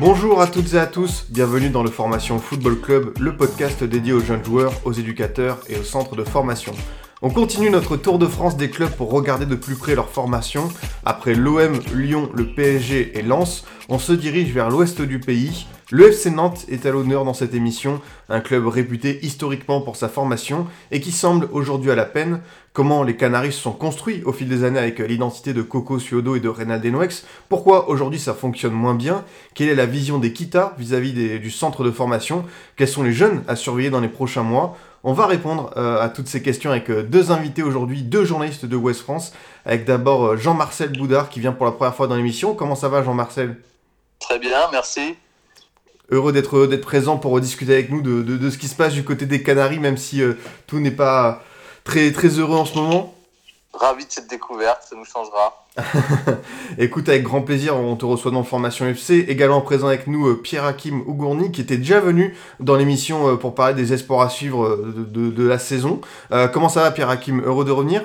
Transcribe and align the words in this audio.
Bonjour 0.00 0.40
à 0.40 0.46
toutes 0.46 0.74
et 0.74 0.78
à 0.78 0.86
tous, 0.86 1.26
bienvenue 1.28 1.70
dans 1.70 1.82
le 1.82 1.90
Formation 1.90 2.38
Football 2.38 2.80
Club, 2.80 3.18
le 3.18 3.36
podcast 3.36 3.82
dédié 3.82 4.12
aux 4.12 4.20
jeunes 4.20 4.44
joueurs, 4.44 4.72
aux 4.84 4.92
éducateurs 4.92 5.58
et 5.68 5.76
aux 5.76 5.82
centres 5.82 6.14
de 6.14 6.22
formation. 6.22 6.72
On 7.20 7.30
continue 7.30 7.68
notre 7.68 7.96
tour 7.96 8.20
de 8.20 8.26
France 8.28 8.56
des 8.56 8.70
clubs 8.70 8.92
pour 8.92 9.10
regarder 9.10 9.44
de 9.44 9.56
plus 9.56 9.74
près 9.74 9.96
leur 9.96 10.08
formation. 10.08 10.68
Après 11.04 11.34
l'OM, 11.34 11.80
Lyon, 11.92 12.30
le 12.32 12.46
PSG 12.46 13.18
et 13.18 13.22
Lens, 13.22 13.64
on 13.88 13.98
se 13.98 14.12
dirige 14.12 14.52
vers 14.52 14.70
l'ouest 14.70 15.02
du 15.02 15.18
pays. 15.18 15.66
Le 15.90 16.10
FC 16.10 16.30
Nantes 16.30 16.66
est 16.68 16.84
à 16.84 16.90
l'honneur 16.90 17.24
dans 17.24 17.32
cette 17.32 17.54
émission, 17.54 18.02
un 18.28 18.40
club 18.40 18.66
réputé 18.66 19.20
historiquement 19.22 19.80
pour 19.80 19.96
sa 19.96 20.10
formation 20.10 20.66
et 20.90 21.00
qui 21.00 21.12
semble 21.12 21.48
aujourd'hui 21.50 21.90
à 21.90 21.94
la 21.94 22.04
peine. 22.04 22.42
Comment 22.74 23.02
les 23.02 23.16
Canaris 23.16 23.52
se 23.52 23.60
sont 23.60 23.72
construits 23.72 24.22
au 24.24 24.34
fil 24.34 24.50
des 24.50 24.64
années 24.64 24.78
avec 24.78 24.98
l'identité 24.98 25.54
de 25.54 25.62
Coco 25.62 25.98
Suodo 25.98 26.36
et 26.36 26.40
de 26.40 26.48
Reynald 26.50 26.82
Denouex 26.82 27.24
Pourquoi 27.48 27.88
aujourd'hui 27.88 28.18
ça 28.18 28.34
fonctionne 28.34 28.74
moins 28.74 28.94
bien? 28.94 29.24
Quelle 29.54 29.70
est 29.70 29.74
la 29.74 29.86
vision 29.86 30.18
des 30.18 30.34
Kita 30.34 30.74
vis-à-vis 30.76 31.40
du 31.40 31.50
centre 31.50 31.82
de 31.82 31.90
formation? 31.90 32.44
Quels 32.76 32.86
sont 32.86 33.02
les 33.02 33.14
jeunes 33.14 33.42
à 33.48 33.56
surveiller 33.56 33.88
dans 33.88 34.00
les 34.00 34.08
prochains 34.08 34.42
mois? 34.42 34.76
On 35.04 35.14
va 35.14 35.26
répondre 35.26 35.70
euh, 35.78 36.02
à 36.02 36.10
toutes 36.10 36.28
ces 36.28 36.42
questions 36.42 36.70
avec 36.70 36.90
euh, 36.90 37.02
deux 37.02 37.30
invités 37.30 37.62
aujourd'hui, 37.62 38.02
deux 38.02 38.26
journalistes 38.26 38.66
de 38.66 38.76
Ouest 38.76 39.00
France, 39.00 39.32
avec 39.64 39.86
d'abord 39.86 40.26
euh, 40.26 40.36
Jean-Marcel 40.36 40.92
Boudard 40.92 41.30
qui 41.30 41.40
vient 41.40 41.52
pour 41.52 41.64
la 41.64 41.72
première 41.72 41.94
fois 41.94 42.08
dans 42.08 42.16
l'émission. 42.16 42.54
Comment 42.54 42.74
ça 42.74 42.90
va 42.90 43.02
Jean-Marcel? 43.02 43.56
Très 44.18 44.38
bien, 44.38 44.68
merci. 44.70 45.16
Heureux 46.10 46.32
d'être 46.32 46.66
d'être 46.66 46.84
présent 46.84 47.16
pour 47.18 47.38
discuter 47.40 47.74
avec 47.74 47.90
nous 47.90 48.00
de, 48.00 48.22
de- 48.22 48.36
de 48.36 48.50
ce 48.50 48.56
qui 48.58 48.68
se 48.68 48.74
passe 48.74 48.94
du 48.94 49.04
côté 49.04 49.26
des 49.26 49.42
Canaries, 49.42 49.78
même 49.78 49.96
si 49.98 50.22
euh, 50.22 50.34
tout 50.66 50.80
n'est 50.80 50.90
pas 50.90 51.42
très, 51.84 52.10
très 52.12 52.28
heureux 52.28 52.56
en 52.56 52.64
ce 52.64 52.76
moment. 52.78 53.14
Ravi 53.74 54.06
de 54.06 54.10
cette 54.10 54.28
découverte, 54.30 54.78
ça 54.88 54.96
nous 54.96 55.04
changera. 55.04 55.66
Écoute, 56.78 57.08
avec 57.08 57.22
grand 57.22 57.42
plaisir, 57.42 57.76
on 57.76 57.94
te 57.94 58.04
reçoit 58.04 58.30
dans 58.32 58.42
Formation 58.42 58.86
FC. 58.86 59.26
Également 59.28 59.60
présent 59.60 59.86
avec 59.86 60.06
nous 60.06 60.26
euh, 60.28 60.34
Pierre-Hakim 60.42 61.02
Ougourny, 61.06 61.52
qui 61.52 61.60
était 61.60 61.76
déjà 61.76 62.00
venu 62.00 62.34
dans 62.58 62.74
l'émission 62.76 63.28
euh, 63.28 63.36
pour 63.36 63.54
parler 63.54 63.74
des 63.74 63.92
espoirs 63.92 64.22
à 64.22 64.30
suivre 64.30 64.76
de, 64.78 65.04
de- 65.04 65.30
de 65.30 65.46
la 65.46 65.58
saison. 65.58 66.00
Euh, 66.32 66.48
comment 66.48 66.68
ça 66.68 66.80
va 66.82 66.90
Pierre-Hakim 66.90 67.42
Heureux 67.44 67.64
de 67.64 67.70
revenir? 67.70 68.02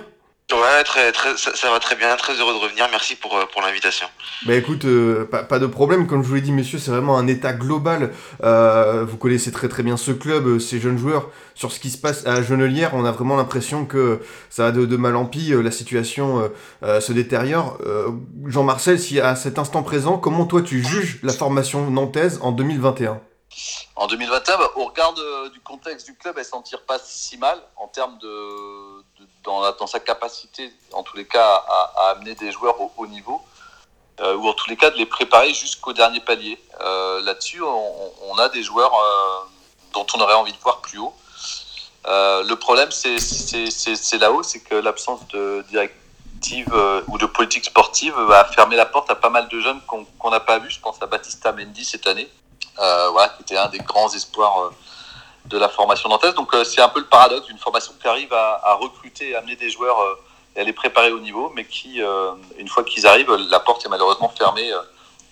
Ouais, 0.52 0.84
très, 0.84 1.12
très, 1.12 1.36
ça, 1.38 1.56
ça 1.56 1.72
va 1.72 1.80
très 1.80 1.96
bien, 1.96 2.16
très 2.16 2.34
heureux 2.34 2.54
de 2.54 2.60
revenir. 2.60 2.88
Merci 2.92 3.16
pour, 3.16 3.36
euh, 3.38 3.46
pour 3.52 3.62
l'invitation. 3.62 4.06
Bah 4.46 4.54
écoute, 4.56 4.86
euh, 4.86 5.26
pas, 5.26 5.42
pas 5.44 5.58
de 5.58 5.66
problème, 5.66 6.06
comme 6.06 6.22
je 6.22 6.28
vous 6.28 6.36
l'ai 6.36 6.42
dit 6.42 6.52
messieurs, 6.52 6.78
c'est 6.80 6.92
vraiment 6.92 7.18
un 7.18 7.28
état 7.28 7.54
global. 7.54 8.14
Euh, 8.44 9.04
vous 9.04 9.18
connaissez 9.18 9.52
très 9.52 9.68
très 9.70 9.82
bien 9.84 9.98
ce 9.98 10.12
club, 10.12 10.60
ces 10.60 10.80
jeunes 10.80 10.98
joueurs. 10.98 11.30
Sur 11.56 11.72
ce 11.72 11.80
qui 11.80 11.90
se 11.90 11.98
passe 11.98 12.28
à 12.28 12.44
Genelière, 12.44 12.92
on 12.94 13.06
a 13.06 13.12
vraiment 13.12 13.36
l'impression 13.36 13.86
que 13.86 14.20
ça 14.50 14.64
va 14.66 14.72
de, 14.72 14.86
de 14.86 14.98
mal 14.98 15.16
en 15.16 15.26
pis, 15.26 15.54
la 15.56 15.72
situation 15.72 16.42
euh, 16.42 16.48
euh, 16.84 17.02
se 17.02 17.14
détériore. 17.14 17.78
Euh, 17.86 18.10
Jean-Marcel, 18.46 19.00
si 19.00 19.20
à 19.20 19.36
cet 19.36 19.58
instant 19.58 19.82
présent, 19.82 20.18
comment 20.18 20.46
toi 20.46 20.62
tu 20.62 20.84
juges 20.84 21.20
la 21.24 21.34
formation 21.34 21.90
nantaise 21.90 22.40
en 22.42 22.52
2021 22.52 23.20
En 23.96 24.08
2021, 24.08 24.58
bah, 24.58 24.72
au 24.76 24.86
regard 24.86 25.14
de- 25.14 25.50
du 25.54 25.60
contexte 25.62 26.06
du 26.08 26.16
club, 26.16 26.36
elle 26.38 26.46
s'en 26.46 26.62
tire 26.62 26.82
pas 26.86 27.00
si 27.04 27.38
mal 27.38 27.58
en 27.78 27.88
termes 27.88 28.18
de- 28.20 29.03
dans, 29.44 29.72
dans 29.74 29.88
sa 29.88 30.00
capacité, 30.00 30.72
en 30.94 31.04
tous 31.04 31.18
les 31.18 31.26
cas, 31.26 31.64
à, 31.68 32.10
amener 32.12 32.36
des 32.36 32.52
joueurs 32.52 32.80
au 32.82 32.92
haut 32.98 33.08
niveau, 33.08 33.42
euh, 34.20 34.36
ou 34.36 34.48
en 34.48 34.54
tous 34.54 34.70
les 34.70 34.78
cas 34.78 34.90
de 34.92 34.98
les 34.98 35.06
préparer 35.06 35.54
jusqu'au 35.54 35.94
dernier 35.94 36.20
palier. 36.20 36.60
Euh, 36.82 37.22
Là-dessus, 37.22 37.62
on, 37.62 38.38
a 38.38 38.50
des 38.50 38.64
joueurs 38.64 38.94
euh, 38.94 39.40
dont 39.94 40.06
on 40.16 40.20
aurait 40.22 40.36
envie 40.36 40.54
de 40.54 40.58
voir 40.60 40.82
plus 40.82 41.00
haut. 41.00 41.14
Le 42.06 42.54
problème, 42.56 42.92
c'est- 42.92 44.18
là-haut, 44.18 44.44
c'est 44.44 44.60
que 44.60 44.76
l'absence 44.76 45.28
de 45.30 45.64
directive 45.70 46.74
ou 47.08 47.18
de 47.18 47.26
politique 47.26 47.66
sportive 47.66 48.14
va 48.14 48.46
fermer 48.46 48.76
la 48.76 48.86
porte 48.86 49.10
à 49.10 49.16
pas 49.16 49.30
mal 49.30 49.48
de 49.48 49.60
jeunes 49.60 49.80
qu'on 49.88 50.30
n'a 50.30 50.42
pas 50.42 50.60
vus. 50.60 50.72
Je 50.72 50.80
pense 50.80 51.02
à 51.02 51.06
Baptista 51.08 51.52
Mendy 51.52 51.86
cette 51.86 52.06
année, 52.08 52.30
voilà, 52.76 53.30
qui 53.30 53.44
était 53.44 53.58
un 53.58 53.68
des 53.70 53.80
grands 53.80 54.14
espoirs 54.14 54.72
de 55.54 55.60
la 55.60 55.70
formation 55.70 56.10
nantaise. 56.10 56.34
Donc 56.36 56.54
euh, 56.54 56.64
c'est 56.64 56.82
un 56.82 56.90
peu 56.90 57.00
le 57.00 57.06
paradoxe 57.06 57.48
d'une 57.48 57.58
formation 57.58 57.94
qui 58.02 58.08
arrive 58.08 58.34
à, 58.34 58.60
à 58.64 58.74
recruter 58.74 59.30
et 59.30 59.36
amener 59.36 59.56
des 59.56 59.70
joueurs 59.70 60.00
euh, 60.00 60.16
et 60.56 60.62
à 60.62 60.64
les 60.64 60.74
préparer 60.74 61.12
au 61.12 61.20
niveau, 61.20 61.52
mais 61.56 61.64
qui, 61.66 62.02
euh, 62.02 62.32
une 62.58 62.68
fois 62.68 62.84
qu'ils 62.84 63.06
arrivent, 63.08 63.32
la 63.50 63.60
porte 63.60 63.86
est 63.86 63.90
malheureusement 63.90 64.32
fermée 64.38 64.70
euh, 64.72 64.78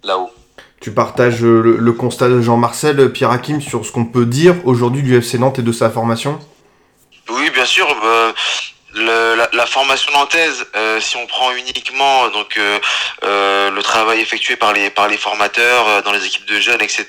là-haut. 0.03 0.31
Tu 0.79 0.91
partages 0.93 1.41
le, 1.41 1.77
le 1.77 1.91
constat 1.93 2.27
de 2.29 2.41
Jean-Marcel, 2.41 2.99
euh, 2.99 3.09
Pierre-Hakim, 3.09 3.61
sur 3.61 3.85
ce 3.85 3.91
qu'on 3.91 4.05
peut 4.05 4.25
dire 4.25 4.55
aujourd'hui 4.65 5.03
du 5.03 5.15
FC 5.17 5.37
Nantes 5.37 5.59
et 5.59 5.61
de 5.63 5.71
sa 5.71 5.89
formation? 5.91 6.39
Oui, 7.29 7.49
bien 7.51 7.65
sûr. 7.65 7.87
euh, 8.03 8.31
le- 8.93 9.35
la, 9.35 9.47
la 9.53 9.65
formation 9.65 10.11
nantaise, 10.13 10.65
euh, 10.75 10.99
si 10.99 11.15
on 11.17 11.25
prend 11.27 11.51
uniquement 11.53 12.27
donc 12.29 12.57
euh, 12.57 12.77
euh, 13.23 13.69
le 13.71 13.81
travail 13.83 14.19
effectué 14.19 14.55
par 14.57 14.73
les 14.73 14.89
par 14.89 15.07
les 15.07 15.17
formateurs 15.17 15.87
euh, 15.87 16.01
dans 16.01 16.11
les 16.11 16.25
équipes 16.25 16.45
de 16.47 16.59
jeunes, 16.59 16.81
etc. 16.81 17.05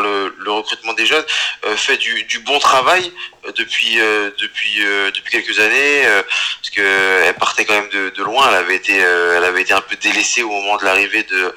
le, 0.00 0.32
recrutement 0.50 0.92
des 0.94 1.06
jeunes, 1.06 1.24
euh, 1.66 1.76
fait 1.76 1.96
du, 1.96 2.38
bon 2.40 2.58
travail 2.58 3.12
euh, 3.46 3.52
depuis 3.56 4.00
euh, 4.00 4.30
depuis 4.38 4.80
depuis 5.14 5.30
quelques 5.30 5.58
années, 5.58 6.02
parce 6.58 6.70
que 6.70 7.22
elle 7.24 7.34
partait 7.34 7.64
quand 7.64 7.74
même 7.74 7.88
de, 7.90 8.22
loin. 8.22 8.48
Elle 8.48 8.56
avait 8.56 8.76
été 8.76 8.94
elle 8.96 9.44
avait 9.44 9.62
été 9.62 9.72
un 9.72 9.80
peu 9.80 9.96
délaissée 9.96 10.42
au 10.42 10.50
moment 10.50 10.76
de 10.76 10.84
l'arrivée 10.84 11.22
de 11.24 11.54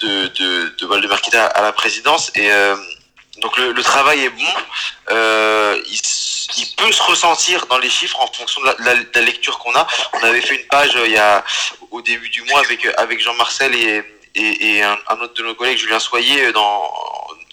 de 0.00 0.26
de, 0.28 0.74
de 0.78 1.36
à 1.36 1.62
la 1.62 1.72
présidence 1.72 2.30
et 2.34 2.50
donc 3.40 3.56
le, 3.56 3.82
travail 3.82 4.24
est 4.24 4.30
bon. 4.30 4.54
Il, 6.56 6.66
peut 6.76 6.90
se 6.92 7.02
ressentir 7.02 7.66
dans 7.66 7.78
les 7.78 7.90
chiffres 7.90 8.20
en 8.20 8.26
fonction 8.32 8.60
de 8.62 8.68
la, 9.14 9.20
lecture 9.20 9.58
qu'on 9.58 9.74
a. 9.74 9.86
On 10.14 10.22
avait 10.22 10.40
fait 10.40 10.56
une 10.56 10.66
page 10.68 10.96
il 11.04 11.12
y 11.12 11.18
a 11.18 11.44
au 11.90 12.00
début 12.02 12.28
du 12.30 12.42
mois 12.42 12.60
avec 12.60 12.86
avec 12.96 13.20
Jean-Marcel 13.20 13.74
et, 13.74 14.02
et, 14.34 14.82
un, 14.82 14.98
autre 15.20 15.34
de 15.34 15.42
nos 15.42 15.54
collègues, 15.54 15.78
Julien 15.78 15.98
Soyer, 15.98 16.52
dans 16.52 16.92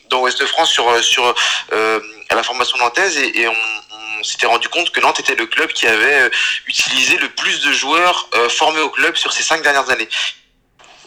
dans 0.10 0.22
Ouest 0.22 0.46
France 0.46 0.72
sur 0.72 0.88
euh, 0.90 1.02
sur 1.02 1.34
euh, 1.74 2.00
la 2.30 2.44
formation 2.44 2.78
nantaise 2.78 3.18
et, 3.18 3.42
et 3.42 3.48
on, 3.48 3.56
on 4.20 4.24
s'était 4.24 4.48
rendu 4.48 4.70
compte 4.70 4.92
que 4.92 5.00
Nantes 5.00 5.20
était 5.20 5.36
le 5.36 5.46
club 5.46 5.72
qui 5.74 5.88
avait 5.88 6.22
euh, 6.22 6.30
utilisé 6.68 7.18
le 7.18 7.30
plus 7.30 7.62
de 7.62 7.72
joueurs 7.72 8.28
euh, 8.36 8.50
formés 8.50 8.82
au 8.82 8.90
club 8.90 9.16
sur 9.16 9.32
ces 9.34 9.44
cinq 9.44 9.62
dernières 9.62 9.90
années. 9.90 10.10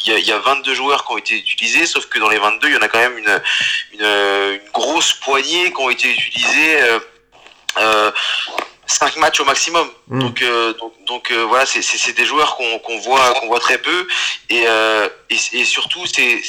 Il 0.04 0.12
y, 0.12 0.14
a, 0.14 0.18
il 0.18 0.26
y 0.26 0.30
a 0.32 0.38
22 0.38 0.74
joueurs 0.74 1.04
qui 1.04 1.12
ont 1.12 1.18
été 1.18 1.34
utilisés, 1.36 1.84
sauf 1.86 2.06
que 2.06 2.20
dans 2.20 2.28
les 2.28 2.38
22, 2.38 2.68
il 2.68 2.74
y 2.74 2.76
en 2.76 2.82
a 2.82 2.88
quand 2.88 3.00
même 3.00 3.18
une, 3.18 3.42
une, 3.94 4.02
euh, 4.02 4.54
une 4.54 4.70
grosse 4.70 5.12
poignée 5.14 5.72
qui 5.72 5.80
ont 5.80 5.90
été 5.90 6.08
utilisés 6.12 6.80
euh, 6.82 7.00
euh, 7.78 8.12
5 8.86 9.16
matchs 9.16 9.40
au 9.40 9.44
maximum. 9.44 9.90
Mm. 10.06 10.20
Donc, 10.20 10.42
euh, 10.42 10.72
donc, 10.74 10.92
donc 11.06 11.30
euh, 11.32 11.42
voilà, 11.46 11.66
c'est- 11.66 12.12
des 12.12 12.24
joueurs 12.24 12.56
qu'on 12.56 12.78
qu'on 12.78 12.98
voit, 13.00 13.34
qu'on 13.34 13.48
voit 13.48 13.58
très 13.60 13.78
peu. 13.78 14.06
Et, 14.50 14.64
euh, 14.68 15.08
et, 15.30 15.38
et 15.52 15.64
surtout, 15.64 16.06
c'est 16.06 16.40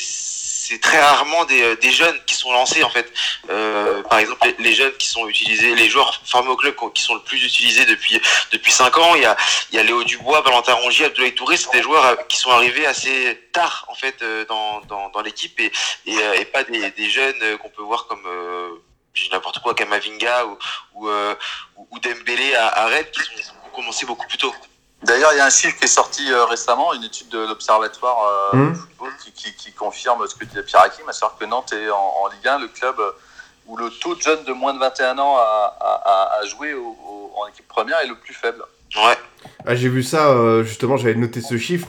c'est 0.70 0.80
très 0.80 1.02
rarement 1.02 1.46
des, 1.46 1.64
euh, 1.64 1.76
des 1.78 1.92
jeunes 1.92 2.18
qui 2.28 2.36
sont 2.36 2.52
lancés 2.52 2.84
en 2.84 2.92
fait. 2.92 3.12
Euh, 3.50 4.04
par 4.04 4.20
exemple, 4.20 4.48
les, 4.60 4.74
jeunes 4.74 4.94
qui 4.98 5.08
sont 5.08 5.28
utilisés, 5.28 5.74
les 5.74 5.90
joueurs 5.90 6.22
formés 6.26 6.50
au 6.50 6.56
club 6.56 6.76
qui 6.94 7.02
sont 7.02 7.16
le 7.16 7.22
plus 7.22 7.44
utilisés 7.44 7.86
depuis 7.86 8.22
depuis 8.52 8.72
cinq 8.72 8.98
ans, 9.00 9.16
il 9.16 9.24
y 9.24 9.26
a 9.26 9.36
il 9.72 9.80
y 9.80 9.84
Léo 9.84 10.04
Dubois, 10.04 10.42
Valentin 10.42 10.76
Rongier, 10.76 11.06
Abdoulaye 11.08 11.34
Touré, 11.34 11.58
c'est 11.58 11.72
des 11.72 11.82
joueurs 11.82 12.06
euh, 12.06 12.16
qui 12.28 12.38
sont 12.38 12.52
arrivés 12.52 12.86
assez 12.86 13.50
tard 13.52 13.86
en 13.90 13.96
fait 13.96 14.24
dans, 14.48 15.22
l'équipe 15.24 15.60
et, 15.60 15.72
pas 16.54 16.64
des, 16.64 17.10
jeunes 17.10 17.58
qu'on 17.58 17.70
peut 17.70 17.82
voir 17.82 18.06
comme 18.08 18.24
n'importe 19.32 19.60
quoi, 19.60 19.74
Kamavinga 19.74 20.46
ou 20.46 20.58
ou, 20.96 22.00
Dembélé 22.00 22.54
à, 22.56 22.68
à 22.68 22.86
Rennes 22.86 23.12
qui 23.12 23.22
ont 23.66 23.76
commencé 23.76 24.06
beaucoup 24.06 24.28
plus 24.28 24.38
tôt. 24.38 24.54
D'ailleurs, 25.04 25.32
il 25.34 25.38
y 25.38 25.40
a 25.40 25.46
un 25.46 25.50
chiffre 25.50 25.78
qui 25.78 25.86
est 25.86 25.88
sorti 25.88 26.32
euh, 26.32 26.46
récemment, 26.46 26.94
une 26.94 27.04
étude 27.04 27.30
de 27.30 27.40
l'Observatoire 27.40 28.18
euh, 28.54 28.58
du 28.72 28.76
football 28.76 29.12
qui, 29.24 29.32
qui- 29.32 29.56
qui 29.56 29.72
confirme 29.72 30.26
ce 30.28 30.36
que 30.36 30.44
disait 30.46 30.64
Pierre 30.64 30.82
Hakim, 30.84 31.08
à 31.08 31.14
savoir 31.14 31.38
que 31.38 31.46
Nantes 31.46 31.72
est 31.74 31.90
en, 31.90 31.96
en 32.24 32.28
Ligue 32.28 32.48
1 32.48 32.60
le 32.60 32.68
club 32.68 32.96
euh, 33.00 33.12
où 33.66 33.78
le 33.78 33.90
taux 33.90 34.16
de 34.16 34.22
jeunes 34.22 34.44
de 34.44 34.52
moins 34.52 34.74
de 34.74 34.80
21 34.80 35.18
ans 35.20 35.38
à, 35.38 35.78
à- 35.80 36.02
à- 36.06 36.40
à 36.42 36.46
jouer 36.46 36.74
au- 36.74 36.98
au- 37.08 37.32
en 37.42 37.48
équipe 37.48 37.68
première 37.68 38.00
est 38.00 38.08
le 38.08 38.16
plus 38.16 38.34
faible. 38.34 38.62
Ouais. 38.98 39.18
Ah, 39.66 39.76
j'ai 39.76 39.88
vu 39.88 40.04
ça, 40.04 40.28
euh, 40.32 40.64
justement, 40.64 40.98
j'avais 40.98 41.14
noté 41.16 41.40
ce 41.42 41.58
chiffre. 41.58 41.88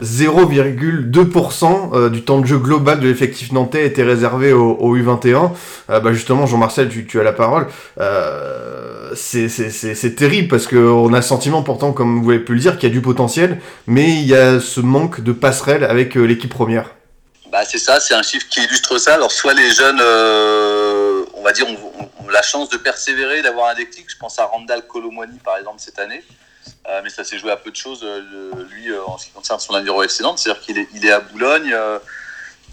Euh, 0.00 0.04
0,2% 0.04 1.90
euh, 1.94 2.08
du 2.10 2.22
temps 2.22 2.40
de 2.40 2.46
jeu 2.46 2.58
global 2.58 3.00
de 3.00 3.08
l'effectif 3.08 3.52
nantais 3.52 3.86
était 3.86 4.02
réservé 4.02 4.52
au, 4.52 4.72
au 4.72 4.96
U21. 4.96 5.50
Euh, 5.90 6.00
bah 6.00 6.12
justement, 6.12 6.46
Jean-Marcel, 6.46 6.88
tu, 6.88 7.20
as 7.20 7.22
la 7.22 7.32
parole. 7.32 7.66
Euh, 7.98 9.10
c'est- 9.14 10.14
terrible 10.16 10.48
parce 10.48 10.66
qu'on 10.66 11.12
a 11.12 11.16
le 11.16 11.22
sentiment 11.22 11.62
pourtant, 11.62 11.92
comme 11.92 12.22
vous 12.22 12.30
avez 12.30 12.40
pu 12.40 12.54
le 12.54 12.60
dire, 12.60 12.78
qu'il 12.78 12.88
y 12.88 12.92
a 12.92 12.94
du 12.94 13.02
potentiel, 13.02 13.60
mais 13.86 14.10
il 14.10 14.26
y 14.26 14.34
a 14.34 14.60
ce 14.60 14.80
manque 14.80 15.20
de 15.20 15.32
passerelle 15.32 15.84
avec 15.84 16.14
l'équipe 16.14 16.52
première. 16.52 16.90
Bah, 17.50 17.64
c'est 17.68 17.78
ça, 17.78 18.00
c'est 18.00 18.14
un 18.14 18.22
chiffre 18.22 18.46
qui 18.48 18.62
illustre 18.64 18.96
ça. 18.98 19.14
Alors, 19.14 19.30
soit 19.30 19.52
les 19.52 19.70
jeunes, 19.70 20.00
on 21.34 21.42
va 21.42 21.52
dire, 21.52 21.66
on, 21.68 22.02
on- 22.02 22.08
la 22.30 22.40
chance 22.42 22.70
de 22.70 22.78
persévérer, 22.78 23.42
d'avoir 23.42 23.68
un 23.70 23.74
déclic. 23.74 24.06
Je 24.08 24.16
pense 24.18 24.38
à 24.38 24.44
Randall 24.46 24.86
Colomwani, 24.86 25.38
par 25.44 25.58
exemple, 25.58 25.76
cette 25.78 25.98
année. 25.98 26.22
Mais 27.02 27.10
ça 27.10 27.24
s'est 27.24 27.38
joué 27.38 27.50
à 27.50 27.56
peu 27.56 27.70
de 27.70 27.76
choses, 27.76 28.04
lui, 28.70 28.94
en 29.06 29.18
ce 29.18 29.26
qui 29.26 29.32
concerne 29.32 29.60
son 29.60 30.02
FC 30.02 30.22
Nantes. 30.22 30.38
C'est-à-dire 30.38 30.62
qu'il 30.62 31.06
est, 31.06 31.10
à 31.10 31.20
Boulogne. 31.20 31.74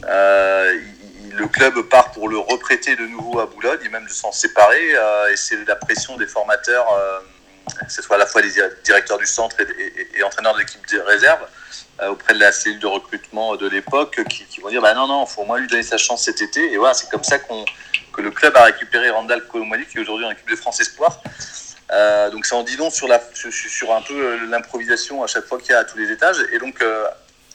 le 0.02 1.48
club 1.48 1.82
part 1.84 2.12
pour 2.12 2.28
le 2.28 2.38
reprêter 2.38 2.96
de 2.96 3.06
nouveau 3.06 3.40
à 3.40 3.46
Boulogne 3.46 3.80
et 3.86 3.90
même 3.90 4.06
de 4.06 4.12
s'en 4.12 4.32
séparer. 4.32 4.90
et 5.32 5.36
c'est 5.36 5.66
la 5.66 5.76
pression 5.76 6.18
des 6.18 6.28
formateurs 6.28 6.88
que 7.86 7.92
ce 7.92 8.02
soit 8.02 8.16
à 8.16 8.20
la 8.20 8.26
fois 8.26 8.42
les 8.42 8.52
directeurs 8.84 9.18
du 9.18 9.26
centre 9.26 9.56
et, 9.60 10.24
entraîneurs 10.24 10.54
de 10.54 10.60
l'équipe 10.60 10.86
de 10.92 11.00
réserve, 11.00 11.42
euh, 12.02 12.10
auprès 12.10 12.34
de 12.34 12.40
la 12.40 12.52
cellule 12.52 12.80
de 12.80 12.88
recrutement 12.88 13.56
de 13.56 13.68
l'époque, 13.68 14.22
qui, 14.30 14.62
vont 14.62 14.70
dire 14.70 14.82
bah 14.82 14.94
non, 14.94 15.08
non, 15.08 15.26
il 15.26 15.32
faut 15.32 15.42
au 15.42 15.46
moins 15.46 15.60
lui 15.60 15.68
donner 15.68 15.84
sa 15.84 15.98
chance 15.98 16.24
cet 16.24 16.42
été. 16.42 16.74
Et 16.74 16.78
voilà, 16.78 16.94
c'est 16.94 17.10
comme 17.10 17.24
ça 17.24 17.40
qu'on, 17.40 17.66
que 18.14 18.22
le 18.22 18.32
club 18.32 18.56
a 18.58 18.64
récupéré 18.64 19.10
Randall 19.10 19.48
Colomwani, 19.48 19.86
qui 19.86 19.98
est 19.98 20.02
aujourd'hui 20.02 20.26
en 20.26 20.32
équipe 20.32 20.50
de 20.50 20.56
France 20.56 20.80
Espoir. 20.80 21.22
Euh, 21.92 22.30
donc 22.30 22.46
ça 22.46 22.56
en 22.56 22.64
dit 22.64 22.78
donc 22.78 22.94
sur, 22.94 23.08
la, 23.08 23.20
sur, 23.34 23.96
un 23.96 24.02
peu 24.02 24.14
euh, 24.14 24.46
l'improvisation 24.48 25.24
à 25.24 25.28
chaque 25.28 25.46
fois 25.46 25.58
qu'il 25.60 25.72
y 25.72 25.74
a 25.74 25.80
à 25.80 25.84
tous 25.86 25.98
les 25.98 26.12
étages. 26.12 26.38
Et 26.52 26.60
donc, 26.60 26.84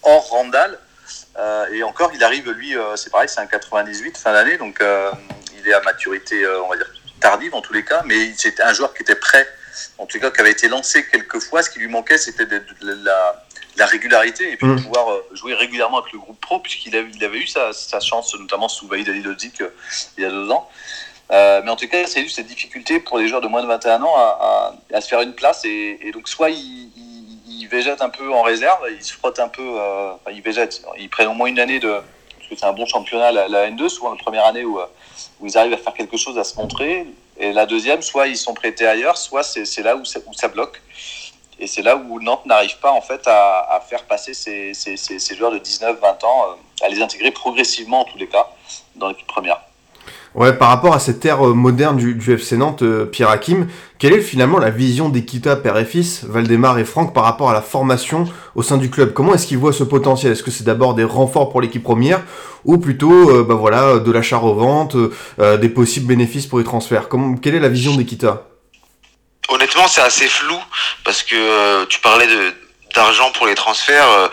hors 0.02 0.28
Randall, 0.28 0.78
et 1.72 1.82
encore, 1.82 2.12
il 2.14 2.22
arrive, 2.22 2.50
lui, 2.50 2.74
c'est 2.96 3.10
pareil, 3.10 3.28
c'est 3.28 3.40
un 3.40 3.46
98 3.46 4.16
fin 4.16 4.32
d'année, 4.32 4.56
donc 4.56 4.82
il 5.58 5.68
est 5.68 5.74
à 5.74 5.80
maturité, 5.80 6.46
on 6.46 6.68
va 6.68 6.76
dire, 6.76 6.90
tardive 7.20 7.54
en 7.54 7.60
tous 7.60 7.72
les 7.72 7.84
cas, 7.84 8.02
mais 8.04 8.32
c'était 8.36 8.62
un 8.62 8.72
joueur 8.72 8.94
qui 8.94 9.02
était 9.02 9.14
prêt 9.14 9.46
en 9.98 10.06
tout 10.06 10.18
cas 10.18 10.30
qui 10.30 10.40
avait 10.40 10.50
été 10.52 10.68
lancé 10.68 11.06
quelques 11.06 11.40
fois. 11.40 11.62
Ce 11.62 11.70
qui 11.70 11.78
lui 11.78 11.88
manquait, 11.88 12.18
c'était 12.18 12.46
de, 12.46 12.62
la, 12.82 13.86
régularité 13.86 14.52
et 14.52 14.56
puis 14.56 14.66
de 14.66 14.72
mm. 14.72 14.82
pouvoir 14.82 15.12
euh, 15.12 15.28
jouer 15.32 15.54
régulièrement 15.54 15.98
avec 16.00 16.12
le 16.12 16.18
groupe 16.18 16.40
pro, 16.40 16.60
puisqu'il 16.60 16.96
avait, 16.96 17.10
il 17.12 17.24
avait 17.24 17.38
eu 17.38 17.46
sa, 17.46 17.72
chance, 18.00 18.34
notamment 18.38 18.68
sous 18.68 18.86
Vaïd 18.86 19.08
Ali 19.08 19.22
euh, 19.26 19.70
il 20.16 20.22
y 20.22 20.26
a 20.26 20.30
deux 20.30 20.50
ans. 20.50 20.68
Euh, 21.32 21.62
mais 21.64 21.70
en 21.70 21.76
tout 21.76 21.88
cas, 21.88 22.06
c'est 22.06 22.20
eu 22.20 22.28
cette 22.28 22.46
difficulté 22.46 23.00
pour 23.00 23.18
les 23.18 23.28
joueurs 23.28 23.40
de 23.40 23.48
moins 23.48 23.62
de 23.62 23.66
21 23.66 24.02
ans 24.02 24.14
à, 24.16 25.00
se 25.00 25.08
faire 25.08 25.20
une 25.22 25.34
place. 25.34 25.64
Et, 25.64 26.10
donc, 26.12 26.28
soit 26.28 26.50
ils, 26.50 26.90
il, 27.48 27.66
végètent 27.68 28.02
un 28.02 28.10
peu 28.10 28.32
en 28.32 28.42
réserve, 28.42 28.78
ils 28.94 29.02
se 29.02 29.14
frottent 29.14 29.40
un 29.40 29.48
peu, 29.48 29.68
enfin, 30.14 30.30
ils 30.32 30.42
végètent, 30.42 30.82
ils 30.98 31.08
prennent 31.08 31.28
au 31.28 31.34
moins 31.34 31.48
une 31.48 31.58
année 31.58 31.80
de. 31.80 32.00
Parce 32.38 32.48
que 32.50 32.56
c'est 32.56 32.66
un 32.66 32.74
bon 32.74 32.84
championnat, 32.84 33.32
la, 33.32 33.48
la 33.48 33.70
N2, 33.70 33.88
souvent 33.88 34.10
la 34.10 34.18
première 34.18 34.44
année 34.44 34.64
où, 34.64 34.78
où 35.40 35.46
ils 35.46 35.56
arrivent 35.58 35.72
à 35.72 35.78
faire 35.78 35.94
quelque 35.94 36.16
chose, 36.16 36.38
à 36.38 36.44
se 36.44 36.56
montrer. 36.56 37.06
Et 37.36 37.52
la 37.52 37.66
deuxième, 37.66 38.02
soit 38.02 38.28
ils 38.28 38.36
sont 38.36 38.54
prêtés 38.54 38.86
ailleurs, 38.86 39.16
soit 39.16 39.42
c'est 39.42 39.82
là 39.82 39.96
où 39.96 40.04
ça, 40.04 40.48
bloque. 40.48 40.80
Et 41.58 41.66
c'est 41.66 41.82
là 41.82 41.96
où 41.96 42.20
Nantes 42.20 42.46
n'arrive 42.46 42.78
pas 42.78 42.90
en 42.90 43.00
fait 43.00 43.22
à, 43.26 43.82
faire 43.88 44.04
passer 44.04 44.34
ces, 44.34 44.74
ces, 44.74 45.36
joueurs 45.36 45.52
de 45.52 45.58
19-20 45.58 46.24
ans, 46.24 46.44
euh, 46.50 46.84
à 46.84 46.88
les 46.88 47.00
intégrer 47.00 47.30
progressivement 47.30 48.00
en 48.00 48.04
tous 48.04 48.18
les 48.18 48.28
cas 48.28 48.48
dans 48.96 49.08
l'équipe 49.08 49.26
première. 49.26 49.60
Ouais, 50.34 50.52
par 50.52 50.68
rapport 50.68 50.94
à 50.94 50.98
cette 50.98 51.24
ère 51.24 51.46
euh, 51.46 51.54
moderne 51.54 51.96
du, 51.96 52.16
du 52.16 52.34
FC 52.34 52.56
Nantes, 52.56 52.82
euh, 52.82 53.04
Pierre 53.04 53.30
Hakim, 53.30 53.68
quelle 54.00 54.14
est 54.14 54.20
finalement 54.20 54.58
la 54.58 54.70
vision 54.70 55.08
d'Equita, 55.08 55.54
père 55.54 55.76
et 55.76 55.84
fils, 55.84 56.24
Valdemar 56.24 56.76
et 56.80 56.84
Franck, 56.84 57.14
par 57.14 57.22
rapport 57.22 57.50
à 57.50 57.52
la 57.52 57.62
formation 57.62 58.24
au 58.56 58.64
sein 58.64 58.76
du 58.76 58.90
club? 58.90 59.12
Comment 59.12 59.34
est-ce 59.34 59.46
qu'ils 59.46 59.58
voient 59.58 59.72
ce 59.72 59.84
potentiel? 59.84 60.32
Est-ce 60.32 60.42
que 60.42 60.50
c'est 60.50 60.64
d'abord 60.64 60.94
des 60.94 61.04
renforts 61.04 61.50
pour 61.50 61.60
l'équipe 61.60 61.84
première 61.84 62.20
ou 62.64 62.78
plutôt 62.78 63.30
euh, 63.30 63.44
bah 63.44 63.54
voilà, 63.54 64.00
de 64.00 64.10
l'achat-revente, 64.10 64.96
des 65.38 65.68
possibles 65.68 66.06
bénéfices 66.06 66.46
pour 66.46 66.58
les 66.58 66.64
transferts? 66.64 67.08
Comment, 67.08 67.36
Quelle 67.36 67.54
est 67.54 67.60
la 67.60 67.68
vision 67.68 67.94
d'Equita? 67.94 68.42
Honnêtement, 69.50 69.86
c'est 69.86 70.00
assez 70.00 70.26
flou 70.26 70.58
parce 71.04 71.22
que 71.22 71.84
tu 71.84 72.00
parlais 72.00 72.26
d'argent 72.92 73.30
pour 73.34 73.46
les 73.46 73.54
transferts. 73.54 74.30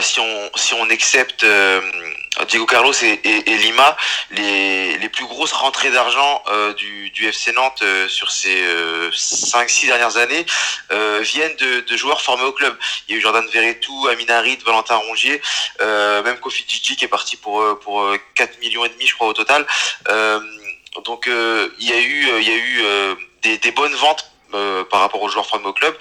si 0.00 0.18
on 0.18 0.50
si 0.56 0.74
on 0.74 0.90
accepte 0.90 1.44
Diego 2.48 2.66
Carlos 2.66 2.92
et, 3.02 3.56
Lima, 3.58 3.96
les, 4.32 4.98
les, 4.98 5.08
plus 5.08 5.24
grosses 5.24 5.52
rentrées 5.52 5.90
d'argent 5.90 6.42
euh, 6.48 6.72
du, 6.74 7.10
du, 7.10 7.26
FC 7.28 7.52
Nantes 7.52 7.80
euh, 7.82 8.08
sur 8.08 8.30
ces 8.30 8.62
euh, 8.64 9.10
5-6 9.12 9.86
dernières 9.86 10.16
années 10.16 10.44
euh, 10.90 11.20
viennent 11.22 11.54
de, 11.56 11.80
de, 11.80 11.96
joueurs 11.96 12.20
formés 12.20 12.44
au 12.44 12.52
club. 12.52 12.76
Il 13.08 13.12
y 13.12 13.14
a 13.14 13.18
eu 13.18 13.22
Jordan 13.22 13.46
Verretou, 13.52 14.08
Amina 14.08 14.38
Harid, 14.38 14.62
Valentin 14.64 14.96
Rongier, 14.96 15.40
même 15.80 16.38
Kofi 16.40 16.64
Gigi 16.66 16.96
qui 16.96 17.04
est 17.04 17.08
parti 17.08 17.36
pour, 17.36 17.62
pour 17.80 18.10
4 18.34 18.58
millions 18.60 18.84
et 18.84 18.88
demi 18.88 19.06
je 19.06 19.14
crois 19.14 19.28
au 19.28 19.32
total. 19.32 19.66
donc 21.04 21.26
il 21.26 21.88
y 21.88 21.92
a 21.92 22.00
eu, 22.00 22.28
il 22.40 22.48
y 22.48 22.52
a 22.52 22.56
eu 22.56 23.16
des, 23.42 23.58
des, 23.58 23.70
bonnes 23.70 23.94
ventes 23.94 24.30
par 24.90 25.00
rapport 25.00 25.22
aux 25.22 25.28
joueurs 25.28 25.46
formés 25.46 25.66
au 25.66 25.72
club, 25.72 25.96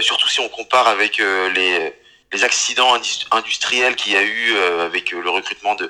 surtout 0.00 0.28
si 0.28 0.40
on 0.40 0.48
compare 0.48 0.88
avec 0.88 1.18
les 1.18 1.92
les 2.32 2.44
accidents 2.44 2.94
industriels 3.30 3.96
qu'il 3.96 4.12
y 4.12 4.16
a 4.16 4.22
eu 4.22 4.52
euh, 4.54 4.84
avec 4.84 5.12
euh, 5.12 5.22
le 5.22 5.30
recrutement 5.30 5.74
de, 5.74 5.88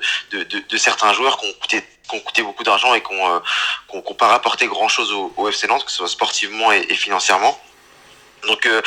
certains 0.77 1.13
joueurs 1.13 1.37
qui 1.37 1.47
ont 1.47 1.53
coûté, 1.61 1.83
qui 2.33 2.41
ont 2.41 2.45
beaucoup 2.45 2.63
d'argent 2.63 2.93
et 2.93 3.01
qui 3.01 3.13
n'ont 3.13 3.35
euh, 3.35 4.13
pas 4.17 4.27
rapporté 4.27 4.67
grand-chose 4.67 5.11
au, 5.11 5.33
au, 5.35 5.49
FC 5.49 5.67
Nantes, 5.67 5.85
que 5.85 5.91
ce 5.91 5.97
soit 5.97 6.07
sportivement 6.07 6.71
et 6.71 6.95
financièrement. 6.95 7.59
Donc 8.47 8.65
euh, 8.65 8.81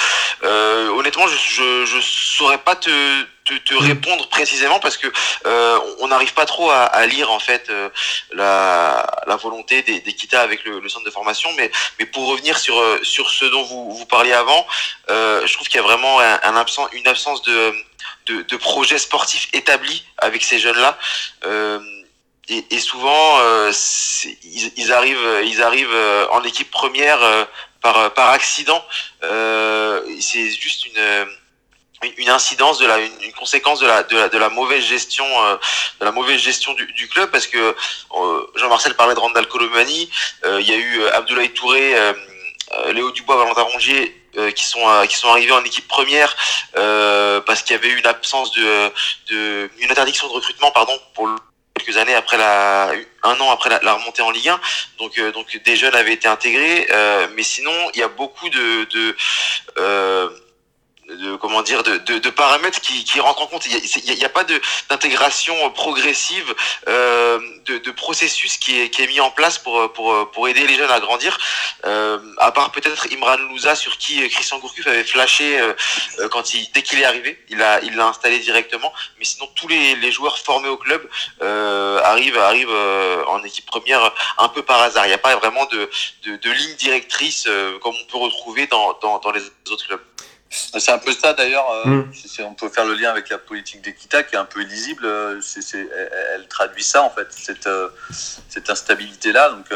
euh, 0.44 0.88
honnêtement, 0.90 1.26
je, 1.26 1.84
je, 1.84 2.00
saurais 2.00 2.58
pas 2.58 2.76
te, 2.76 2.90
te, 3.44 3.74
mm. 3.74 3.78
répondre 3.78 4.28
précisément 4.28 4.80
parce 4.80 4.96
que 4.96 5.06
euh, 5.46 5.78
on 6.00 6.08
n'arrive 6.08 6.32
pas 6.34 6.46
trop 6.46 6.70
à, 6.70 7.06
lire 7.06 7.30
en 7.30 7.38
fait 7.38 7.70
la, 8.32 9.06
la, 9.26 9.36
volonté 9.36 9.82
des, 9.82 10.00
des 10.00 10.16
avec 10.32 10.64
le, 10.64 10.88
centre 10.88 11.04
de 11.04 11.10
formation. 11.10 11.50
Mais, 11.56 11.70
mais 11.98 12.06
pour 12.06 12.28
revenir 12.28 12.58
sur, 12.58 12.80
sur 13.02 13.30
ce 13.30 13.44
dont 13.46 13.62
vous, 13.62 13.92
vous 13.92 14.06
parliez 14.06 14.32
avant, 14.32 14.66
je 15.08 15.52
trouve 15.54 15.68
qu'il 15.68 15.76
y 15.76 15.84
a 15.84 15.86
vraiment 15.86 16.20
un, 16.20 16.40
un 16.42 16.64
une 16.92 17.08
absence 17.08 17.42
de, 17.42 17.74
de, 18.26 18.42
de 18.42 18.56
projet 18.56 18.98
sportif 18.98 19.48
établi 19.52 20.04
avec 20.18 20.42
ces 20.42 20.58
jeunes-là. 20.58 20.98
Et, 22.48 22.64
et, 22.70 22.80
souvent, 22.80 23.38
ils, 24.44 24.72
ils, 24.76 24.92
arrivent, 24.92 25.40
ils 25.44 25.62
arrivent 25.62 26.28
en 26.30 26.42
équipe 26.42 26.70
première 26.70 27.46
par, 27.82 28.14
par 28.14 28.30
accident. 28.30 28.82
Euh, 29.22 30.00
c'est 30.20 30.50
juste 30.50 30.86
une 30.86 31.26
une 32.18 32.30
incidence 32.30 32.78
de 32.78 32.86
la 32.86 32.98
une, 32.98 33.32
conséquence 33.38 33.80
de 33.80 33.86
la, 33.86 34.02
de 34.02 34.16
la 34.16 34.28
de 34.28 34.38
la 34.38 34.48
mauvaise 34.48 34.84
gestion 34.84 35.24
euh, 35.44 35.56
de 36.00 36.04
la 36.04 36.12
mauvaise 36.12 36.40
gestion 36.40 36.74
du, 36.74 36.86
du 36.92 37.08
club 37.08 37.30
parce 37.30 37.46
que 37.46 37.58
euh, 37.58 38.46
Jean-Marcel 38.56 38.94
parlait 38.94 39.14
de 39.14 39.20
Randall 39.20 39.46
Colomani 39.46 40.10
euh, 40.44 40.60
il 40.60 40.68
y 40.68 40.72
a 40.72 40.76
eu 40.76 41.04
Abdoulaye 41.08 41.50
Touré 41.50 41.94
Léo 42.92 43.10
Dubois 43.10 43.36
Valentin 43.36 43.62
Rongier 43.62 44.16
qui 44.56 44.64
sont 44.64 44.84
qui 45.08 45.16
sont 45.16 45.28
arrivés 45.28 45.52
en 45.52 45.64
équipe 45.64 45.86
première 45.88 46.34
parce 46.72 47.62
qu'il 47.62 47.76
y 47.76 47.78
avait 47.78 47.88
eu 47.88 47.98
une 47.98 48.06
absence 48.06 48.50
de, 48.52 48.90
de 49.30 49.70
une 49.78 49.90
interdiction 49.90 50.26
de 50.28 50.32
recrutement 50.32 50.70
pardon 50.70 50.98
pour 51.14 51.28
quelques 51.82 51.98
années 51.98 52.14
après 52.14 52.36
la 52.36 52.92
un 53.22 53.40
an 53.40 53.50
après 53.50 53.70
la, 53.70 53.94
remontée 53.94 54.22
en 54.22 54.30
Ligue 54.30 54.48
1 54.48 54.60
donc 54.98 55.18
euh, 55.18 55.32
donc 55.32 55.60
des 55.64 55.76
jeunes 55.76 55.94
avaient 55.94 56.14
été 56.14 56.28
intégrés 56.28 56.86
euh, 56.90 57.26
mais 57.34 57.42
sinon 57.42 57.72
il 57.94 58.00
y 58.00 58.02
a 58.02 58.08
beaucoup 58.08 58.48
de, 58.48 58.84
de 58.84 59.16
euh, 59.78 60.28
de 61.16 61.36
comment 61.36 61.62
dire 61.62 61.82
de, 61.82 61.98
de, 61.98 62.18
de 62.18 62.30
paramètres 62.30 62.80
qui, 62.80 63.04
qui 63.04 63.20
rentrent 63.20 63.42
en 63.42 63.46
compte. 63.46 63.66
Il 63.66 64.14
n'y 64.16 64.22
a, 64.22 64.26
a, 64.26 64.28
pas 64.28 64.44
d'intégration 64.88 65.70
progressive 65.70 66.54
euh, 66.88 67.38
de, 67.66 67.78
de, 67.78 67.90
processus 67.90 68.56
qui 68.58 68.80
est, 68.80 68.90
qui 68.90 69.02
est 69.02 69.06
mis 69.06 69.20
en 69.20 69.30
place 69.30 69.58
pour, 69.58 69.92
pour, 69.92 70.30
pour 70.30 70.48
aider 70.48 70.66
les 70.66 70.74
jeunes 70.74 70.90
à 70.90 71.00
grandir. 71.00 71.38
Euh, 71.84 72.18
à 72.38 72.52
part 72.52 72.72
peut-être 72.72 73.06
Imran 73.12 73.36
Louza 73.36 73.74
sur 73.74 73.96
qui 73.98 74.28
Christian 74.28 74.58
Gourcuff 74.58 74.86
avait 74.86 75.04
flashé 75.04 75.58
euh, 75.60 75.74
quand 76.30 76.54
il 76.54 76.70
dès 76.72 76.82
qu'il 76.82 77.00
est 77.00 77.04
arrivé, 77.04 77.38
il 77.48 77.62
a 77.62 77.80
il 77.82 77.96
l'a 77.96 78.06
installé 78.06 78.38
directement. 78.38 78.92
Mais 79.18 79.24
sinon 79.24 79.48
tous 79.54 79.68
les, 79.68 79.94
les 79.96 80.12
joueurs 80.12 80.38
formés 80.38 80.68
au 80.68 80.76
club 80.76 81.08
euh, 81.42 82.00
arrivent 82.02 82.38
arrivent 82.38 82.68
euh, 82.70 83.24
en 83.26 83.42
équipe 83.42 83.66
première 83.66 84.12
un 84.38 84.48
peu 84.48 84.62
par 84.62 84.80
hasard. 84.82 85.04
Il 85.06 85.08
n'y 85.08 85.14
a 85.14 85.18
pas 85.18 85.36
vraiment 85.36 85.66
de, 85.66 85.90
de, 86.24 86.50
ligne 86.50 86.74
directrice 86.76 87.46
euh, 87.46 87.78
comme 87.80 87.94
on 88.00 88.10
peut 88.10 88.18
retrouver 88.18 88.66
dans, 88.66 88.98
dans, 89.02 89.18
dans 89.18 89.30
les 89.30 89.42
autres 89.70 89.86
clubs. 89.86 90.00
C'est 90.52 90.90
un 90.90 90.98
peu 90.98 91.12
ça 91.12 91.32
d'ailleurs. 91.32 91.68
Euh, 91.70 91.88
mm. 91.88 92.12
on 92.40 92.54
peut 92.54 92.68
faire 92.68 92.84
le 92.84 92.94
lien 92.94 93.10
avec 93.10 93.30
la 93.30 93.38
politique 93.38 93.80
d'Equita 93.80 94.22
qui 94.22 94.34
est 94.34 94.38
un 94.38 94.44
peu 94.44 94.60
illisible. 94.60 95.04
Euh, 95.06 95.40
elle, 96.34 96.46
traduit 96.48 96.82
ça 96.82 97.02
en 97.02 97.10
fait, 97.10 97.28
cette, 97.30 97.66
euh, 97.66 97.88
cette 98.10 98.68
instabilité-là. 98.68 99.50
Donc 99.50 99.72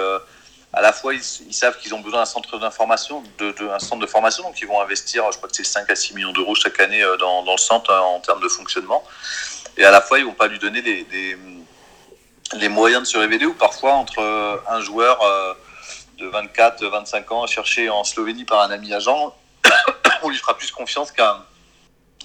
à 0.72 0.82
la 0.82 0.92
fois 0.92 1.14
ils, 1.14 1.22
savent 1.22 1.78
qu'ils 1.78 1.94
ont 1.94 2.00
besoin 2.00 2.20
d'un 2.20 2.26
centre 2.26 2.58
d'information, 2.58 3.22
de, 3.38 3.54
un 3.72 3.78
centre 3.78 4.02
de 4.02 4.06
formation, 4.06 4.42
donc 4.42 4.60
ils 4.60 4.68
vont 4.68 4.80
investir, 4.80 5.24
je 5.32 5.38
crois 5.38 5.48
que 5.48 5.56
c'est 5.56 5.64
5 5.64 5.90
à 5.90 5.96
6 5.96 6.14
millions 6.14 6.32
d'euros 6.32 6.54
chaque 6.54 6.78
année 6.80 7.02
dans, 7.18 7.42
dans, 7.42 7.52
le 7.52 7.58
centre 7.58 7.94
en 7.94 8.20
termes 8.20 8.42
de 8.42 8.48
fonctionnement. 8.48 9.02
Et 9.78 9.84
à 9.84 9.90
la 9.90 10.02
fois 10.02 10.18
ils 10.18 10.26
vont 10.26 10.34
pas 10.34 10.48
lui 10.48 10.58
donner 10.58 10.82
les, 10.82 11.06
les, 12.52 12.68
moyens 12.68 13.04
de 13.04 13.06
se 13.06 13.16
révéler 13.16 13.46
ou 13.46 13.54
parfois 13.54 13.92
entre 13.92 14.20
un 14.68 14.80
joueur 14.80 15.18
de 16.18 16.28
24-25 16.28 17.32
ans 17.32 17.46
cherché 17.46 17.88
en 17.88 18.04
Slovénie 18.04 18.44
par 18.44 18.60
un 18.60 18.70
ami 18.70 18.92
agent 18.92 19.34
on 20.22 20.30
lui 20.30 20.36
fera 20.36 20.56
plus 20.56 20.70
confiance 20.70 21.12
qu'un 21.12 21.42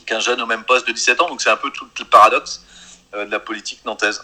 qu'un 0.06 0.20
jeune 0.20 0.42
au 0.42 0.46
même 0.46 0.64
poste 0.64 0.88
de 0.88 0.94
17 0.94 1.22
ans. 1.22 1.30
Donc 1.30 1.42
c'est 1.42 1.50
un 1.50 1.58
peu 1.58 1.70
tout, 1.72 1.86
le 2.00 2.06
paradoxe 2.06 2.66
euh, 3.14 3.26
de 3.26 3.32
la 3.32 3.40
politique 3.40 3.84
nantaise. 3.86 4.22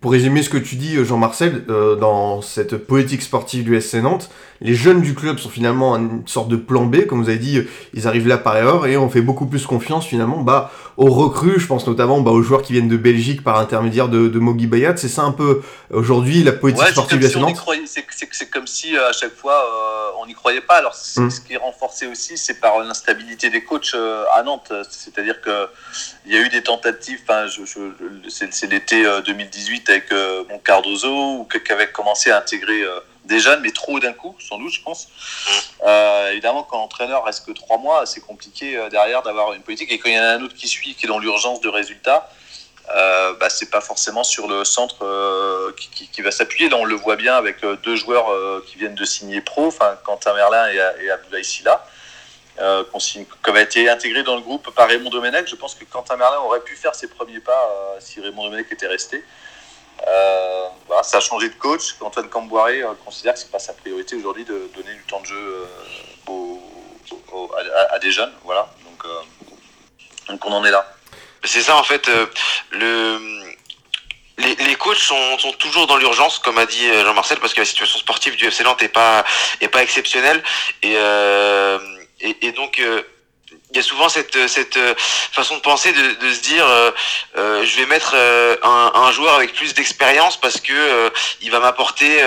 pour 0.00 0.12
résumer 0.12 0.42
ce 0.42 0.50
que 0.50 0.58
tu 0.58 0.76
dis, 0.76 1.02
Jean-Marcel, 1.04 1.64
euh, 1.68 1.96
dans 1.96 2.42
cette 2.42 2.76
politique 2.76 3.22
sportive 3.22 3.64
du 3.64 3.80
SC 3.80 3.94
Nantes, 3.96 4.28
les 4.60 4.74
jeunes 4.74 5.00
du 5.00 5.14
club 5.14 5.38
sont 5.38 5.48
finalement 5.48 5.96
une 5.96 6.26
sorte 6.26 6.48
de 6.48 6.56
plan 6.56 6.84
B, 6.84 7.06
comme 7.06 7.22
vous 7.22 7.28
avez 7.28 7.38
dit, 7.38 7.60
ils 7.92 8.06
arrivent 8.06 8.28
là 8.28 8.38
par 8.38 8.56
erreur 8.56 8.86
et 8.86 8.96
on 8.96 9.08
fait 9.08 9.20
beaucoup 9.20 9.46
plus 9.46 9.66
confiance 9.66 10.06
finalement 10.06 10.38
bah, 10.38 10.70
aux 10.96 11.10
recrues, 11.10 11.58
je 11.58 11.66
pense 11.66 11.86
notamment 11.86 12.20
bah, 12.20 12.30
aux 12.30 12.42
joueurs 12.42 12.62
qui 12.62 12.72
viennent 12.72 12.88
de 12.88 12.96
Belgique 12.96 13.42
par 13.42 13.58
intermédiaire 13.58 14.08
de, 14.08 14.28
de 14.28 14.38
Mogi 14.38 14.66
Bayat. 14.66 14.96
C'est 14.96 15.08
ça 15.08 15.22
un 15.22 15.32
peu 15.32 15.62
aujourd'hui 15.90 16.42
la 16.42 16.52
politique 16.52 16.86
sportive 16.88 17.18
du 17.18 17.26
SC 17.26 17.36
Nantes 17.36 17.62
C'est 17.84 18.50
comme 18.50 18.66
si 18.66 18.96
à 18.96 19.12
chaque 19.12 19.34
fois 19.34 19.54
euh, 19.54 20.20
on 20.20 20.26
n'y 20.26 20.34
croyait 20.34 20.60
pas. 20.60 20.76
Alors 20.76 20.94
mm. 21.16 21.30
ce 21.30 21.40
qui 21.40 21.54
est 21.54 21.58
renforcé 21.58 22.06
aussi, 22.06 22.36
c'est 22.36 22.60
par 22.60 22.78
l'instabilité 22.78 23.50
des 23.50 23.64
coachs 23.64 23.94
euh, 23.94 24.24
à 24.34 24.42
Nantes. 24.42 24.72
C'est-à-dire 24.90 25.40
qu'il 25.40 26.32
y 26.32 26.36
a 26.36 26.40
eu 26.40 26.48
des 26.48 26.62
tentatives, 26.62 27.20
c'est 28.28 28.70
l'été 28.70 29.04
2018 29.26 29.90
avec 29.90 30.12
mon 30.48 30.58
Cardozo, 30.58 31.40
ou 31.40 31.44
qui 31.44 31.72
avait 31.72 31.90
commencé 31.90 32.30
à 32.30 32.38
intégrer 32.38 32.82
des 33.24 33.40
jeunes, 33.40 33.60
mais 33.60 33.70
trop 33.70 33.98
d'un 34.00 34.12
coup, 34.12 34.36
sans 34.38 34.58
doute, 34.58 34.72
je 34.72 34.82
pense. 34.82 35.08
Euh, 35.84 36.30
évidemment, 36.30 36.62
quand 36.62 36.78
l'entraîneur 36.78 37.24
reste 37.24 37.46
que 37.46 37.52
trois 37.52 37.78
mois, 37.78 38.06
c'est 38.06 38.20
compliqué 38.20 38.76
euh, 38.76 38.88
derrière 38.88 39.22
d'avoir 39.22 39.52
une 39.52 39.62
politique. 39.62 39.90
Et 39.90 39.98
quand 39.98 40.08
il 40.08 40.14
y 40.14 40.18
en 40.18 40.22
a 40.22 40.28
un 40.28 40.42
autre 40.42 40.54
qui 40.54 40.68
suit, 40.68 40.94
qui 40.94 41.06
est 41.06 41.08
dans 41.08 41.18
l'urgence 41.18 41.60
de 41.60 41.68
résultats, 41.68 42.28
euh, 42.94 43.32
bah, 43.40 43.48
c'est 43.48 43.70
pas 43.70 43.80
forcément 43.80 44.24
sur 44.24 44.46
le 44.46 44.64
centre 44.64 45.04
euh, 45.04 45.72
qui, 45.76 46.08
qui, 46.08 46.22
va 46.22 46.30
s'appuyer. 46.30 46.68
Là, 46.68 46.76
on 46.76 46.84
le 46.84 46.94
voit 46.94 47.16
bien 47.16 47.34
avec 47.34 47.64
deux 47.82 47.96
joueurs 47.96 48.26
qui 48.66 48.76
viennent 48.76 48.94
de 48.94 49.04
signer 49.04 49.40
pro, 49.40 49.66
enfin 49.66 49.98
Quentin 50.04 50.34
Merlin 50.34 50.68
et, 50.68 51.04
et 51.04 51.10
Abdoulaye 51.10 51.44
Silla, 51.44 51.86
qui 52.56 53.26
ont 53.50 53.56
été 53.56 53.88
intégrés 53.88 54.22
dans 54.22 54.36
le 54.36 54.42
groupe 54.42 54.70
par 54.74 54.88
Raymond 54.88 55.08
Domenech. 55.08 55.48
Je 55.48 55.56
pense 55.56 55.74
que 55.74 55.84
Quentin 55.86 56.16
Merlin 56.16 56.38
aurait 56.40 56.60
pu 56.60 56.76
faire 56.76 56.94
ses 56.94 57.08
premiers 57.08 57.40
pas 57.40 57.96
si 58.00 58.20
Raymond 58.20 58.44
Domenech 58.44 58.70
était 58.70 58.86
resté. 58.86 59.24
Euh, 60.06 60.68
ça 61.02 61.18
a 61.18 61.20
changé 61.20 61.48
de 61.48 61.54
coach. 61.54 61.96
Antoine 62.00 62.28
Camboiré 62.28 62.82
euh, 62.82 62.92
considère 63.04 63.34
que 63.34 63.40
c'est 63.40 63.50
pas 63.50 63.58
sa 63.58 63.72
priorité 63.72 64.16
aujourd'hui 64.16 64.44
de 64.44 64.70
donner 64.74 64.94
du 64.94 65.02
temps 65.04 65.20
de 65.20 65.26
jeu 65.26 65.66
euh, 66.28 67.46
à, 67.90 67.98
des 67.98 68.10
jeunes. 68.10 68.32
Voilà. 68.44 68.68
Donc, 68.84 69.06
donc 70.28 70.44
on 70.46 70.52
en 70.52 70.64
est 70.64 70.70
là. 70.70 70.86
C'est 71.44 71.62
ça 71.62 71.76
en 71.76 71.84
fait. 71.84 72.08
le 72.70 73.18
les, 74.36 74.56
les, 74.56 74.74
coachs 74.74 74.96
sont, 74.96 75.36
toujours 75.60 75.86
dans 75.86 75.96
l'urgence, 75.96 76.40
comme 76.40 76.58
a 76.58 76.66
dit 76.66 76.88
Jean-Marcel, 77.04 77.38
parce 77.38 77.54
que 77.54 77.60
la 77.60 77.64
situation 77.64 78.00
sportive 78.00 78.34
du 78.34 78.46
FC 78.46 78.64
Nantes 78.64 78.82
est 78.82 78.88
pas 78.88 79.24
est 79.60 79.68
pas 79.68 79.80
exceptionnelle 79.80 80.42
et, 80.82 80.96
et, 82.20 82.50
donc 82.50 82.82
il 83.74 83.78
y 83.78 83.80
a 83.80 83.82
souvent 83.82 84.08
cette, 84.08 84.46
cette 84.46 84.76
euh, 84.76 84.94
façon 84.96 85.56
de 85.56 85.60
penser 85.60 85.92
de, 85.92 86.26
de 86.26 86.32
se 86.32 86.40
dire 86.42 86.64
euh, 86.64 86.92
euh 87.36 87.64
je 87.64 87.76
vais 87.76 87.86
mettre 87.86 88.12
euh, 88.14 88.56
un, 88.62 88.92
un, 88.94 89.10
joueur 89.10 89.34
avec 89.34 89.52
plus 89.52 89.74
d'expérience 89.74 90.36
parce 90.36 90.60
que 90.60 91.12
il 91.40 91.50
va 91.50 91.58
m'apporter 91.58 92.22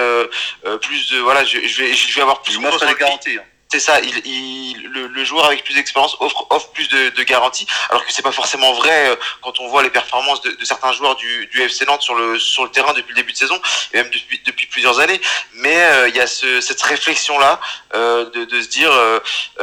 plus 0.82 1.10
de 1.12 1.20
voilà 1.20 1.46
je, 1.46 1.60
je, 1.66 1.84
vais 1.84 1.94
je 1.94 2.16
vais 2.16 2.22
avoir 2.22 2.42
plus 2.42 2.58
de 2.58 2.98
garanties. 3.00 3.40
C'est 3.70 3.82
ça, 3.82 4.00
il, 4.00 4.26
il, 4.26 4.82
le, 4.88 5.24
joueur 5.26 5.46
avec 5.46 5.66
plus 5.66 5.74
d'expérience 5.74 6.16
offre, 6.22 6.48
offre 6.50 6.70
plus 6.70 6.88
de, 6.88 7.24
garanties, 7.24 7.68
alors 7.90 8.06
que 8.06 8.14
c'est 8.14 8.22
pas 8.22 8.32
forcément 8.32 8.72
vrai 8.74 9.10
euh, 9.10 9.16
quand 9.42 9.60
on 9.60 9.68
voit 9.68 9.84
les 9.84 9.90
performances 9.90 10.42
de, 10.42 10.56
certains 10.64 10.94
joueurs 10.94 11.16
du, 11.16 11.48
du 11.48 11.62
FC 11.62 11.86
Nantes 11.86 12.02
sur 12.02 12.16
le, 12.16 12.40
sur 12.40 12.64
le 12.64 12.72
terrain 12.72 12.94
depuis 12.94 13.10
le 13.10 13.22
début 13.22 13.34
de 13.34 13.38
saison, 13.38 13.60
et 13.94 13.98
même 13.98 14.10
depuis, 14.10 14.42
depuis 14.46 14.68
plusieurs 14.68 15.02
années. 15.02 15.20
Mais 15.56 15.76
euh, 15.76 16.08
il 16.08 16.16
y 16.16 16.22
a 16.22 16.28
ce, 16.28 16.62
cette 16.62 16.82
réflexion-là 16.82 17.60
euh, 17.94 18.30
de, 18.30 18.46
de, 18.46 18.62
se 18.62 18.70
dire 18.70 18.92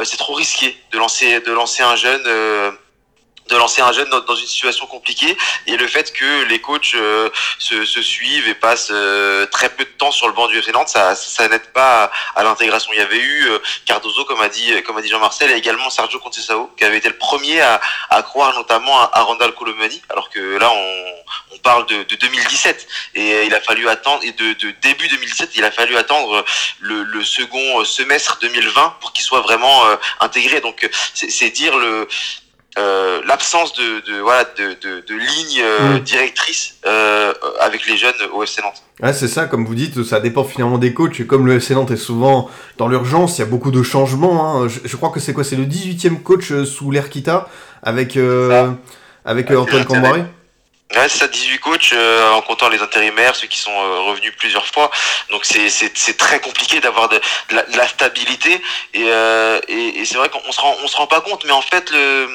c'est 0.03 0.17
trop 0.17 0.33
risqué 0.33 0.77
de 0.91 0.99
lancer, 0.99 1.39
de 1.39 1.51
lancer 1.51 1.81
un 1.81 1.95
jeune 1.95 2.77
de 3.47 3.55
lancer 3.55 3.81
un 3.81 3.91
jeune 3.91 4.09
dans, 4.09 4.35
une 4.35 4.47
situation 4.47 4.87
compliquée 4.87 5.37
et 5.67 5.77
le 5.77 5.87
fait 5.87 6.11
que 6.13 6.43
les 6.45 6.59
coachs 6.59 6.95
euh, 6.95 7.29
se, 7.59 7.85
se, 7.85 8.01
suivent 8.01 8.47
et 8.47 8.55
passent 8.55 8.89
euh, 8.91 9.45
très 9.47 9.69
peu 9.69 9.83
de 9.83 9.89
temps 9.89 10.11
sur 10.11 10.27
le 10.27 10.33
banc 10.33 10.47
du 10.47 10.57
FC 10.57 10.71
Nantes, 10.71 10.89
ça, 10.89 11.15
ça 11.15 11.47
n'aide 11.47 11.67
pas 11.67 12.11
à, 12.35 12.43
l'intégration. 12.43 12.91
Il 12.93 12.99
y 12.99 13.01
avait 13.01 13.19
eu 13.19 13.47
euh, 13.47 13.59
Cardozo, 13.85 14.25
comme 14.25 14.41
a 14.41 14.49
dit, 14.49 14.81
comme 14.83 14.97
a 14.97 15.01
dit 15.01 15.09
Jean-Marcel, 15.09 15.51
et 15.51 15.55
également 15.55 15.89
Sergio 15.89 16.19
Conceição, 16.19 16.69
qui 16.77 16.85
avait 16.85 16.97
été 16.97 17.07
le 17.07 17.17
premier 17.17 17.61
à, 17.61 17.79
à 18.09 18.23
croire 18.23 18.55
notamment 18.55 18.99
à, 18.99 19.11
à 19.13 19.21
Randall 19.21 19.53
Colomani, 19.53 20.01
alors 20.09 20.29
que 20.29 20.57
là 20.57 20.71
on, 20.71 21.55
on 21.55 21.57
parle 21.59 21.85
de, 21.85 22.03
de, 22.03 22.15
2017 22.15 22.87
et 23.15 23.45
il 23.45 23.53
a 23.53 23.61
fallu 23.61 23.87
attendre 23.87 24.23
et 24.23 24.31
de, 24.31 24.53
de, 24.53 24.71
début 24.81 25.07
2017, 25.07 25.51
il 25.55 25.63
a 25.63 25.71
fallu 25.71 25.95
attendre 25.97 26.43
le, 26.79 27.03
le 27.03 27.23
second 27.23 27.83
semestre 27.85 28.39
2020 28.41 28.95
pour 29.01 29.13
qu'il 29.13 29.23
soit 29.23 29.41
vraiment 29.41 29.83
intégré. 30.19 30.61
Donc 30.61 30.89
c'est 31.13 31.49
dire 31.49 31.77
le 31.77 32.07
euh, 32.77 33.21
l'absence 33.25 33.73
de, 33.73 34.01
de, 34.11 34.19
voilà, 34.19 34.43
de, 34.57 34.75
de, 34.81 35.01
de 35.01 35.15
ligne 35.15 35.61
euh, 35.61 35.95
mm. 35.95 35.99
directrice 36.01 36.75
euh, 36.85 37.33
avec 37.61 37.85
les 37.87 37.97
jeunes 37.97 38.13
au 38.33 38.43
FC 38.43 38.61
Nantes. 38.61 38.83
Ouais, 39.01 39.13
c'est 39.13 39.27
ça, 39.27 39.45
comme 39.45 39.65
vous 39.65 39.75
dites, 39.75 40.03
ça 40.03 40.19
dépend 40.19 40.43
finalement 40.43 40.77
des 40.77 40.93
coachs. 40.93 41.19
Et 41.19 41.25
comme 41.25 41.45
le 41.45 41.55
FC 41.55 41.73
Nantes 41.73 41.91
est 41.91 41.97
souvent 41.97 42.49
dans 42.77 42.87
l'urgence, 42.87 43.37
il 43.37 43.41
y 43.41 43.43
a 43.43 43.47
beaucoup 43.47 43.71
de 43.71 43.83
changements. 43.83 44.45
Hein. 44.45 44.67
Je, 44.67 44.79
je, 44.83 44.95
crois 44.97 45.09
que 45.09 45.19
c'est 45.19 45.33
quoi 45.33 45.43
C'est 45.43 45.55
le 45.55 45.65
18e 45.65 46.21
coach 46.21 46.51
euh, 46.51 46.65
sous 46.65 46.91
l'Erquita 46.91 47.49
avec, 47.81 48.17
euh, 48.17 48.71
avec 49.25 49.51
Antoine 49.51 49.85
Cambaré 49.85 50.25
Ouais, 50.93 51.09
c'est 51.09 51.17
ça, 51.17 51.27
18 51.27 51.59
coachs, 51.59 51.93
euh, 51.93 52.29
en 52.31 52.41
comptant 52.41 52.69
les 52.69 52.79
intérimaires, 52.79 53.35
ceux 53.35 53.47
qui 53.47 53.57
sont 53.57 53.71
euh, 53.71 54.01
revenus 54.01 54.31
plusieurs 54.37 54.67
fois. 54.67 54.91
Donc 55.31 55.43
c'est, 55.43 55.67
c'est, 55.69 55.91
c'est 55.97 56.15
très 56.15 56.39
compliqué 56.39 56.79
d'avoir 56.79 57.09
de, 57.09 57.15
de, 57.49 57.55
la, 57.55 57.63
de, 57.63 57.75
la, 57.75 57.87
stabilité. 57.87 58.61
Et, 58.93 59.03
euh, 59.07 59.59
et, 59.67 59.99
et 59.99 60.05
c'est 60.05 60.15
vrai 60.15 60.29
qu'on 60.29 60.51
se 60.51 60.61
rend, 60.61 60.75
on 60.83 60.87
se 60.87 60.95
rend 60.95 61.07
pas 61.07 61.21
compte, 61.21 61.43
mais 61.43 61.51
en 61.51 61.63
fait, 61.63 61.89
le, 61.89 62.29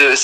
euh, 0.00 0.16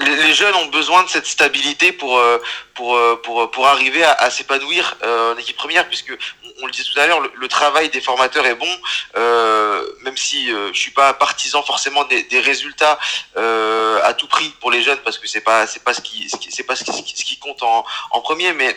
les 0.00 0.34
jeunes 0.34 0.54
ont 0.54 0.66
besoin 0.66 1.02
de 1.02 1.08
cette 1.08 1.26
stabilité 1.26 1.92
pour 1.92 2.18
euh, 2.18 2.38
pour 2.74 2.96
euh, 2.96 3.20
pour 3.22 3.50
pour 3.50 3.66
arriver 3.66 4.04
à, 4.04 4.30
s'épanouir 4.30 4.96
en 5.04 5.36
équipe 5.38 5.56
première 5.56 5.88
puisque 5.88 6.16
on, 6.62 6.66
le 6.66 6.72
disait 6.72 6.88
tout 6.92 6.98
à 6.98 7.06
l'heure 7.06 7.20
le, 7.20 7.48
travail 7.48 7.88
des 7.88 8.00
formateurs 8.00 8.46
est 8.46 8.54
bon 8.54 8.70
euh, 9.16 9.84
même 10.02 10.16
si 10.16 10.48
je 10.48 10.78
suis 10.78 10.90
pas 10.90 11.12
partisan 11.14 11.62
forcément 11.62 12.04
des, 12.04 12.40
résultats 12.40 12.98
à 13.36 14.14
tout 14.14 14.28
prix 14.28 14.50
pour 14.60 14.70
les 14.70 14.82
jeunes 14.82 15.00
parce 15.04 15.18
que 15.18 15.26
pas 15.40 15.66
pas 15.84 15.94
ce 15.94 16.00
qui 16.00 16.28
pas 16.64 16.76
ce 16.76 16.84
qui, 16.84 17.16
ce 17.16 17.24
qui 17.24 17.38
compte 17.38 17.62
en, 17.62 17.84
en 18.10 18.20
premier 18.20 18.52
mais 18.52 18.76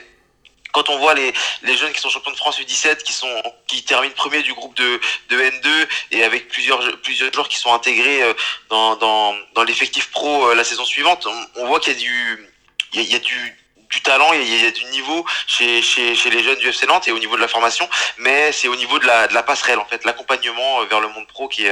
quand 0.74 0.89
on 0.89 0.98
voit 0.98 1.13
les, 1.13 1.32
les 1.62 1.77
jeunes 1.77 1.94
qui 1.94 2.01
sont 2.01 2.10
champions 2.10 2.32
de 2.32 2.38
France 2.38 2.60
U17, 2.60 3.03
qui 3.03 3.13
sont 3.13 3.32
qui 3.68 3.84
terminent 3.84 4.13
premier 4.15 4.42
du 4.42 4.53
groupe 4.53 4.75
de, 4.75 5.00
de 5.30 5.38
N2 5.39 5.88
et 6.12 6.24
avec 6.24 6.50
plusieurs 6.50 6.82
plusieurs 7.01 7.32
joueurs 7.32 7.48
qui 7.48 7.58
sont 7.58 7.74
intégrés 7.74 8.24
euh, 8.24 8.34
dans, 8.70 8.96
dans, 8.98 9.36
dans 9.53 9.63
l'effectif 9.63 10.12
pro 10.12 10.50
euh, 10.50 10.56
la 10.56 10.63
saison 10.63 10.84
suivante, 10.84 11.25
on, 11.27 11.62
on 11.62 11.68
voit 11.68 11.80
qu'il 11.80 11.94
y 11.94 11.96
a 11.96 12.00
du 12.00 12.50
il 12.94 13.00
y 13.00 13.03
a, 13.03 13.06
il 13.06 13.12
y 13.12 13.15
a 13.15 13.20
du 13.20 13.60
du 13.89 14.01
talent, 14.01 14.34
il 14.34 14.63
y 14.63 14.65
a 14.65 14.72
du 14.72 14.86
niveau 14.86 15.24
chez, 15.46 15.84
chez, 15.84 16.15
chez, 16.15 16.32
les 16.32 16.44
jeunes 16.44 16.58
du 16.58 16.68
FC 16.68 16.88
Nantes 16.88 17.08
et 17.08 17.12
au 17.12 17.20
niveau 17.20 17.36
de 17.36 17.42
la 17.42 17.48
formation, 17.48 17.88
mais 18.18 18.51
c'est 18.51 18.68
au 18.68 18.75
niveau 18.75 18.98
de 18.98 19.06
la, 19.06 19.27
de 19.27 19.36
la 19.36 19.44
passerelle 19.44 19.77
en 19.77 19.86
fait, 19.86 20.03
l'accompagnement 20.03 20.82
euh, 20.82 20.86
vers 20.86 21.00
le 21.00 21.10
monde 21.10 21.27
pro 21.27 21.48
qui, 21.48 21.68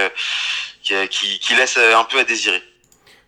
qui, 0.83 0.93
qui, 1.09 1.39
qui 1.39 1.55
laisse 1.55 1.77
un 1.77 2.03
peu 2.03 2.19
à 2.19 2.23
désirer. 2.23 2.61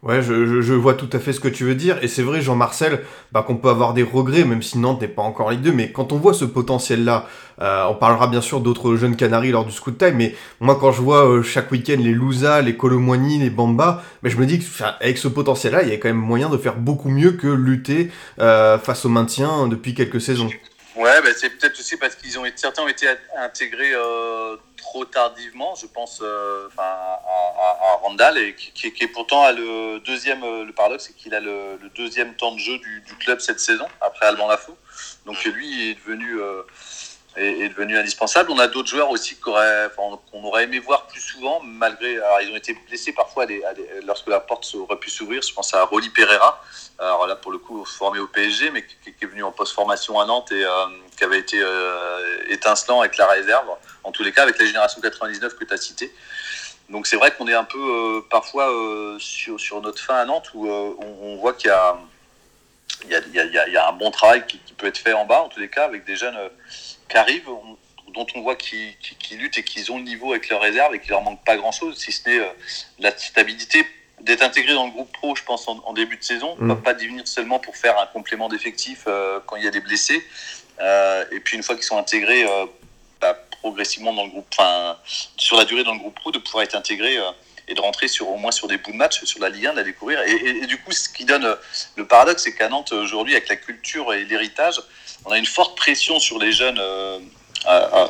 Ouais, 0.04 0.22
je, 0.22 0.62
je, 0.62 0.74
vois 0.74 0.96
tout 0.96 1.08
à 1.14 1.20
fait 1.20 1.32
ce 1.32 1.40
que 1.40 1.48
tu 1.48 1.64
veux 1.64 1.76
dire. 1.76 1.98
Et 2.04 2.10
c'est 2.10 2.24
vrai, 2.24 2.42
Jean-Marcel, 2.42 3.04
bah, 3.32 3.42
qu'on 3.42 3.56
peut 3.56 3.70
avoir 3.70 3.94
des 3.94 4.04
regrets, 4.04 4.44
même 4.44 4.62
si 4.62 4.78
Nantes 4.78 5.00
n'est 5.00 5.08
pas 5.08 5.22
encore 5.22 5.50
Ligue 5.50 5.62
2. 5.62 5.72
Mais 5.72 5.94
quand 5.94 6.12
on 6.12 6.18
voit 6.18 6.34
ce 6.34 6.44
potentiel-là, 6.44 7.26
euh, 7.62 7.86
on 7.90 7.96
parlera 7.96 8.28
bien 8.28 8.42
sûr 8.42 8.60
d'autres 8.60 8.98
jeunes 8.98 9.16
Canaries 9.16 9.52
lors 9.52 9.64
du 9.64 9.72
Scoot 9.72 9.98
Time. 9.98 10.16
Mais 10.18 10.36
moi, 10.60 10.78
quand 10.78 10.92
je 10.92 11.02
vois 11.02 11.26
euh, 11.26 11.42
chaque 11.42 11.72
week-end 11.72 11.96
les 12.00 12.12
Louza, 12.12 12.62
les 12.62 12.76
Colomboigny, 12.76 13.40
les 13.40 13.50
Bamba, 13.50 14.04
mais 14.24 14.30
je 14.30 14.38
me 14.38 14.46
dis 14.46 14.60
qu'avec 14.60 15.18
ce 15.18 15.30
potentiel-là, 15.30 15.84
il 15.84 15.90
y 15.90 15.94
a 15.94 15.98
quand 15.98 16.10
même 16.10 16.18
moyen 16.18 16.50
de 16.50 16.58
faire 16.58 16.76
beaucoup 16.76 17.08
mieux 17.08 17.32
que 17.32 17.48
lutter 17.48 18.12
euh, 18.40 18.78
face 18.78 19.06
au 19.06 19.10
maintien 19.10 19.70
depuis 19.70 19.94
quelques 19.94 20.20
saisons. 20.20 20.50
Ouais, 20.96 21.22
bah, 21.24 21.30
c'est 21.36 21.50
peut-être 21.50 21.80
aussi 21.80 21.98
parce 21.98 22.16
qu'ils 22.16 22.38
ont 22.38 22.46
été, 22.46 22.58
certains 22.58 22.84
ont 22.84 22.88
été 22.88 23.08
intégrés 23.36 23.94
euh, 23.96 24.58
trop 24.78 25.06
tardivement, 25.06 25.74
je 25.74 25.88
pense, 25.88 26.20
euh, 26.22 26.70
à, 26.78 26.84
à, 26.84 27.78
à, 27.82 27.96
Randall, 28.04 28.38
et 28.38 28.54
qui, 28.54 28.92
qui, 28.92 29.04
est 29.04 29.08
pourtant 29.08 29.44
a 29.44 29.52
le 29.54 30.00
deuxième, 30.02 30.44
euh, 30.44 30.64
le 30.66 30.72
paradoxe, 30.72 31.06
c'est 31.08 31.14
qu'il 31.14 31.34
a 31.34 31.40
le, 31.40 31.80
le, 31.82 31.90
deuxième 31.90 32.36
temps 32.36 32.52
de 32.52 32.60
jeu 32.60 32.78
du, 32.78 33.02
du, 33.02 33.16
club 33.16 33.40
cette 33.40 33.60
saison, 33.60 33.88
après 34.02 34.28
Alban 34.28 34.48
Lafaux. 34.48 34.78
Donc 35.26 35.44
lui 35.46 35.90
est 35.90 35.96
devenu, 35.96 36.40
euh, 36.40 36.62
est, 37.36 37.70
devenu 37.70 37.98
indispensable. 37.98 38.52
On 38.52 38.60
a 38.60 38.68
d'autres 38.68 38.90
joueurs 38.90 39.10
aussi 39.10 39.36
qu'on 39.38 39.54
aurait, 40.44 40.64
aimé 40.64 40.80
voir 40.80 41.08
plus 41.08 41.22
souvent, 41.22 41.62
malgré, 41.64 42.18
alors 42.18 42.42
ils 42.42 42.52
ont 42.52 42.56
été 42.56 42.78
blessés 42.88 43.14
parfois 43.14 43.46
lorsque 44.06 44.28
la 44.28 44.40
porte 44.40 44.70
aurait 44.76 44.98
pu 44.98 45.10
s'ouvrir. 45.10 45.42
Je 45.42 45.54
pense 45.54 45.74
à 45.74 45.84
Rolly 45.84 46.10
Pereira, 46.10 46.62
alors 47.00 47.28
là 47.28 47.36
pour 47.36 47.52
le 47.52 47.58
coup 47.58 47.84
formé 47.86 48.20
au 48.20 48.28
PSG, 48.28 48.72
mais 48.72 48.86
qui, 48.86 49.10
est 49.10 49.26
venu 49.26 49.44
en 49.44 49.52
post-formation 49.52 50.20
à 50.20 50.26
Nantes 50.26 50.52
et 50.52 50.64
euh, 50.64 50.86
qui 51.18 51.24
avait 51.24 51.40
été 51.40 51.60
euh, 51.60 52.20
étincelant 52.50 53.02
avec 53.02 53.18
la 53.18 53.28
réserve, 53.28 53.68
en 54.04 54.12
tous 54.12 54.24
les 54.24 54.32
cas 54.32 54.44
avec 54.44 54.60
la 54.60 54.66
génération 54.66 55.02
99 55.02 55.56
que 55.56 55.66
tu 55.66 55.74
as 55.74 55.78
cité. 55.78 56.14
Donc 56.90 57.08
c'est 57.08 57.16
vrai 57.16 57.34
qu'on 57.34 57.48
est 57.48 57.54
un 57.54 57.64
peu 57.64 57.80
euh, 57.80 58.22
parfois 58.30 58.70
sur, 59.20 59.60
sur, 59.60 59.82
notre 59.82 60.02
fin 60.02 60.16
à 60.16 60.26
Nantes 60.26 60.52
où 60.54 60.68
on, 60.68 61.38
voit 61.38 61.54
qu'il 61.54 61.70
y 61.70 61.72
a, 61.72 61.98
il 63.06 63.10
y, 63.10 63.16
a, 63.16 63.22
il, 63.46 63.74
y 63.74 63.78
a, 63.78 63.90
un 63.90 63.94
bon 63.94 64.12
travail 64.12 64.46
qui, 64.46 64.60
peut 64.78 64.88
être 64.88 64.98
fait 64.98 65.14
en 65.14 65.26
bas, 65.26 65.42
en 65.42 65.50
tous 65.50 65.60
les 65.60 65.70
cas, 65.70 65.86
avec 65.86 66.04
des 66.04 66.16
jeunes 66.16 66.38
qui 67.14 67.18
arrivent, 67.20 67.48
on, 67.48 67.78
dont 68.12 68.26
on 68.34 68.42
voit 68.42 68.56
qu'ils 68.56 68.98
qui, 68.98 69.16
qui 69.16 69.36
luttent 69.36 69.60
et 69.60 69.64
qu'ils 69.64 69.92
ont 69.92 69.98
le 69.98 70.04
niveau 70.04 70.32
avec 70.32 70.50
leur 70.50 70.62
réserve 70.62 70.96
et 70.96 71.00
qu'il 71.00 71.12
leur 71.12 71.22
manque 71.22 71.44
pas 71.46 71.58
grand-chose, 71.58 71.96
si 71.98 72.12
ce 72.12 72.28
n'est 72.28 72.42
la 72.98 73.16
stabilité 73.16 73.86
d'être 74.22 74.42
intégré 74.42 74.74
dans 74.74 74.86
le 74.86 74.92
groupe 74.92 75.12
pro, 75.12 75.36
je 75.36 75.44
pense, 75.44 75.68
en, 75.68 75.94
début 75.94 76.18
de 76.18 76.24
saison. 76.24 76.56
On 76.60 76.64
ne 76.64 76.74
va 76.74 76.76
pas 76.76 76.94
devenir 76.94 77.28
seulement 77.28 77.60
pour 77.60 77.76
faire 77.76 78.00
un 78.00 78.08
complément 78.08 78.50
d'effectif 78.50 79.08
quand 79.46 79.58
il 79.58 79.64
y 79.64 79.68
a 79.68 79.72
des 79.72 79.82
blessés. 79.82 80.26
et 80.80 81.40
puis 81.40 81.58
une 81.58 81.64
fois 81.64 81.76
qu'ils 81.76 81.84
sont 81.84 81.98
intégrés 81.98 82.46
bah, 83.22 83.38
progressivement 83.62 84.14
dans 84.14 84.24
le 84.24 84.30
groupe, 84.30 84.48
enfin, 84.58 84.98
sur 85.38 85.58
la 85.58 85.66
durée 85.66 85.84
dans 85.84 85.94
le 85.94 86.00
groupe 86.00 86.16
pro, 86.16 86.32
de 86.32 86.40
pouvoir 86.40 86.64
être 86.64 86.76
intégré 86.76 87.20
et 87.68 87.74
de 87.74 87.82
rentrer 87.82 88.08
sur, 88.08 88.30
au 88.30 88.38
moins 88.38 88.52
sur 88.52 88.68
des 88.68 88.78
bouts 88.78 88.92
de 88.92 88.98
match, 88.98 89.24
sur 89.24 89.40
la 89.40 89.50
Ligue 89.50 89.68
1, 89.68 89.72
de 89.72 89.78
la 89.78 89.84
découvrir. 89.84 90.22
Et, 90.22 90.66
du 90.68 90.78
coup, 90.82 90.92
ce 90.92 91.10
qui 91.10 91.26
donne 91.26 91.56
le 91.96 92.08
paradoxe, 92.08 92.44
c'est 92.44 92.56
qu'à 92.56 92.70
Nantes, 92.70 92.92
aujourd'hui, 92.92 93.34
avec 93.36 93.50
la 93.50 93.56
culture 93.56 94.14
et 94.14 94.26
l'héritage, 94.26 94.82
on 95.26 95.32
a 95.32 95.38
une 95.38 95.46
forte 95.46 95.78
pression 95.78 96.20
sur 96.20 96.40
les 96.40 96.52
jeunes 96.52 96.80
euh, 96.80 97.20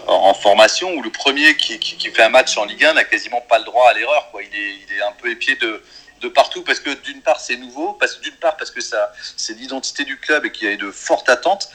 en 0.07 0.33
formation, 0.33 0.93
où 0.95 1.03
le 1.03 1.11
premier 1.11 1.55
qui, 1.55 1.77
qui, 1.77 2.09
fait 2.09 2.23
un 2.23 2.29
match 2.29 2.57
en 2.57 2.65
Ligue 2.65 2.85
1 2.85 2.93
n'a 2.93 3.03
quasiment 3.03 3.41
pas 3.41 3.59
le 3.59 3.65
droit 3.65 3.87
à 3.89 3.93
l'erreur. 3.93 4.29
Quoi. 4.31 4.41
Il, 4.41 4.57
est, 4.57 4.75
il 4.87 4.97
est 4.97 5.01
un 5.03 5.11
peu 5.11 5.29
épié 5.29 5.55
de, 5.57 5.83
de 6.21 6.27
partout, 6.27 6.63
parce 6.63 6.79
que 6.79 6.89
d'une 7.03 7.21
part, 7.21 7.39
c'est 7.39 7.57
nouveau, 7.57 7.93
parce, 7.93 8.19
d'une 8.19 8.33
part, 8.35 8.57
parce 8.57 8.71
que 8.71 8.81
ça, 8.81 9.13
c'est 9.37 9.53
l'identité 9.53 10.05
du 10.05 10.17
club 10.17 10.45
et 10.45 10.51
qu'il 10.51 10.69
y 10.69 10.73
a 10.73 10.75
de 10.75 10.89
fortes 10.89 11.29
attentes. 11.29 11.69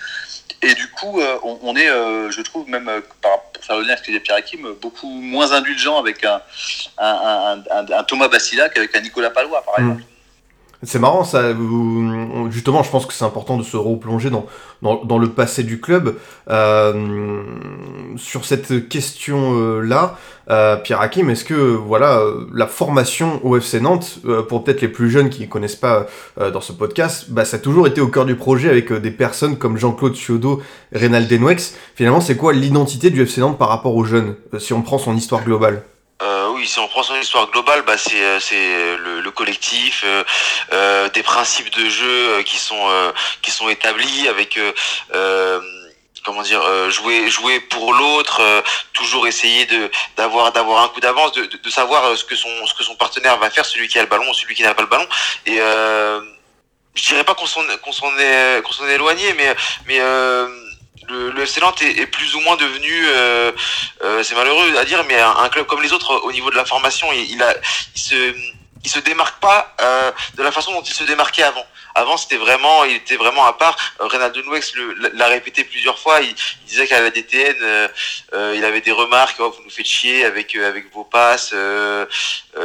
Et 0.60 0.74
du 0.74 0.90
coup, 0.90 1.20
euh, 1.20 1.38
on, 1.44 1.76
est, 1.76 1.88
euh, 1.88 2.32
je 2.32 2.42
trouve, 2.42 2.68
même 2.68 2.90
pour 3.20 3.64
faire 3.64 3.76
le 3.76 3.82
lien 3.82 3.92
avec 3.92 4.04
ce 4.04 4.10
que 4.10 4.18
Pierre 4.18 4.38
Hakim, 4.38 4.72
beaucoup 4.80 5.08
moins 5.08 5.52
indulgent 5.52 6.00
avec 6.00 6.24
un, 6.24 6.42
un, 6.98 7.62
un, 7.70 8.04
Thomas 8.04 8.26
Bassilac 8.26 8.74
qu'avec 8.74 8.92
un 8.96 9.00
Nicolas 9.00 9.30
Palois, 9.30 9.62
par 9.64 9.78
mmh. 9.80 10.02
C'est 10.84 11.00
marrant, 11.00 11.24
ça. 11.24 11.52
Justement, 12.50 12.84
je 12.84 12.90
pense 12.90 13.04
que 13.04 13.12
c'est 13.12 13.24
important 13.24 13.56
de 13.56 13.64
se 13.64 13.76
replonger 13.76 14.30
dans, 14.30 14.46
dans, 14.80 15.18
le 15.18 15.28
passé 15.28 15.64
du 15.64 15.80
club. 15.80 16.14
Euh, 16.48 17.42
sur 18.16 18.44
cette 18.44 18.88
question-là, 18.88 20.16
euh, 20.50 20.76
Pierre 20.76 21.00
Hakim, 21.00 21.30
est-ce 21.30 21.44
que 21.44 21.54
voilà 21.54 22.22
la 22.54 22.68
formation 22.68 23.44
au 23.44 23.56
FC 23.56 23.80
Nantes, 23.80 24.20
euh, 24.24 24.42
pour 24.42 24.62
peut-être 24.62 24.80
les 24.80 24.88
plus 24.88 25.10
jeunes 25.10 25.30
qui 25.30 25.42
ne 25.42 25.46
connaissent 25.46 25.74
pas 25.74 26.06
dans 26.40 26.60
ce 26.60 26.72
podcast, 26.72 27.26
bah, 27.30 27.44
ça 27.44 27.56
a 27.56 27.60
toujours 27.60 27.88
été 27.88 28.00
au 28.00 28.08
cœur 28.08 28.24
du 28.24 28.36
projet 28.36 28.70
avec 28.70 28.92
des 28.92 29.10
personnes 29.10 29.58
comme 29.58 29.78
Jean-Claude 29.78 30.14
Ciodo, 30.14 30.62
Reynald 30.92 31.28
Denwex. 31.28 31.74
Finalement, 31.96 32.20
c'est 32.20 32.36
quoi 32.36 32.52
l'identité 32.52 33.10
du 33.10 33.20
FC 33.22 33.40
Nantes 33.40 33.58
par 33.58 33.68
rapport 33.68 33.96
aux 33.96 34.04
jeunes, 34.04 34.36
si 34.58 34.72
on 34.72 34.82
prend 34.82 34.98
son 34.98 35.16
histoire 35.16 35.42
globale? 35.42 35.82
Oui, 36.58 36.66
si 36.66 36.80
on 36.80 36.88
prend 36.88 37.04
son 37.04 37.14
histoire 37.14 37.48
globale, 37.52 37.82
bah 37.82 37.96
c'est 37.96 38.20
euh, 38.20 38.40
c'est 38.40 38.96
le, 38.96 39.20
le, 39.20 39.30
collectif, 39.30 40.02
euh, 40.04 40.24
euh, 40.72 41.08
des 41.10 41.22
principes 41.22 41.70
de 41.70 41.88
jeu 41.88 42.42
qui 42.42 42.58
sont 42.58 43.68
établis 43.68 44.26
avec 44.26 44.58
comment 46.24 46.42
dire 46.42 46.62
jouer 46.90 47.30
jouer 47.30 47.60
pour 47.60 47.92
l'autre, 47.92 48.42
toujours 48.92 49.28
essayer 49.28 49.68
d'avoir 50.16 50.46
un 50.84 50.88
coup 50.88 51.00
d'avance, 51.00 51.32
de, 51.32 51.70
savoir 51.70 52.16
ce 52.16 52.24
que 52.24 52.34
son 52.34 52.96
partenaire 52.96 53.38
va 53.38 53.50
faire, 53.50 53.64
celui 53.64 53.86
qui 53.86 53.98
a 54.00 54.02
le 54.02 54.08
ballon, 54.08 54.32
celui 54.32 54.56
qui 54.56 54.64
n'a 54.64 54.74
pas 54.74 54.82
le 54.82 54.88
ballon. 54.88 55.06
Et 55.46 55.58
je 55.58 57.06
dirais 57.06 57.24
pas 57.24 57.34
qu'on 57.36 57.46
s'en 57.46 58.18
est 58.18 58.94
éloigné, 58.94 59.32
mais 59.86 60.00
le, 61.08 61.30
le 61.30 61.42
FC 61.42 61.60
est, 61.82 62.06
plus 62.06 62.34
ou 62.34 62.40
moins 62.40 62.56
devenu, 62.56 63.06
euh, 63.06 63.52
euh, 64.02 64.22
c'est 64.22 64.34
malheureux 64.34 64.76
à 64.76 64.84
dire, 64.84 65.04
mais 65.04 65.18
un, 65.18 65.48
club 65.48 65.66
comme 65.66 65.82
les 65.82 65.92
autres 65.92 66.14
au 66.24 66.32
niveau 66.32 66.50
de 66.50 66.56
la 66.56 66.64
formation, 66.64 67.12
il, 67.12 67.30
il 67.30 67.42
a, 67.42 67.54
il 67.94 68.00
se, 68.00 68.34
il 68.84 68.90
se 68.90 68.98
démarque 69.00 69.40
pas 69.40 69.74
euh, 69.80 70.12
de 70.34 70.42
la 70.42 70.52
façon 70.52 70.72
dont 70.72 70.82
il 70.82 70.94
se 70.94 71.04
démarquait 71.04 71.42
avant. 71.42 71.66
Avant, 71.94 72.16
c'était 72.16 72.36
vraiment, 72.36 72.84
il 72.84 72.96
était 72.96 73.16
vraiment 73.16 73.44
à 73.46 73.54
part. 73.54 73.76
Reynaldo 73.98 74.42
Nouex 74.42 74.72
l'a 75.14 75.26
répété 75.26 75.64
plusieurs 75.64 75.98
fois. 75.98 76.20
Il, 76.20 76.34
disait 76.66 76.86
qu'à 76.86 77.00
la 77.00 77.10
DTN, 77.10 77.56
il 78.54 78.64
avait 78.64 78.82
des 78.82 78.92
remarques, 78.92 79.36
oh, 79.40 79.50
vous 79.50 79.64
nous 79.64 79.70
faites 79.70 79.86
chier 79.86 80.24
avec 80.24 80.54
avec 80.54 80.92
vos 80.92 81.02
passes, 81.02 81.52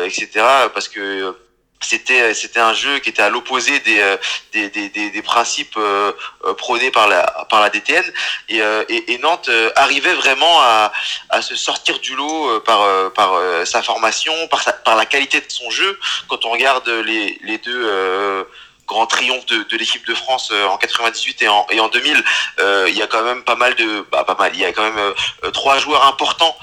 etc. 0.05 0.45
Parce 0.73 0.87
que 0.87 1.35
c'était 1.83 2.33
c'était 2.33 2.59
un 2.59 2.73
jeu 2.73 2.99
qui 2.99 3.09
était 3.09 3.21
à 3.21 3.29
l'opposé 3.29 3.79
des, 3.79 3.99
euh, 3.99 4.17
des, 4.51 4.69
des, 4.69 4.89
des, 4.89 5.21
principes 5.21 5.75
euh, 5.77 6.11
euh, 6.45 6.53
prônés 6.53 6.91
par 6.91 7.07
la 7.07 7.23
par 7.49 7.61
la 7.61 7.69
DTN 7.69 8.03
et, 8.49 8.61
et, 8.89 9.17
Nantes 9.19 9.49
arrivait 9.75 10.13
vraiment 10.13 10.61
à, 10.61 10.91
à 11.29 11.41
se 11.41 11.55
sortir 11.55 11.99
du 11.99 12.15
lot 12.15 12.59
par 12.61 13.11
par 13.13 13.39
sa 13.65 13.81
formation 13.81 14.33
par 14.49 14.63
par 14.83 14.95
la 14.95 15.05
qualité 15.05 15.39
de 15.39 15.49
son 15.49 15.69
jeu. 15.69 15.99
Quand 16.27 16.45
on 16.45 16.51
regarde 16.51 16.87
les 16.89 17.39
les 17.43 17.57
deux 17.57 18.45
grand 18.93 19.07
triomphe 19.07 19.45
de, 19.47 19.77
l'équipe 19.77 20.05
de 20.07 20.13
France 20.13 20.49
euh, 20.51 20.67
en 20.67 20.77
98 20.77 21.41
et 21.41 21.47
en, 21.47 21.65
et 21.71 21.79
en 21.79 21.89
2000, 21.89 22.23
euh, 22.59 22.85
il 22.87 22.95
y 22.95 23.01
a 23.01 23.07
quand 23.07 23.23
même 23.23 23.43
pas 23.43 23.55
mal 23.55 23.75
de, 23.75 24.05
bah, 24.11 24.23
pas 24.23 24.35
mal, 24.35 24.51
il 24.53 24.59
y 24.59 24.65
a 24.65 24.71
quand 24.71 24.83
même 24.83 24.97
euh, 24.97 25.51
trois 25.51 25.79
joueurs 25.79 26.05
importants, 26.07 26.55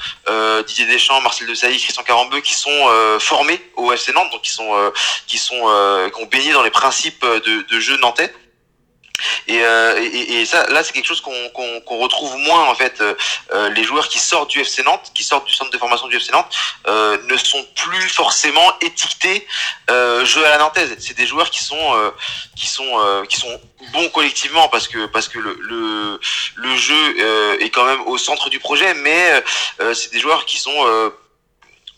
Didier 0.66 0.86
Deschamps, 0.86 1.20
Marcel 1.20 1.48
Desailly, 1.48 1.78
Christian 1.78 2.04
Carambeu, 2.04 2.40
qui 2.40 2.54
sont 2.54 2.70
formés 3.18 3.60
au 3.76 3.92
FC 3.92 4.12
Nantes, 4.12 4.30
donc 4.30 4.42
qui 4.42 4.50
sont, 4.50 4.92
qui 5.26 5.38
sont, 5.38 5.62
qui 6.14 6.22
ont 6.22 6.26
baigné 6.26 6.52
dans 6.52 6.62
les 6.62 6.70
principes 6.70 7.24
de, 7.24 7.62
de 7.62 7.80
jeu 7.80 7.96
nantais. 7.96 8.32
Euh, 9.50 9.98
et, 10.00 10.40
et, 10.40 10.46
ça, 10.46 10.66
là, 10.68 10.82
c'est 10.84 10.92
quelque 10.92 11.06
chose 11.06 11.20
qu'on 11.20 11.98
retrouve 11.98 12.36
moins 12.38 12.64
en 12.64 12.74
fait. 12.74 13.00
Euh, 13.00 13.14
euh, 13.52 13.70
les 13.70 13.84
joueurs 13.84 14.08
qui 14.08 14.18
sortent 14.18 14.50
du 14.50 14.60
FC 14.60 14.82
Nantes, 14.82 15.10
qui 15.14 15.24
sortent 15.24 15.46
du 15.46 15.52
centre 15.52 15.70
de 15.70 15.78
formation 15.78 16.08
du 16.08 16.16
FC 16.16 16.32
Nantes, 16.32 16.54
ne 16.86 17.36
sont 17.36 17.64
plus 17.74 18.08
forcément 18.08 18.78
étiquetés 18.80 19.46
jeu 19.88 20.44
à 20.44 20.50
la 20.50 20.58
nantaise. 20.58 20.94
C'est 20.98 21.16
des 21.16 21.26
joueurs 21.26 21.50
qui 21.50 21.62
sont 21.62 22.12
qui 22.56 22.66
sont 22.66 23.24
qui 23.28 23.36
sont 23.36 23.60
bons 23.92 24.08
collectivement 24.10 24.68
parce 24.68 24.88
que 24.88 25.06
parce 25.06 25.28
que 25.28 25.38
le 25.38 25.56
le, 25.60 26.20
le 26.56 26.76
jeu 26.76 27.60
est 27.60 27.70
quand 27.70 27.84
même 27.84 28.02
au 28.06 28.18
centre 28.18 28.50
du 28.50 28.58
projet, 28.58 28.94
mais 28.94 29.42
c'est 29.94 30.12
des 30.12 30.20
joueurs 30.20 30.44
qui 30.44 30.58
sont 30.58 31.12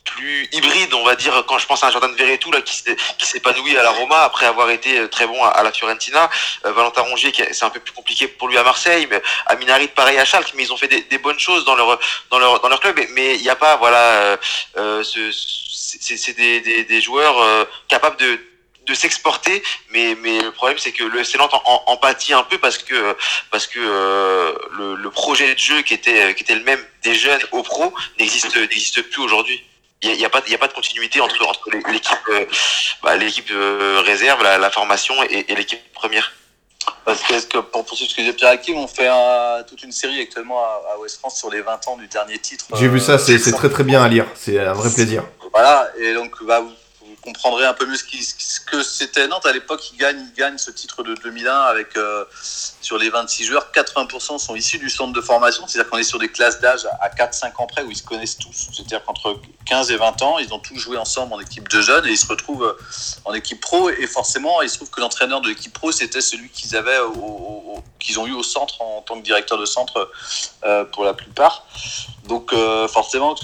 plus 0.05 0.49
hybride, 0.53 0.93
on 0.95 1.05
va 1.05 1.15
dire, 1.15 1.45
quand 1.47 1.59
je 1.59 1.67
pense 1.67 1.85
à 1.85 1.91
Jordan 1.91 2.13
Verretou 2.15 2.51
là, 2.53 2.61
qui, 2.61 2.83
qui 3.19 3.27
s'épanouit 3.27 3.77
à 3.77 3.83
la 3.83 3.91
Roma 3.91 4.23
après 4.23 4.47
avoir 4.47 4.71
été 4.71 4.99
euh, 4.99 5.09
très 5.09 5.27
bon 5.27 5.43
à, 5.45 5.63
la 5.63 5.73
Fiorentina. 5.73 6.31
Euh, 6.65 6.73
Valentin 6.73 7.03
Rongier, 7.03 7.33
c'est 7.53 7.65
un 7.65 7.71
peu 7.71 7.81
plus 7.81 7.93
compliqué 7.93 8.29
pour 8.29 8.49
lui 8.49 8.59
à 8.59 8.65
Marseille, 8.65 9.07
mais 9.11 9.23
Aminarit 9.47 9.89
pareil 9.89 10.19
à 10.19 10.25
Schalke, 10.25 10.53
mais 10.55 10.65
ils 10.65 10.73
ont 10.73 10.77
fait 10.77 10.89
des, 10.89 11.19
bonnes 11.19 11.39
choses 11.39 11.65
dans 11.65 11.77
leur 11.77 11.99
dans 12.31 12.39
leur 12.39 12.61
dans 12.61 12.69
leur 12.69 12.81
club. 12.81 13.01
Mais 13.11 13.37
il 13.37 13.43
n'y 13.43 13.51
a 13.51 13.57
pas, 13.57 13.77
voilà, 13.77 14.39
euh, 14.77 15.03
c'est 15.05 16.37
des, 16.37 16.61
des, 16.61 16.85
des, 16.85 17.01
joueurs 17.01 17.69
capables 17.89 18.17
de 18.17 18.41
de 18.87 18.95
s'exporter 18.95 19.63
mais 19.91 20.17
mais 20.17 20.41
le 20.41 20.51
problème 20.51 20.77
c'est 20.77 20.91
que 20.91 21.05
le 21.05 21.23
Nantes 21.39 21.55
en, 21.55 21.85
en, 21.87 21.97
pâtit 21.97 22.35
un 22.35 22.43
peu 22.43 22.59
parce 22.59 22.79
que 22.79 23.17
parce 23.53 23.69
que 23.69 23.79
le, 23.79 24.97
le, 24.97 25.11
projet 25.11 25.55
de 25.55 25.59
jeu 25.59 25.83
qui 25.83 25.95
était 25.95 26.35
qui 26.35 26.43
était 26.43 26.57
le 26.57 26.65
même 26.65 26.85
des 27.05 27.15
jeunes 27.15 27.43
au 27.53 27.63
pro 27.63 27.95
n'existe 28.19 28.57
n'existe 28.57 29.03
plus 29.03 29.23
aujourd'hui 29.23 29.63
il 30.03 30.17
n'y 30.17 30.25
a, 30.25 30.27
a, 30.27 30.31
pas, 30.31 30.43
y 30.47 30.55
a 30.55 30.59
pas 30.59 30.69
de 30.69 30.73
continuité 30.73 31.21
entre, 31.21 31.47
entre 31.47 31.71
l'équipe 31.91 32.19
euh, 32.31 32.45
bah, 33.03 33.17
l'équipe 33.17 33.51
euh, 33.51 34.03
réserve, 34.05 34.43
la, 34.43 34.59
la, 34.59 34.71
formation 34.71 35.15
et, 35.25 35.47
et 35.49 35.55
l'équipe 35.55 35.81
première. 35.93 36.33
Parce 37.05 37.21
que, 37.23 37.41
que 37.47 37.59
pour 37.59 37.85
poursuivre 37.85 38.11
ce 38.11 38.17
que 38.17 38.21
disait 38.23 38.33
Pierre 38.33 38.51
Hakim, 38.51 38.77
on 38.77 38.89
fait 38.89 39.09
un, 39.09 39.63
toute 39.69 39.83
une 39.83 39.93
série 39.93 40.21
actuellement 40.21 40.65
à, 40.65 40.95
à, 40.95 40.99
West 40.99 41.19
France 41.19 41.39
sur 41.39 41.51
les 41.51 41.61
20 41.61 41.89
ans 41.89 41.97
du 41.97 42.09
dernier 42.09 42.39
titre. 42.39 42.67
J'ai 42.75 42.89
vu 42.89 43.01
ça, 43.01 43.19
c'est 43.19 43.39
très 43.53 43.71
très 43.71 43.85
bien 43.85 44.03
à 44.03 44.09
lire, 44.09 44.27
c'est 44.35 44.59
un 44.59 44.73
vrai 44.73 44.91
plaisir. 44.93 45.25
Voilà, 45.53 45.91
et 45.99 46.15
donc 46.15 46.43
bah, 46.45 46.61
vous, 46.61 46.73
comprendrez 47.23 47.65
un 47.65 47.75
peu 47.75 47.87
mieux 47.87 47.97
ce, 47.97 48.05
qui, 48.05 48.23
ce 48.25 48.61
que 48.61 48.83
c'était 48.83 49.29
Nantes 49.29 49.47
à 49.47 49.53
l'époque. 49.53 49.93
Il 49.93 49.99
gagne, 49.99 50.19
il 50.19 50.33
gagne 50.33 50.59
ce 50.59 50.73
titre 50.73 51.05
de 51.05 51.15
2001 51.15 51.53
avec 51.53 51.97
euh, 51.97 52.25
sur 52.83 52.99
les 52.99 53.11
26 53.11 53.45
joueurs, 53.45 53.71
80% 53.73 54.39
sont 54.39 54.55
issus 54.55 54.79
du 54.79 54.91
centre 54.91 55.13
de 55.13 55.21
formation. 55.21 55.67
C'est-à-dire 55.67 55.91
qu'on 55.91 55.99
est 55.99 56.03
sur 56.05 56.19
des 56.19 56.29
classes 56.29 56.61
d'âge 56.61 56.87
à 57.01 57.09
4-5 57.09 57.63
ans 57.63 57.67
près 57.67 57.83
où 57.83 57.91
ils 57.91 57.97
se 57.97 58.03
connaissent 58.03 58.37
tous. 58.37 58.69
C'est-à-dire 58.73 59.05
qu'entre 59.05 59.41
15 59.67 59.91
et 59.93 59.97
20 59.97 60.23
ans, 60.23 60.39
ils 60.39 60.53
ont 60.53 60.59
tous 60.59 60.77
joué 60.77 60.97
ensemble 60.97 61.33
en 61.33 61.41
équipe 61.41 61.69
de 61.69 61.81
jeunes 61.81 62.07
et 62.07 62.11
ils 62.11 62.19
se 62.19 62.27
retrouvent 62.27 62.65
euh, 62.65 63.25
en 63.25 63.35
équipe 63.35 63.61
pro. 63.61 63.89
Et 63.89 64.07
forcément, 64.07 64.63
il 64.63 64.69
se 64.69 64.77
trouve 64.77 64.91
que 64.91 65.01
l'entraîneur 65.01 65.41
de 65.41 65.49
l'équipe 65.49 65.73
pro, 65.73 65.93
c'était 65.93 66.21
celui 66.21 66.49
qu'ils 66.51 66.77
avaient, 66.77 66.99
qu'ils 68.01 68.19
ont 68.19 68.27
eu 68.27 68.33
au 68.33 68.43
centre 68.43 68.83
en 68.83 69.01
tant 69.03 69.17
que 69.17 69.23
directeur 69.23 69.59
de 69.59 69.67
centre 69.67 70.11
euh, 70.65 70.85
pour 70.85 71.05
la 71.05 71.15
plupart. 71.15 71.65
Donc 72.25 72.55
forcément, 72.89 73.35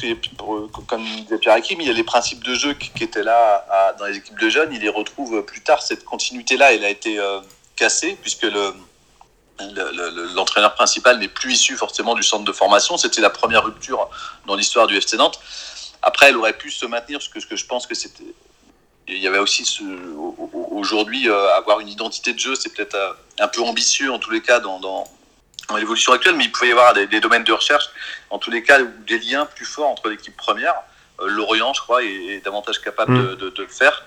comme 0.87 1.05
disait 1.05 1.38
Pierre 1.38 1.55
Hakim, 1.55 1.81
il 1.81 1.88
y 1.88 1.90
a 1.90 1.92
les 1.92 2.05
principes 2.05 2.44
de 2.44 2.55
jeu 2.55 2.74
qui, 2.74 2.92
étaient 3.03 3.24
là 3.24 3.94
dans 3.98 4.07
les 4.07 4.16
équipes 4.16 4.38
de 4.38 4.48
jeunes. 4.48 4.72
Il 4.72 4.81
les 4.81 4.88
retrouve 4.88 5.44
plus 5.44 5.62
tard. 5.62 5.83
Cette 5.83 6.05
continuité-là, 6.05 6.72
elle 6.72 6.85
a 6.85 6.88
été 6.88 7.18
cassée 7.77 8.16
puisque 8.20 8.42
le 8.42 8.72
l'entraîneur 10.35 10.75
principal 10.75 11.18
n'est 11.18 11.29
plus 11.29 11.53
issu 11.53 11.77
forcément 11.77 12.14
du 12.14 12.23
centre 12.23 12.44
de 12.44 12.53
formation. 12.53 12.97
C'était 12.97 13.21
la 13.21 13.31
première 13.31 13.64
rupture 13.64 14.09
dans 14.47 14.55
l'histoire 14.55 14.87
du 14.87 14.97
FC 14.97 15.16
Nantes. 15.16 15.40
Après, 16.03 16.29
elle 16.29 16.37
aurait 16.37 16.57
pu 16.57 16.71
se 16.71 16.87
maintenir, 16.87 17.18
parce 17.18 17.29
que, 17.29 17.40
que 17.40 17.57
je 17.57 17.66
pense 17.66 17.87
que 17.87 17.94
c'était. 17.94 18.35
Il 19.09 19.18
y 19.18 19.27
avait 19.27 19.38
aussi 19.38 19.64
aujourd'hui 20.71 21.29
euh, 21.29 21.57
avoir 21.57 21.81
une 21.81 21.88
identité 21.88 22.35
de 22.35 22.38
jeu, 22.38 22.55
c'est 22.55 22.75
peut-être 22.75 22.94
euh, 22.94 23.12
un 23.38 23.49
peu 23.49 23.62
ambitieux 23.62 24.12
en 24.12 24.18
tous 24.18 24.31
les 24.31 24.42
cas 24.42 24.61
dans, 24.61 25.05
l'évolution 25.77 26.12
actuelle, 26.12 26.37
mais 26.37 26.44
il 26.44 26.53
pouvait 26.53 26.68
y 26.68 26.73
avoir 26.73 26.92
des, 26.92 27.07
des, 27.07 27.21
domaines 27.21 27.44
de 27.44 27.53
recherche, 27.53 27.88
en 28.31 28.38
tous 28.38 28.51
les 28.51 28.62
cas, 28.62 28.81
des 28.83 29.18
liens 29.18 29.47
plus 29.47 29.64
forts 29.64 29.88
entre 29.88 30.09
l'équipe 30.09 30.37
première 30.37 30.75
Lorient, 31.20 31.72
je 31.72 31.81
crois, 31.81 32.02
est, 32.04 32.40
davantage 32.44 32.81
capable 32.81 33.12
mm. 33.12 33.37
de, 33.37 33.52
le 33.59 33.66
faire 33.66 34.04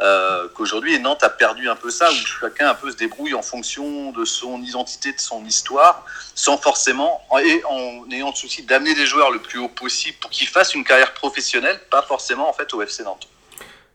euh, 0.00 0.48
qu'aujourd'hui. 0.54 0.94
Et 0.94 0.98
Nantes 0.98 1.22
a 1.22 1.30
perdu 1.30 1.68
un 1.68 1.76
peu 1.76 1.90
ça, 1.90 2.10
où 2.10 2.14
chacun 2.14 2.70
un 2.70 2.74
peu 2.74 2.90
se 2.90 2.96
débrouille 2.96 3.34
en 3.34 3.42
fonction 3.42 4.12
de 4.12 4.24
son 4.24 4.60
identité, 4.62 5.12
de 5.12 5.20
son 5.20 5.44
histoire, 5.44 6.04
sans 6.34 6.58
forcément, 6.58 7.22
et 7.44 7.62
en 7.68 8.10
ayant 8.10 8.30
le 8.30 8.36
souci 8.36 8.62
d'amener 8.62 8.94
les 8.94 9.06
joueurs 9.06 9.30
le 9.30 9.38
plus 9.38 9.58
haut 9.58 9.68
possible 9.68 10.18
pour 10.20 10.30
qu'ils 10.30 10.48
fassent 10.48 10.74
une 10.74 10.84
carrière 10.84 11.14
professionnelle, 11.14 11.80
pas 11.90 12.02
forcément 12.02 12.48
en 12.48 12.52
fait 12.52 12.72
au 12.74 12.82
FC 12.82 13.02
Nantes. 13.04 13.28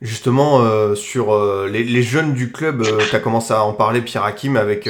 Justement, 0.03 0.59
euh, 0.59 0.95
sur 0.95 1.33
euh, 1.33 1.69
les, 1.71 2.03
jeunes 2.03 2.33
du 2.33 2.51
club, 2.51 2.81
euh, 2.81 2.99
tu 3.09 3.15
as 3.15 3.19
commencé 3.19 3.53
à 3.53 3.63
en 3.63 3.71
parler, 3.71 4.01
Pierre 4.01 4.25
Hakim, 4.25 4.57
avec 4.57 4.89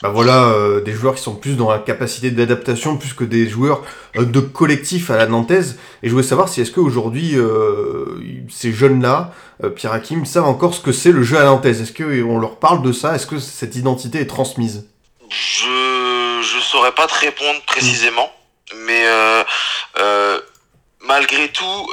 bah 0.00 0.08
voilà, 0.08 0.54
des 0.82 0.92
joueurs 0.92 1.16
qui 1.16 1.22
sont 1.22 1.34
plus 1.34 1.54
dans 1.54 1.70
la 1.70 1.78
capacité 1.78 2.30
d'adaptation, 2.30 2.96
plus 2.96 3.12
que 3.12 3.24
des 3.24 3.46
joueurs 3.46 3.82
de 4.16 4.40
collectif 4.40 5.10
à 5.10 5.18
la 5.18 5.26
nantaise. 5.26 5.78
Et 6.02 6.08
je 6.08 6.12
voulais 6.12 6.26
savoir 6.26 6.48
si 6.48 6.62
est-ce 6.62 6.70
qu'aujourd'hui, 6.70 7.36
ces 8.48 8.72
jeunes-là, 8.72 9.34
Pierre 9.76 9.92
Hakim, 9.92 10.24
savent 10.24 10.46
encore 10.46 10.72
ce 10.72 10.80
que 10.80 10.92
c'est 10.92 11.12
le 11.12 11.22
jeu 11.22 11.36
à 11.36 11.44
nantaise? 11.44 11.82
Est-ce 11.82 11.92
qu'on 11.92 12.38
leur 12.38 12.56
parle 12.56 12.80
de 12.80 12.92
ça? 12.92 13.14
Est-ce 13.14 13.26
que 13.26 13.38
cette 13.38 13.76
identité 13.76 14.20
est 14.20 14.26
transmise? 14.26 14.88
Je 15.28 16.56
ne 16.56 16.62
saurais 16.62 16.92
pas 16.92 17.06
te 17.06 17.18
répondre 17.18 17.60
précisément, 17.66 18.32
mais 18.86 19.04
malgré 21.06 21.48
tout, 21.48 21.90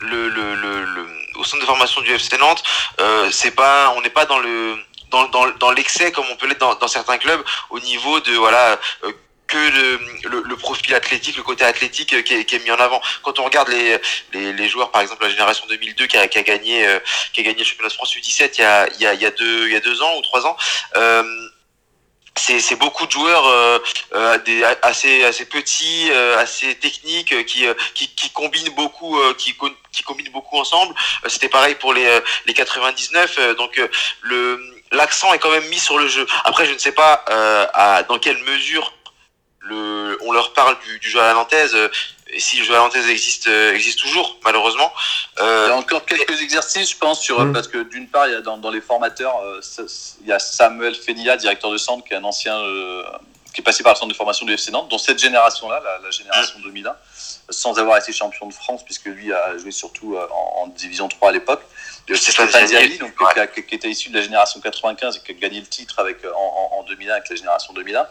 le, 0.00 0.28
le, 0.28 0.54
le 0.54 1.06
au 1.38 1.44
centre 1.44 1.62
de 1.62 1.66
formation 1.66 2.00
du 2.02 2.12
FC 2.12 2.36
Nantes, 2.38 2.62
euh, 3.00 3.30
c'est 3.30 3.52
pas, 3.52 3.94
on 3.96 4.02
n'est 4.02 4.10
pas 4.10 4.26
dans 4.26 4.38
le 4.38 4.76
dans, 5.10 5.26
dans, 5.28 5.46
dans 5.52 5.70
l'excès 5.70 6.12
comme 6.12 6.26
on 6.30 6.36
peut 6.36 6.46
l'être 6.46 6.60
dans, 6.60 6.74
dans, 6.74 6.88
certains 6.88 7.16
clubs 7.16 7.42
au 7.70 7.80
niveau 7.80 8.20
de 8.20 8.32
voilà 8.32 8.78
euh, 9.04 9.12
que 9.46 9.56
le, 9.56 10.42
le, 10.42 10.56
profil 10.56 10.94
athlétique, 10.94 11.36
le 11.38 11.42
côté 11.42 11.64
athlétique 11.64 12.10
qui 12.22 12.34
est, 12.34 12.44
qui 12.44 12.54
est, 12.54 12.64
mis 12.64 12.70
en 12.70 12.76
avant. 12.76 13.00
Quand 13.22 13.38
on 13.38 13.44
regarde 13.44 13.68
les, 13.68 13.98
les, 14.34 14.52
les, 14.52 14.68
joueurs, 14.68 14.90
par 14.90 15.00
exemple 15.00 15.22
la 15.24 15.30
génération 15.30 15.64
2002 15.66 16.06
qui 16.06 16.18
a, 16.18 16.28
qui 16.28 16.38
a 16.38 16.42
gagné 16.42 16.86
euh, 16.86 17.00
qui 17.32 17.40
a 17.40 17.44
gagné 17.44 17.60
le 17.60 17.64
championnat 17.64 17.88
de 17.88 17.94
France 17.94 18.14
U17 18.14 18.50
il 18.58 18.60
y 18.60 18.64
a, 18.64 18.88
il 18.94 19.00
y 19.00 19.06
a, 19.06 19.14
il 19.14 19.22
y 19.22 19.26
a 19.26 19.30
deux 19.30 19.66
il 19.66 19.72
y 19.72 19.76
a 19.76 19.80
deux 19.80 20.02
ans 20.02 20.16
ou 20.18 20.22
trois 20.22 20.46
ans. 20.46 20.56
Euh, 20.96 21.47
c'est 22.38 22.76
beaucoup 22.76 23.06
de 23.06 23.10
joueurs 23.10 23.46
euh, 23.46 23.78
euh 24.14 24.38
des, 24.38 24.64
assez 24.82 25.24
assez 25.24 25.44
petits, 25.44 26.08
euh, 26.10 26.38
assez 26.38 26.74
techniques, 26.76 27.32
euh, 27.32 27.42
qui, 27.42 27.66
qui, 27.94 28.08
qui 28.08 28.30
combinent 28.30 28.74
beaucoup, 28.74 29.18
qui, 29.36 29.56
qui 29.92 30.02
combinent 30.02 30.32
beaucoup 30.32 30.58
ensemble. 30.58 30.94
C'était 31.26 31.48
pareil 31.48 31.74
pour 31.74 31.92
les 31.92 32.06
les 32.46 32.54
99. 32.54 33.56
donc 33.56 33.80
le 34.22 34.60
l'accent 34.92 35.34
est 35.34 35.38
quand 35.38 35.50
même 35.50 35.68
mis 35.68 35.78
sur 35.78 35.98
le 35.98 36.08
jeu. 36.08 36.26
Après, 36.44 36.64
je 36.64 36.72
ne 36.72 36.78
sais 36.78 36.92
pas 36.92 37.24
à, 37.74 38.02
dans 38.04 38.18
quelle 38.18 38.38
mesure 38.44 38.94
le, 39.60 40.16
on 40.22 40.32
leur 40.32 40.54
parle 40.54 40.78
du, 40.86 40.98
du 40.98 41.10
jeu 41.10 41.20
à 41.20 41.26
la 41.26 41.34
nantaise 41.34 41.76
et 42.30 42.40
si 42.40 42.58
le 42.58 42.64
jeu 42.64 42.74
à 42.74 42.78
l'antenne 42.78 43.08
existe, 43.08 43.48
euh, 43.48 43.74
existe 43.74 43.98
toujours, 43.98 44.38
malheureusement. 44.44 44.92
Euh, 45.40 45.64
il 45.66 45.70
y 45.70 45.72
a 45.72 45.76
encore 45.76 46.04
quelques 46.04 46.40
exercices, 46.42 46.90
je 46.90 46.96
pense, 46.96 47.20
sur, 47.20 47.42
mm. 47.42 47.52
parce 47.52 47.68
que 47.68 47.82
d'une 47.88 48.08
part, 48.08 48.26
il 48.26 48.32
y 48.32 48.36
a 48.36 48.40
dans, 48.40 48.58
dans 48.58 48.70
les 48.70 48.80
formateurs, 48.80 49.40
euh, 49.42 49.60
il 50.20 50.26
y 50.26 50.32
a 50.32 50.38
Samuel 50.38 50.94
Fenia, 50.94 51.36
directeur 51.36 51.70
de 51.70 51.78
centre, 51.78 52.04
qui 52.06 52.12
est 52.12 52.16
un 52.16 52.24
ancien, 52.24 52.56
euh, 52.56 53.02
qui 53.54 53.62
est 53.62 53.64
passé 53.64 53.82
par 53.82 53.94
le 53.94 53.98
centre 53.98 54.12
de 54.12 54.16
formation 54.16 54.44
du 54.44 54.52
FC 54.52 54.70
Nantes, 54.70 54.90
dont 54.90 54.98
cette 54.98 55.18
génération-là, 55.18 55.80
la, 55.82 55.98
la, 56.04 56.10
génération 56.10 56.58
mm. 56.58 56.64
2001, 56.64 56.96
sans 57.48 57.78
avoir 57.78 57.96
été 57.96 58.12
champion 58.12 58.46
de 58.46 58.52
France, 58.52 58.84
puisque 58.84 59.06
lui 59.06 59.32
a 59.32 59.56
joué 59.56 59.70
surtout 59.70 60.18
en, 60.18 60.62
en 60.62 60.66
division 60.66 61.08
3 61.08 61.30
à 61.30 61.32
l'époque. 61.32 61.62
Stéphane 62.14 62.66
Diaby, 62.66 62.98
donc, 62.98 63.12
ouais. 63.20 63.50
qui, 63.54 63.62
qui, 63.64 63.74
était 63.74 63.90
issu 63.90 64.08
de 64.08 64.14
la 64.14 64.22
génération 64.22 64.60
95 64.60 65.16
et 65.16 65.20
qui 65.20 65.32
a 65.32 65.34
gagné 65.34 65.60
le 65.60 65.66
titre 65.66 65.98
avec, 65.98 66.24
en, 66.24 66.78
en 66.78 66.82
2001 66.84 67.12
avec 67.12 67.28
la 67.28 67.36
génération 67.36 67.74
2001 67.74 68.06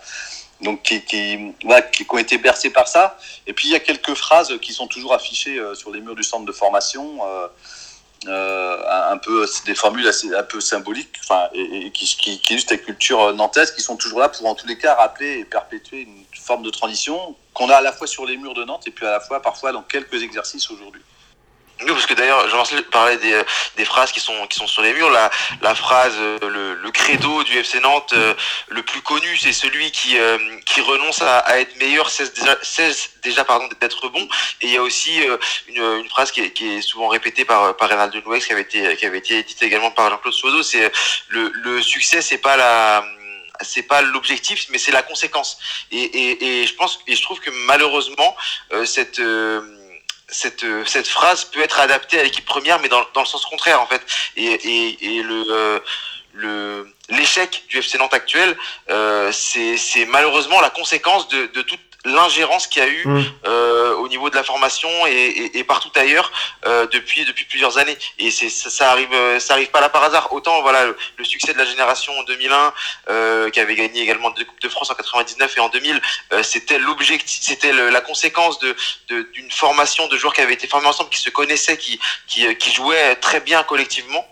donc 0.61 0.81
qui, 0.83 1.01
qui, 1.03 1.53
qui, 1.91 2.05
ont 2.09 2.17
été 2.17 2.37
bercés 2.37 2.69
par 2.69 2.87
ça. 2.87 3.17
Et 3.45 3.53
puis 3.53 3.67
il 3.67 3.71
y 3.71 3.75
a 3.75 3.79
quelques 3.79 4.13
phrases 4.13 4.57
qui 4.61 4.73
sont 4.73 4.87
toujours 4.87 5.13
affichées 5.13 5.59
euh, 5.59 5.75
sur 5.75 5.91
les 5.91 6.01
murs 6.01 6.15
du 6.15 6.23
centre 6.23 6.45
de 6.45 6.51
formation, 6.51 7.19
euh, 7.25 7.47
euh, 8.27 9.11
un 9.11 9.17
peu 9.17 9.47
des 9.65 9.75
formules 9.75 10.07
assez, 10.07 10.33
un 10.33 10.43
peu 10.43 10.59
symboliques, 10.59 11.15
enfin, 11.23 11.49
et 11.53 11.91
qui, 11.91 12.05
qui, 12.05 12.39
qui 12.39 12.53
illustrent 12.53 12.73
la 12.73 12.79
culture 12.79 13.33
nantaise, 13.33 13.71
qui 13.71 13.81
sont 13.81 13.97
toujours 13.97 14.19
là 14.19 14.29
pour 14.29 14.47
en 14.47 14.55
tous 14.55 14.67
les 14.67 14.77
cas 14.77 14.95
rappeler 14.95 15.39
et 15.39 15.45
perpétuer 15.45 16.01
une 16.01 16.25
forme 16.41 16.63
de 16.63 16.71
transition 16.71 17.35
qu'on 17.53 17.69
a 17.69 17.75
à 17.75 17.81
la 17.81 17.91
fois 17.91 18.07
sur 18.07 18.25
les 18.25 18.37
murs 18.37 18.53
de 18.53 18.63
Nantes 18.63 18.87
et 18.87 18.91
puis 18.91 19.05
à 19.05 19.11
la 19.11 19.19
fois 19.19 19.41
parfois 19.41 19.71
dans 19.71 19.83
quelques 19.83 20.21
exercices 20.23 20.69
aujourd'hui. 20.71 21.01
Oui, 21.81 21.87
parce 21.89 22.07
que 22.07 22.15
d'ailleurs, 22.15 22.49
Jean-Marcel 22.49 22.83
parlait 22.85 23.17
des, 23.17 23.39
des, 23.75 23.85
phrases 23.85 24.11
qui 24.11 24.19
sont, 24.19 24.47
qui 24.47 24.57
sont 24.57 24.65
sur 24.65 24.81
les 24.81 24.93
murs. 24.93 25.11
La, 25.11 25.29
la 25.61 25.75
phrase, 25.75 26.15
euh, 26.17 26.39
le, 26.41 26.73
le 26.73 26.91
credo 26.91 27.43
du 27.43 27.55
FC 27.57 27.79
Nantes, 27.79 28.13
euh, 28.15 28.33
le 28.69 28.81
plus 28.81 29.01
connu, 29.01 29.37
c'est 29.37 29.53
celui 29.53 29.91
qui, 29.91 30.17
euh, 30.17 30.39
qui 30.65 30.81
renonce 30.81 31.21
à, 31.21 31.37
à, 31.39 31.59
être 31.59 31.75
meilleur, 31.77 32.09
cesse 32.09 32.33
déjà, 32.33 32.57
cesse 32.63 33.11
déjà 33.21 33.43
pardon, 33.43 33.69
d'être 33.79 34.09
bon. 34.09 34.27
Et 34.61 34.67
il 34.67 34.71
y 34.71 34.77
a 34.77 34.81
aussi 34.81 35.21
une, 35.67 35.81
une 35.81 36.09
phrase 36.09 36.31
qui 36.31 36.41
est, 36.41 36.51
qui 36.51 36.77
est, 36.77 36.81
souvent 36.81 37.09
répétée 37.09 37.45
par, 37.45 37.77
par 37.77 37.89
Reynald 37.89 38.15
Nouex, 38.25 38.45
qui 38.47 38.53
avait 38.53 38.61
été, 38.61 38.95
qui 38.97 39.05
avait 39.05 39.19
été 39.19 39.37
éditée 39.37 39.65
également 39.67 39.91
par 39.91 40.09
Jean-Claude 40.09 40.33
Soiseau. 40.33 40.63
C'est 40.63 40.91
le, 41.29 41.51
le 41.53 41.81
succès, 41.83 42.21
c'est 42.23 42.39
pas 42.39 42.57
la 42.57 43.03
c'est 43.61 43.83
pas 43.83 44.01
l'objectif, 44.01 44.67
mais 44.69 44.77
c'est 44.77 44.91
la 44.91 45.03
conséquence. 45.03 45.57
Et, 45.91 45.97
et, 46.01 46.61
et, 46.61 46.67
je 46.67 46.73
pense 46.75 46.99
et 47.07 47.15
je 47.15 47.21
trouve 47.21 47.39
que 47.39 47.49
malheureusement 47.65 48.35
euh, 48.73 48.85
cette 48.85 49.19
euh, 49.19 49.61
cette, 50.29 50.63
euh, 50.63 50.83
cette 50.85 51.07
phrase 51.07 51.45
peut 51.45 51.61
être 51.61 51.79
adaptée 51.79 52.19
à 52.19 52.23
l'équipe 52.23 52.45
première, 52.45 52.79
mais 52.79 52.89
dans, 52.89 53.03
dans, 53.13 53.21
le 53.21 53.27
sens 53.27 53.45
contraire, 53.45 53.81
en 53.81 53.87
fait. 53.87 54.01
Et, 54.35 54.45
et, 54.45 55.17
et 55.17 55.23
le, 55.23 55.43
euh, 55.49 55.79
le, 56.33 56.93
l'échec 57.09 57.63
du 57.69 57.77
FC 57.77 57.97
Nantes 57.97 58.13
actuel, 58.13 58.55
euh, 58.89 59.31
c'est, 59.31 60.05
malheureusement 60.05 60.61
la 60.61 60.69
conséquence 60.69 61.27
de, 61.29 61.47
de 61.47 61.61
toute 61.61 61.79
l'ingérence 62.07 62.67
qu'il 62.67 62.81
y 62.81 62.85
a 62.85 62.89
eu 62.89 63.05
mmh. 63.05 63.23
euh, 63.45 63.95
au 63.95 64.07
niveau 64.07 64.29
de 64.29 64.35
la 64.35 64.43
formation 64.43 64.89
et, 65.07 65.11
et, 65.11 65.57
et 65.59 65.63
partout 65.63 65.91
ailleurs 65.95 66.31
euh, 66.65 66.87
depuis 66.87 67.25
depuis 67.25 67.45
plusieurs 67.45 67.77
années. 67.77 67.97
Et 68.19 68.31
c'est 68.31 68.49
ça, 68.49 68.69
ça, 68.69 68.91
arrive 68.91 69.15
ça 69.39 69.53
arrive 69.53 69.69
pas 69.69 69.81
là 69.81 69.89
par 69.89 70.03
hasard. 70.03 70.31
Autant 70.33 70.61
voilà 70.61 70.85
le, 70.85 70.97
le 71.17 71.25
succès 71.25 71.53
de 71.53 71.57
la 71.57 71.65
génération 71.65 72.13
en 72.17 72.23
2001 72.23 72.73
euh, 73.09 73.49
qui 73.49 73.59
avait 73.59 73.75
gagné 73.75 74.01
également 74.01 74.29
deux 74.31 74.45
coupes 74.45 74.61
de 74.61 74.69
France 74.69 74.89
en 74.89 74.95
99 74.95 75.57
et 75.57 75.59
en 75.59 75.69
2000 75.69 76.01
euh, 76.33 76.43
c'était 76.43 76.79
l'objectif 76.79 77.39
c'était 77.41 77.71
la 77.71 78.01
conséquence 78.01 78.59
de 78.59 78.75
d'une 79.33 79.51
formation 79.51 80.07
de 80.07 80.17
joueurs 80.17 80.33
qui 80.33 80.41
avaient 80.41 80.53
été 80.53 80.67
formés 80.67 80.87
ensemble 80.87 81.09
qui 81.09 81.19
se 81.19 81.29
connaissaient 81.29 81.77
qui 81.77 81.99
qui, 82.27 82.55
qui 82.57 82.71
jouaient 82.71 83.15
très 83.15 83.39
bien 83.39 83.63
collectivement. 83.63 84.25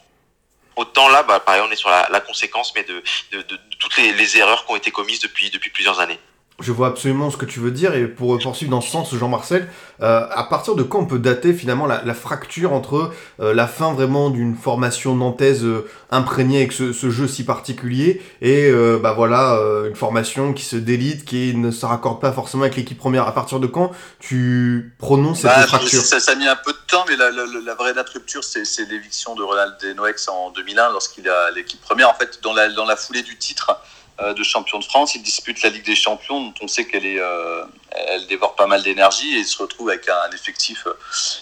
Autant 0.76 1.08
là 1.08 1.24
bah 1.24 1.40
pareil 1.40 1.62
on 1.66 1.72
est 1.72 1.76
sur 1.78 1.90
la, 1.90 2.08
la 2.12 2.20
conséquence 2.20 2.74
mais 2.76 2.84
de, 2.84 3.02
de, 3.32 3.42
de, 3.42 3.56
de 3.56 3.76
toutes 3.80 3.96
les, 3.98 4.12
les 4.12 4.38
erreurs 4.38 4.66
qui 4.66 4.72
ont 4.74 4.76
été 4.76 4.92
commises 4.92 5.20
depuis 5.20 5.50
depuis 5.50 5.70
plusieurs 5.70 6.00
années 6.00 6.20
je 6.62 6.72
vois 6.72 6.88
absolument 6.88 7.30
ce 7.32 7.38
que 7.38 7.46
tu 7.46 7.60
veux 7.60 7.72
dire 7.72 7.96
et 7.96 8.08
pour 8.08 8.38
poursuivre 8.40 8.72
dans 8.72 8.80
ce 8.80 8.90
sens, 8.90 9.14
Jean-Marcel, 9.14 9.68
euh, 10.02 10.26
à 10.32 10.44
partir 10.46 10.76
de 10.76 10.84
quand 10.84 11.00
on 11.00 11.06
peut 11.06 11.20
dater 11.20 11.54
finalement 11.54 11.86
la, 11.86 12.02
la 12.04 12.14
fracture 12.14 12.72
entre 12.72 13.12
euh, 13.42 13.54
la 13.54 13.68
fin 13.68 13.94
vraiment 13.94 14.30
d'une 14.30 14.56
formation 14.56 15.16
nantaise 15.16 15.66
euh, 15.66 15.86
imprégnée 16.12 16.60
avec 16.60 16.72
ce, 16.72 16.94
ce, 16.94 17.10
jeu 17.10 17.28
si 17.28 17.44
particulier 17.44 18.22
et 18.42 18.70
euh, 18.70 19.00
bah 19.02 19.12
voilà 19.12 19.56
euh, 19.56 19.90
une 19.90 19.96
formation 19.96 20.54
qui 20.54 20.64
se 20.64 20.78
délite, 20.78 21.26
qui 21.26 21.54
ne 21.56 21.72
se 21.72 21.86
raccorde 21.86 22.22
pas 22.22 22.32
forcément 22.32 22.64
avec 22.64 22.78
l'équipe 22.78 22.98
première. 22.98 23.28
À 23.28 23.34
partir 23.34 23.60
de 23.60 23.68
quand 23.68 23.92
tu 24.20 24.96
prononces 24.98 25.42
cette 25.42 25.52
bah, 25.52 25.68
fracture? 25.68 26.02
ça, 26.02 26.22
ça, 26.22 26.32
a 26.32 26.36
mis 26.36 26.48
un 26.48 26.56
peu 26.56 26.72
de 26.72 26.78
temps, 26.88 27.04
mais 27.10 27.18
la, 27.18 27.32
la, 27.32 27.44
la 27.66 27.76
vraie 27.76 27.94
date 27.94 28.10
rupture, 28.10 28.46
c'est 28.46 28.64
l'éviction 28.90 29.36
de 29.36 29.44
Ronald 29.44 29.74
Denoex 29.82 30.30
en 30.30 30.52
2001 30.52 30.92
lorsqu'il 30.92 31.28
a 31.28 31.52
l'équipe 31.52 31.82
première. 31.82 32.10
En 32.10 32.14
fait, 32.14 32.40
dans 32.44 32.54
la, 32.54 32.70
dans 32.70 32.86
la 32.86 32.96
foulée 32.96 33.24
du 33.24 33.38
titre 33.38 33.78
de 34.20 34.44
champion 34.44 34.80
de 34.80 34.84
France. 34.84 35.16
Il 35.16 35.24
dispute 35.24 35.62
la 35.62 35.70
Ligue 35.70 35.86
des 35.86 35.96
Champions, 35.96 36.42
dont 36.42 36.54
on 36.62 36.68
sait 36.68 36.86
qu'elle 36.86 37.06
est, 37.06 37.20
euh, 37.20 37.66
elle 37.92 38.28
dévore 38.28 38.56
pas 38.56 38.68
mal 38.68 38.82
d'énergie 38.82 39.36
et 39.36 39.40
il 39.40 39.46
se 39.46 39.58
retrouve 39.58 39.90
avec 39.90 40.08
un, 40.08 40.32
effectif 40.34 40.88
euh, 40.88 40.94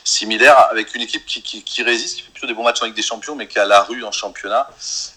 similaire, 0.03 0.57
avec 0.71 0.93
une 0.95 1.01
équipe 1.01 1.25
qui, 1.25 1.41
qui, 1.41 1.83
résiste, 1.83 2.17
qui 2.17 2.23
fait 2.23 2.31
plutôt 2.31 2.47
des 2.47 2.53
bons 2.53 2.63
matchs 2.63 2.81
en 2.81 2.85
Ligue 2.85 2.95
des 2.95 3.03
Champions, 3.03 3.35
mais 3.35 3.47
qui 3.47 3.59
a 3.59 3.65
la 3.65 3.83
rue 3.83 4.03
en 4.03 4.11
championnat. 4.11 4.69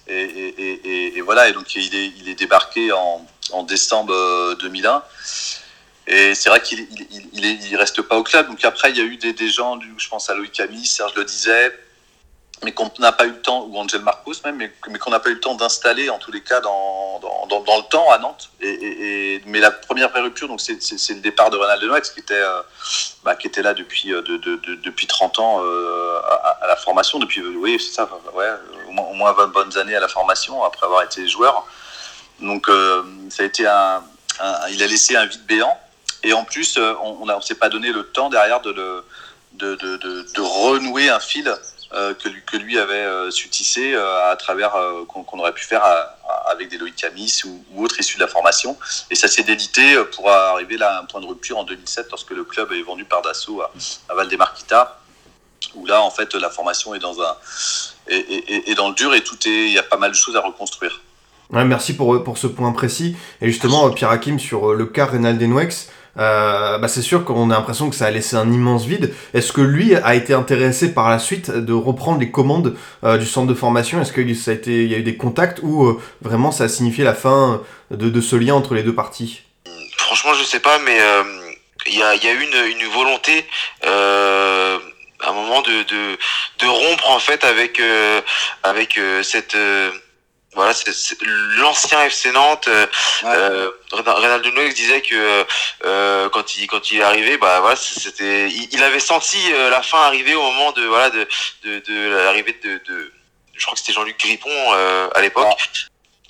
Et, 0.07 0.23
et, 0.23 1.17
et, 1.17 1.21
voilà, 1.23 1.49
et 1.49 1.53
donc 1.53 1.75
il 1.75 1.95
est, 1.95 2.13
il 2.19 2.29
est 2.29 2.35
débarqué 2.35 2.93
en, 2.93 3.27
en 3.53 3.63
décembre 3.63 4.55
2001. 4.57 5.03
Et 6.09 6.35
c'est 6.35 6.49
vrai 6.49 6.61
qu'il 6.63 6.87
il, 7.33 7.45
il, 7.45 7.77
reste 7.77 8.01
pas 8.03 8.17
au 8.17 8.23
club. 8.23 8.49
Donc 8.49 8.65
après, 8.65 8.91
il 8.91 8.97
y 8.97 9.01
a 9.01 9.05
eu 9.05 9.17
des, 9.17 9.33
des 9.33 9.49
gens, 9.49 9.79
je 9.97 10.09
pense 10.09 10.31
à 10.31 10.35
Loïc 10.35 10.53
Camille, 10.53 10.87
Serge 10.87 11.15
le 11.17 11.25
disait, 11.25 11.73
mais 12.65 12.73
qu'on 12.73 12.91
n'a 12.99 13.13
pas 13.13 13.27
eu 13.27 13.31
le 13.31 13.43
temps, 13.43 13.67
ou 13.69 13.79
Angel 13.79 14.01
Marcos 14.01 14.35
même, 14.45 14.57
mais, 14.57 14.73
mais 14.89 14.99
qu'on 14.99 15.11
n'a 15.11 15.21
pas 15.21 15.29
eu 15.29 15.35
le 15.35 15.41
temps 15.41 15.55
d'installer, 15.55 16.09
en 16.09 16.19
tous 16.19 16.33
les 16.33 16.43
cas, 16.43 16.61
dans, 16.61 17.21
dans, 17.21 17.61
dans, 17.61 17.77
le 17.77 17.89
temps 17.91 18.11
à 18.11 18.19
Nantes. 18.19 18.51
Et, 18.61 19.43
mais 19.47 19.61
la 19.61 19.71
première 19.71 20.11
vraie 20.11 20.23
c'est 20.59 21.15
le 21.15 21.21
départ 21.21 21.51
de 21.51 21.57
Renald 21.57 21.83
Denoix, 21.83 22.01
qui 22.01 22.19
était, 22.19 22.35
euh, 22.35 22.63
bah, 23.25 23.37
qui 23.37 23.47
était 23.47 23.63
là 23.63 23.75
depuis, 23.75 24.13
euh, 24.13 24.23
de, 24.23 24.39
de, 24.39 24.57
de, 24.57 24.75
depuis 24.77 25.07
30 25.07 25.39
ans 25.39 25.61
euh, 25.63 26.19
à, 26.63 26.67
la 26.67 26.77
formation, 26.77 27.19
depuis, 27.19 27.43
oui, 27.43 27.79
ça, 27.79 28.09
ouais, 28.35 28.51
au 28.89 28.93
moins, 28.93 29.05
au 29.05 29.15
moins 29.15 29.33
20 29.33 29.47
bonnes 29.49 29.79
années 29.79 29.97
à 29.97 30.01
la 30.01 30.09
formation, 30.09 30.65
après 30.65 30.87
avoir 30.87 31.03
été 31.03 31.29
joueur. 31.29 31.67
Donc, 32.41 32.69
ça 33.31 33.43
a 33.43 33.47
été 33.47 33.67
un, 33.67 34.03
il 34.71 34.83
a 34.83 34.87
laissé 34.87 35.17
un 35.17 35.27
vide 35.27 35.45
béant. 35.47 35.79
Et 36.23 36.33
en 36.33 36.45
plus, 36.45 36.79
on 36.79 37.25
ne 37.25 37.41
s'est 37.43 37.55
pas 37.55 37.69
donné 37.69 37.93
le 37.93 38.05
temps 38.05 38.31
derrière 38.31 38.61
de, 38.61 38.73
le, 38.73 39.05
de, 39.55 39.75
de, 39.77 40.41
renouer 40.41 41.09
un 41.09 41.21
fil 41.21 41.55
que, 42.15 42.29
lui, 42.29 42.43
que 42.45 42.57
lui 42.57 42.79
avait 42.79 42.95
euh, 42.95 43.31
su 43.31 43.49
tisser 43.49 43.95
euh, 43.95 44.31
à 44.31 44.37
travers 44.37 44.73
qu'on 45.09 45.25
qu 45.25 45.39
aurait 45.39 45.53
pu 45.53 45.65
faire 45.65 45.83
avec 46.47 46.69
des 46.69 46.79
Loïc 46.79 46.97
Camis 46.97 47.43
ou, 47.45 47.65
ou, 47.73 47.85
autres 47.85 47.99
issus 47.99 48.17
de 48.17 48.23
la 48.23 48.29
formation. 48.29 48.77
Et 49.11 49.15
ça 49.15 49.29
s'est 49.29 49.43
délité 49.43 49.97
pour 50.15 50.31
arriver 50.31 50.77
là 50.77 50.97
à 50.97 51.01
un 51.01 51.05
point 51.05 51.21
de 51.21 51.27
rupture 51.27 51.59
en 51.59 51.65
2007 51.65 52.09
lorsque 52.11 52.31
le 52.31 52.45
club 52.45 52.73
est 52.73 52.83
vendu 52.83 53.05
par 53.05 53.23
Dassault 53.23 53.63
à, 53.63 53.73
à 54.09 54.15
Valdemarquita 54.15 55.01
où 55.75 55.87
là 55.87 56.03
en 56.03 56.11
fait 56.11 56.35
la 56.35 56.51
formation 56.51 56.95
est 56.95 56.99
dans 56.99 57.21
un 57.21 57.35
est, 58.09 58.75
dans 58.75 58.89
le 58.89 58.95
dur 58.95 59.15
et 59.15 59.23
tout 59.23 59.37
est 59.47 59.67
il 59.67 59.73
y 59.73 59.79
a 59.79 59.83
pas 59.83 59.97
mal 59.97 60.11
de 60.11 60.17
choses 60.17 60.37
à 60.37 60.41
reconstruire. 60.41 61.01
Merci 61.51 61.95
pour, 61.95 62.23
pour 62.25 62.39
ce 62.39 62.49
point 62.49 62.73
précis. 62.73 63.17
Et 63.41 63.47
justement, 63.47 63.89
Pierre 63.91 64.11
Hakim, 64.11 64.39
sur 64.41 64.75
le 64.75 64.85
cas 64.87 65.07
Reynald 65.07 65.39
Denwex, 65.39 65.89
euh, 66.19 66.79
bah 66.79 66.89
c'est 66.89 67.03
sûr 67.03 67.25
qu'on 67.25 67.51
a 67.51 67.55
l'impression 67.55 67.91
que 67.91 67.97
ça 67.97 68.07
a 68.07 68.11
laissé 68.11 68.37
un 68.37 68.51
immense 68.53 68.85
vide. 68.87 69.15
Est-ce 69.35 69.53
que 69.53 69.61
lui 69.61 69.95
a 69.95 70.15
été 70.15 70.33
intéressé 70.35 70.93
par 70.95 71.11
la 71.11 71.19
suite 71.19 71.51
de 71.51 71.73
reprendre 71.73 72.21
les 72.21 72.31
commandes 72.31 72.77
euh, 73.05 73.19
du 73.19 73.27
centre 73.27 73.47
de 73.47 73.55
formation? 73.55 74.01
Est-ce 74.01 74.13
qu'il 74.13 74.29
a 74.29 74.53
été, 74.53 74.85
il 74.85 74.91
y 74.91 74.95
a 74.95 74.99
eu 74.99 75.03
des 75.03 75.17
contacts 75.17 75.61
ou 75.63 75.85
euh, 75.85 76.01
vraiment 76.23 76.53
ça 76.53 76.65
a 76.65 76.69
signifié 76.69 77.05
la 77.05 77.15
fin 77.15 77.63
de, 77.91 78.09
de, 78.09 78.21
ce 78.21 78.37
lien 78.37 78.55
entre 78.55 78.75
les 78.75 78.83
deux 78.83 78.95
parties? 78.95 79.43
Franchement, 79.97 80.35
je 80.35 80.45
sais 80.45 80.61
pas, 80.61 80.79
mais 80.79 80.99
il 81.87 81.99
y 81.99 82.03
a, 82.03 82.15
y, 82.15 82.29
a, 82.29 82.33
eu 82.33 82.43
une, 82.43 82.79
une 82.79 82.89
volonté. 82.93 83.45
Euh 83.87 84.79
à 85.21 85.31
un 85.31 85.33
moment 85.33 85.63
de, 85.63 85.83
de, 85.85 86.19
de 86.59 86.67
rompre 86.67 87.11
en 87.11 87.19
fait 87.19 87.43
avec 87.43 87.81
avec 88.63 89.01
cette 89.23 89.57
voilà, 90.57 90.73
c'est 90.73 91.19
l'ancien 91.59 92.03
FC 92.05 92.33
Nantes. 92.33 92.67
Euh, 92.67 92.87
euh, 93.25 93.71
Reynaldo 93.93 94.51
Noix 94.53 94.69
disait 94.71 95.03
que 95.03 95.45
euh, 95.85 96.31
quand 96.31 96.57
il 96.57 96.67
quand 96.67 96.91
il 96.91 96.99
est 96.99 97.03
arrivé, 97.03 97.37
bah 97.37 97.61
voilà, 97.61 97.77
c'était, 97.77 98.49
il, 98.49 98.83
avait 98.83 98.99
senti 98.99 99.39
euh, 99.53 99.69
la 99.69 99.83
fin 99.83 99.99
arriver 99.99 100.35
au 100.35 100.41
moment 100.41 100.73
de 100.73 100.83
voilà 100.87 101.11
de 101.11 101.29
de, 101.65 101.79
de 101.81 102.09
l'arrivée 102.09 102.59
de, 102.65 102.81
de, 102.89 103.13
je 103.53 103.65
crois 103.65 103.75
que 103.75 103.81
c'était 103.81 103.93
Jean-Luc 103.93 104.19
Grippon 104.19 104.51
euh, 104.51 105.09
à 105.15 105.21
l'époque. 105.21 105.47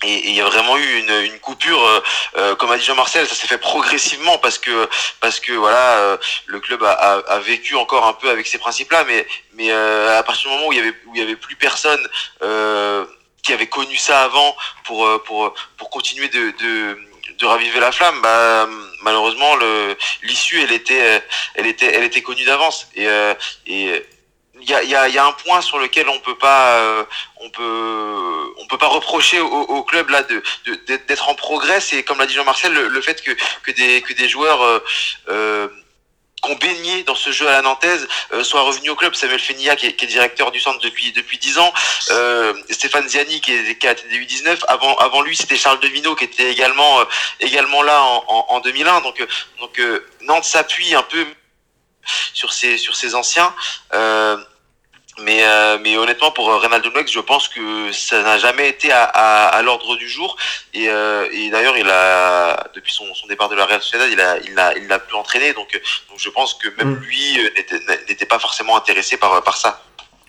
Et 0.03 0.29
il 0.29 0.35
y 0.35 0.41
a 0.41 0.45
vraiment 0.45 0.77
eu 0.77 0.99
une, 0.99 1.33
une 1.33 1.39
coupure, 1.39 1.81
euh, 2.35 2.55
comme 2.57 2.71
a 2.71 2.77
dit 2.77 2.83
Jean-Marcel, 2.83 3.27
ça 3.27 3.33
s'est 3.33 3.47
fait 3.47 3.57
progressivement 3.57 4.37
parce 4.37 4.59
que 4.59 4.87
parce 5.21 5.39
que 5.39 5.53
voilà, 5.53 5.97
euh, 5.97 6.17
le 6.45 6.59
club 6.59 6.83
a, 6.83 6.91
a, 6.91 7.17
a, 7.17 7.39
vécu 7.39 7.75
encore 7.75 8.05
un 8.05 8.13
peu 8.13 8.29
avec 8.29 8.45
ces 8.45 8.59
principes-là, 8.59 9.05
mais 9.07 9.25
mais 9.53 9.71
à 9.71 10.21
partir 10.21 10.51
du 10.51 10.55
moment 10.55 10.67
où 10.67 10.73
il 10.73 10.77
y 10.77 10.81
avait 10.81 10.93
où 11.07 11.15
il 11.15 11.19
y 11.19 11.23
avait 11.23 11.35
plus 11.35 11.55
personne 11.55 12.07
qui 13.43 13.53
avait 13.53 13.67
connu 13.67 13.95
ça 13.97 14.23
avant 14.23 14.55
pour 14.83 15.05
euh, 15.05 15.17
pour 15.19 15.53
pour 15.77 15.89
continuer 15.89 16.27
de, 16.29 16.51
de 16.59 16.99
de 17.39 17.45
raviver 17.45 17.79
la 17.79 17.91
flamme, 17.91 18.19
bah, 18.21 18.67
malheureusement 19.03 19.55
le 19.55 19.95
l'issue 20.23 20.61
elle 20.61 20.71
était 20.71 21.21
elle 21.55 21.67
était 21.67 21.93
elle 21.93 22.03
était 22.03 22.21
connue 22.21 22.45
d'avance. 22.45 22.87
Et 22.95 23.07
euh, 23.07 23.33
et 23.67 24.05
il 24.59 24.67
y 24.67 24.73
a, 24.73 24.83
y, 24.83 24.95
a, 24.95 25.07
y 25.07 25.17
a 25.19 25.25
un 25.25 25.33
point 25.33 25.61
sur 25.61 25.77
lequel 25.77 26.09
on 26.09 26.19
peut 26.19 26.37
pas 26.37 26.79
euh, 26.79 27.03
on 27.41 27.49
peut 27.51 28.53
on 28.59 28.67
peut 28.67 28.77
pas 28.79 28.87
reprocher 28.87 29.39
au, 29.39 29.45
au 29.47 29.83
club 29.83 30.09
là 30.09 30.23
de 30.23 30.41
d'être 31.07 31.29
en 31.29 31.35
progrès 31.35 31.79
c'est 31.79 32.03
comme 32.03 32.17
l'a 32.17 32.25
dit 32.25 32.33
Jean-Marcel 32.33 32.73
le, 32.73 32.87
le, 32.87 33.01
fait 33.01 33.21
que 33.21 33.31
que 33.63 33.71
des 33.71 34.01
que 34.01 34.13
des 34.13 34.27
joueurs 34.27 34.61
euh, 35.29 35.67
baigné 36.55 37.03
dans 37.03 37.15
ce 37.15 37.31
jeu 37.31 37.47
à 37.47 37.51
la 37.51 37.61
nantaise 37.61 38.07
euh, 38.33 38.43
soit 38.43 38.61
revenu 38.61 38.89
au 38.89 38.95
club. 38.95 39.15
Samuel 39.15 39.39
Fenia 39.39 39.75
qui 39.75 39.87
est, 39.87 40.05
directeur 40.05 40.51
du 40.51 40.59
centre 40.59 40.79
depuis 40.79 41.11
depuis 41.11 41.37
dix 41.37 41.57
ans, 41.57 41.73
euh, 42.11 42.53
Stéphane 42.69 43.07
Ziani 43.07 43.41
qui 43.41 43.53
est, 43.53 43.77
qui 43.77 43.87
a 43.87 43.91
été 43.91 44.07
U19. 44.07 44.59
Avant 44.67 44.95
avant 44.97 45.21
lui 45.21 45.35
c'était 45.35 45.57
Charles 45.57 45.79
Devino 45.79 46.15
qui 46.15 46.25
était 46.25 46.51
également 46.51 47.01
euh, 47.01 47.05
également 47.39 47.81
là 47.81 48.01
en, 48.01 48.23
en, 48.27 48.45
en, 48.49 48.59
2001. 48.59 49.01
Donc 49.01 49.25
donc 49.59 49.79
euh, 49.79 50.05
Nantes 50.21 50.45
s'appuie 50.45 50.95
un 50.95 51.03
peu 51.03 51.25
sur 52.33 52.53
ses 52.53 52.77
sur 52.77 52.95
ses 52.95 53.15
anciens. 53.15 53.53
Mais, 55.23 55.39
euh, 55.43 55.77
mais 55.81 55.97
honnêtement, 55.97 56.31
pour 56.31 56.47
Reynaldo 56.61 56.91
Noix, 56.91 57.05
je 57.05 57.19
pense 57.19 57.47
que 57.47 57.91
ça 57.91 58.21
n'a 58.21 58.37
jamais 58.37 58.69
été 58.69 58.91
à, 58.91 59.03
à, 59.03 59.47
à 59.47 59.61
l'ordre 59.61 59.95
du 59.95 60.07
jour. 60.07 60.37
Et, 60.73 60.89
euh, 60.89 61.27
et 61.31 61.49
d'ailleurs, 61.49 61.77
il 61.77 61.89
a, 61.89 62.69
depuis 62.75 62.93
son, 62.93 63.13
son, 63.15 63.27
départ 63.27 63.49
de 63.49 63.55
la 63.55 63.65
Real 63.65 63.81
Sociedad, 63.81 64.09
il 64.11 64.21
a, 64.21 64.37
il 64.39 64.53
n'a, 64.53 64.77
il 64.77 64.87
n'a 64.87 64.99
plus 64.99 65.15
entraîné. 65.15 65.53
Donc, 65.53 65.79
donc, 66.09 66.19
je 66.19 66.29
pense 66.29 66.53
que 66.53 66.67
même 66.77 66.95
mm. 66.95 66.99
lui 66.99 67.39
euh, 67.39 67.49
n'était, 68.07 68.25
pas 68.25 68.39
forcément 68.39 68.77
intéressé 68.77 69.17
par, 69.17 69.43
par 69.43 69.57
ça. 69.57 69.81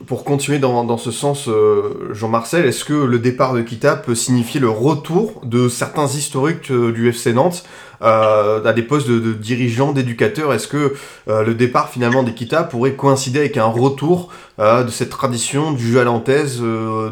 Pour 0.06 0.24
continuer 0.24 0.60
dans, 0.60 0.84
dans 0.84 0.96
ce 0.96 1.10
sens, 1.10 1.48
euh, 1.48 2.10
Jean-Marcel, 2.12 2.64
est-ce 2.64 2.84
que 2.84 2.92
le 2.92 3.18
départ 3.18 3.52
de 3.52 3.62
Kita 3.62 3.96
peut 3.96 4.14
signifier 4.14 4.60
le 4.60 4.70
retour 4.70 5.40
de 5.44 5.68
certains 5.68 6.06
historiques 6.06 6.70
euh, 6.70 6.92
du 6.92 7.08
FC 7.08 7.32
Nantes? 7.32 7.64
Euh, 8.02 8.64
à 8.64 8.72
des 8.72 8.82
postes 8.82 9.08
de, 9.08 9.32
dirigeants, 9.32 9.92
d'éducateurs 9.92 10.52
Est-ce 10.52 10.68
que 10.68 10.94
euh, 11.28 11.42
le 11.42 11.54
départ 11.54 11.90
finalement 11.90 12.22
d'Equita 12.22 12.62
pourrait 12.64 12.94
coïncider 12.94 13.40
avec 13.40 13.56
un 13.56 13.66
retour 13.66 14.30
euh, 14.58 14.84
de 14.84 14.90
cette 14.90 15.10
tradition 15.10 15.72
du 15.72 15.92
jeu 15.92 16.00
à 16.00 16.04
l'antaise, 16.04 16.62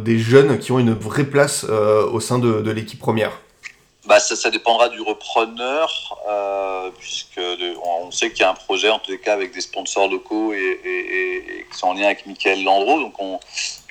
des 0.05 0.19
jeunes 0.19 0.59
qui 0.59 0.73
ont 0.73 0.79
une 0.79 0.95
vraie 0.95 1.25
place 1.25 1.65
au 1.65 2.21
sein 2.21 2.39
de, 2.39 2.71
l'équipe 2.71 2.99
première? 2.99 3.33
Bah, 4.07 4.21
ça, 4.21 4.51
dépendra 4.51 4.89
du 4.89 5.01
repreneur, 5.01 6.17
euh, 6.29 6.91
puisque 6.97 7.41
on 7.85 8.11
sait 8.13 8.31
qu'il 8.31 8.41
y 8.41 8.45
a 8.45 8.51
un 8.51 8.55
projet, 8.55 8.89
en 8.89 9.01
tous 9.01 9.11
les 9.11 9.19
cas, 9.19 9.33
avec 9.33 9.53
des 9.53 9.61
sponsors 9.61 10.09
locaux 10.09 10.53
et 10.53 11.67
qui 11.71 11.77
sont 11.77 11.89
en 11.89 11.95
lien 11.95 12.07
avec 12.07 12.25
Michael 12.25 12.63
Landreau. 12.63 13.01
Donc, 13.01 13.15
on, 13.19 13.41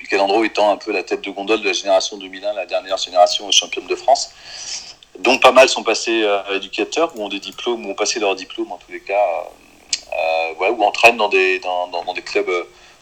Michael 0.00 0.20
Landreau 0.20 0.44
étant 0.44 0.72
un 0.72 0.76
peu 0.78 0.92
la 0.92 1.02
tête 1.02 1.22
de 1.22 1.30
gondole 1.30 1.60
de 1.60 1.66
la 1.66 1.72
génération 1.74 2.16
2001, 2.16 2.54
la 2.54 2.64
dernière 2.64 2.96
génération 2.96 3.50
championne 3.50 3.86
de 3.88 3.96
France. 3.96 4.30
Donc, 5.20 5.42
pas 5.42 5.52
mal 5.52 5.68
sont 5.68 5.82
passés 5.82 6.22
euh, 6.22 6.56
éducateurs, 6.56 7.12
ou 7.16 7.24
ont 7.24 7.28
des 7.28 7.40
diplômes, 7.40 7.86
ou 7.86 7.90
ont 7.90 7.94
passé 7.94 8.20
leur 8.20 8.34
diplôme, 8.34 8.72
en 8.72 8.76
tous 8.76 8.92
les 8.92 9.00
cas, 9.00 9.14
euh, 10.12 10.54
ouais, 10.60 10.68
ou 10.70 10.82
entraînent 10.82 11.16
dans 11.16 11.28
des, 11.28 11.60
clubs 12.24 12.50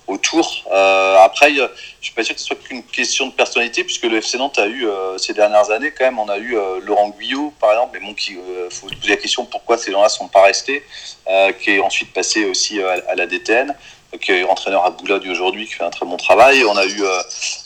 autour. 0.07 0.64
Euh, 0.70 1.16
après, 1.18 1.53
je 1.55 1.66
suis 2.00 2.14
pas 2.14 2.22
sûr 2.22 2.35
que 2.35 2.40
ce 2.40 2.46
soit 2.46 2.57
qu'une 2.57 2.83
question 2.83 3.27
de 3.27 3.33
personnalité, 3.33 3.85
puisque 3.85 4.05
le 4.05 4.18
FC 4.18 4.38
Nantes 4.38 4.59
a 4.59 4.66
eu 4.66 4.87
euh, 4.87 5.16
ces 5.18 5.33
dernières 5.33 5.70
années 5.70 5.92
quand 5.96 6.05
même, 6.05 6.18
on 6.18 6.29
a 6.29 6.38
eu 6.38 6.57
euh, 6.57 6.81
Laurent 6.83 7.09
Guyot 7.11 7.53
par 7.61 7.72
exemple, 7.72 7.98
mais 7.98 8.07
bon, 8.07 8.14
qui 8.14 8.37
euh, 8.37 8.68
faut 8.70 8.88
se 8.88 8.94
poser 8.94 9.11
la 9.11 9.16
question 9.16 9.44
pourquoi 9.44 9.79
ces 9.79 9.92
gens-là 9.92 10.09
sont 10.09 10.29
pas 10.29 10.42
restés, 10.42 10.85
euh, 11.29 11.53
qui 11.53 11.70
est 11.70 11.81
ensuite 11.81 12.12
passé 12.12 12.44
aussi 12.44 12.83
à, 12.83 13.14
la 13.14 13.27
DTN, 13.27 13.74
qui 14.20 14.33
est 14.33 14.44
entraîneur 14.44 14.85
à 14.85 14.90
Boulogne 14.90 15.29
aujourd'hui, 15.31 15.66
qui 15.66 15.72
fait 15.72 15.85
un 15.85 15.90
très 15.90 16.07
bon 16.07 16.16
travail. 16.16 16.64
On 16.64 16.77
a 16.77 16.87
eu 16.87 17.03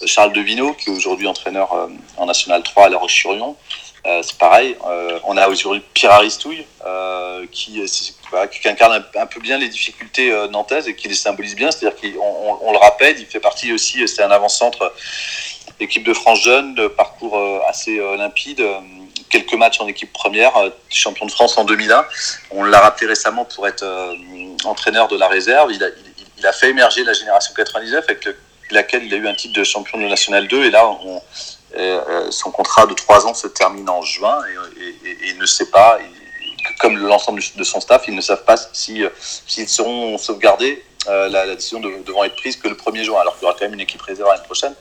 Charles 0.07 0.33
Devino, 0.33 0.73
qui 0.73 0.89
est 0.89 0.93
aujourd'hui 0.93 1.27
entraîneur 1.27 1.91
en 2.17 2.25
National 2.25 2.63
3 2.63 2.87
à 2.87 2.89
La 2.89 2.97
Roche-sur-Yon. 2.97 3.55
Euh, 4.07 4.23
c'est 4.23 4.39
pareil. 4.39 4.77
Euh, 4.87 5.19
on 5.25 5.37
a 5.37 5.49
aujourd'hui 5.49 5.83
Pierre 5.95 6.13
Aristouille, 6.13 6.65
euh, 6.87 7.47
qui, 7.51 7.83
incarne 8.65 9.05
un, 9.17 9.27
peu 9.27 9.41
bien 9.41 9.59
les 9.59 9.69
difficultés 9.69 10.33
nantaises 10.51 10.89
et 10.89 10.95
qui 10.95 11.09
les 11.09 11.15
symbolise 11.15 11.57
bien. 11.57 11.71
C'est-à-dire 11.71 11.99
qu'on 12.01 12.21
on, 12.21 12.69
on 12.69 12.73
le 12.73 12.79
rappelle, 12.79 13.19
il 13.19 13.27
fait 13.27 13.41
partie 13.41 13.73
aussi, 13.73 14.07
c'est 14.07 14.23
un 14.23 14.31
avant-centre 14.31 14.93
équipe 15.81 16.05
de 16.05 16.13
France 16.13 16.43
jeune, 16.43 16.75
de 16.75 16.89
parcours 16.89 17.41
assez 17.69 17.99
limpide. 18.17 18.63
quelques 19.31 19.55
matchs 19.55 19.81
en 19.81 19.87
équipe 19.87 20.13
première, 20.13 20.53
champion 20.91 21.27
de 21.27 21.31
France 21.31 21.57
en 21.57 21.65
2001. 21.65 22.05
On 22.51 22.65
l'a 22.65 22.81
rappelé 22.81 23.07
récemment 23.07 23.45
pour 23.45 23.67
être 23.67 23.85
entraîneur 24.65 25.09
de 25.09 25.17
la 25.17 25.29
réserve. 25.29 25.73
Il 25.73 26.47
a, 26.47 26.53
fait 26.53 26.71
émerger 26.71 27.05
la 27.05 27.13
génération 27.13 27.55
99 27.55 28.05
avec 28.09 28.25
le, 28.25 28.37
laquelle 28.71 29.05
il 29.05 29.15
a 29.15 29.17
eu 29.17 29.29
un 29.29 29.35
titre 29.35 29.59
de 29.59 29.65
champion 29.65 29.99
de 29.99 30.07
National 30.07 30.47
2. 30.47 30.65
Et 30.65 30.71
là, 30.71 30.87
on, 30.87 31.23
son 32.31 32.51
contrat 32.51 32.87
de 32.87 32.95
trois 32.95 33.27
ans 33.27 33.35
se 33.35 33.47
termine 33.47 33.89
en 33.89 34.03
juin 34.03 34.41
et, 34.77 34.83
et, 34.83 35.11
et 35.11 35.31
il 35.31 35.39
ne 35.39 35.47
sait 35.47 35.71
pas, 35.71 35.99
comme 36.81 36.97
l'ensemble 36.97 37.43
de 37.57 37.65
son 37.65 37.81
staff, 37.81 38.05
ils 38.09 38.15
ne 38.15 38.21
savent 38.21 38.45
pas 38.45 38.57
si 38.73 39.03
s'ils 39.47 39.69
seront 39.69 40.19
sauvegardés. 40.19 40.85
Euh, 41.07 41.29
la, 41.29 41.55
décision 41.55 41.81
de, 41.81 41.91
devant 42.05 42.25
être 42.25 42.35
prise 42.37 42.57
que 42.57 42.69
le 42.69 42.75
1er 42.75 43.05
juin, 43.05 43.21
alors 43.21 43.35
qu'il 43.35 43.45
y 43.45 43.47
aura 43.47 43.55
quand 43.55 43.65
même 43.65 43.75
une 43.75 43.81
équipe 43.81 44.03
réserve 44.03 44.29
l'année 44.29 44.45
prochaine, 44.45 44.75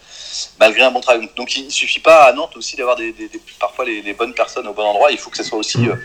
malgré 0.60 0.82
un 0.82 0.92
bon 0.92 1.00
travail. 1.00 1.30
Donc 1.38 1.56
il 1.56 1.66
ne 1.66 1.70
suffit 1.70 2.00
pas 2.00 2.26
à 2.26 2.34
Nantes 2.34 2.58
aussi 2.58 2.76
d'avoir 2.76 2.96
des, 2.96 3.14
parfois 3.60 3.86
les, 3.86 4.14
bonnes 4.14 4.34
personnes 4.34 4.68
au 4.68 4.74
bon 4.74 4.84
endroit, 4.84 5.12
il 5.12 5.18
faut 5.18 5.30
que 5.30 5.38
ce 5.38 5.44
soit 5.44 5.58
aussi 5.58 5.88
euh, 5.88 5.96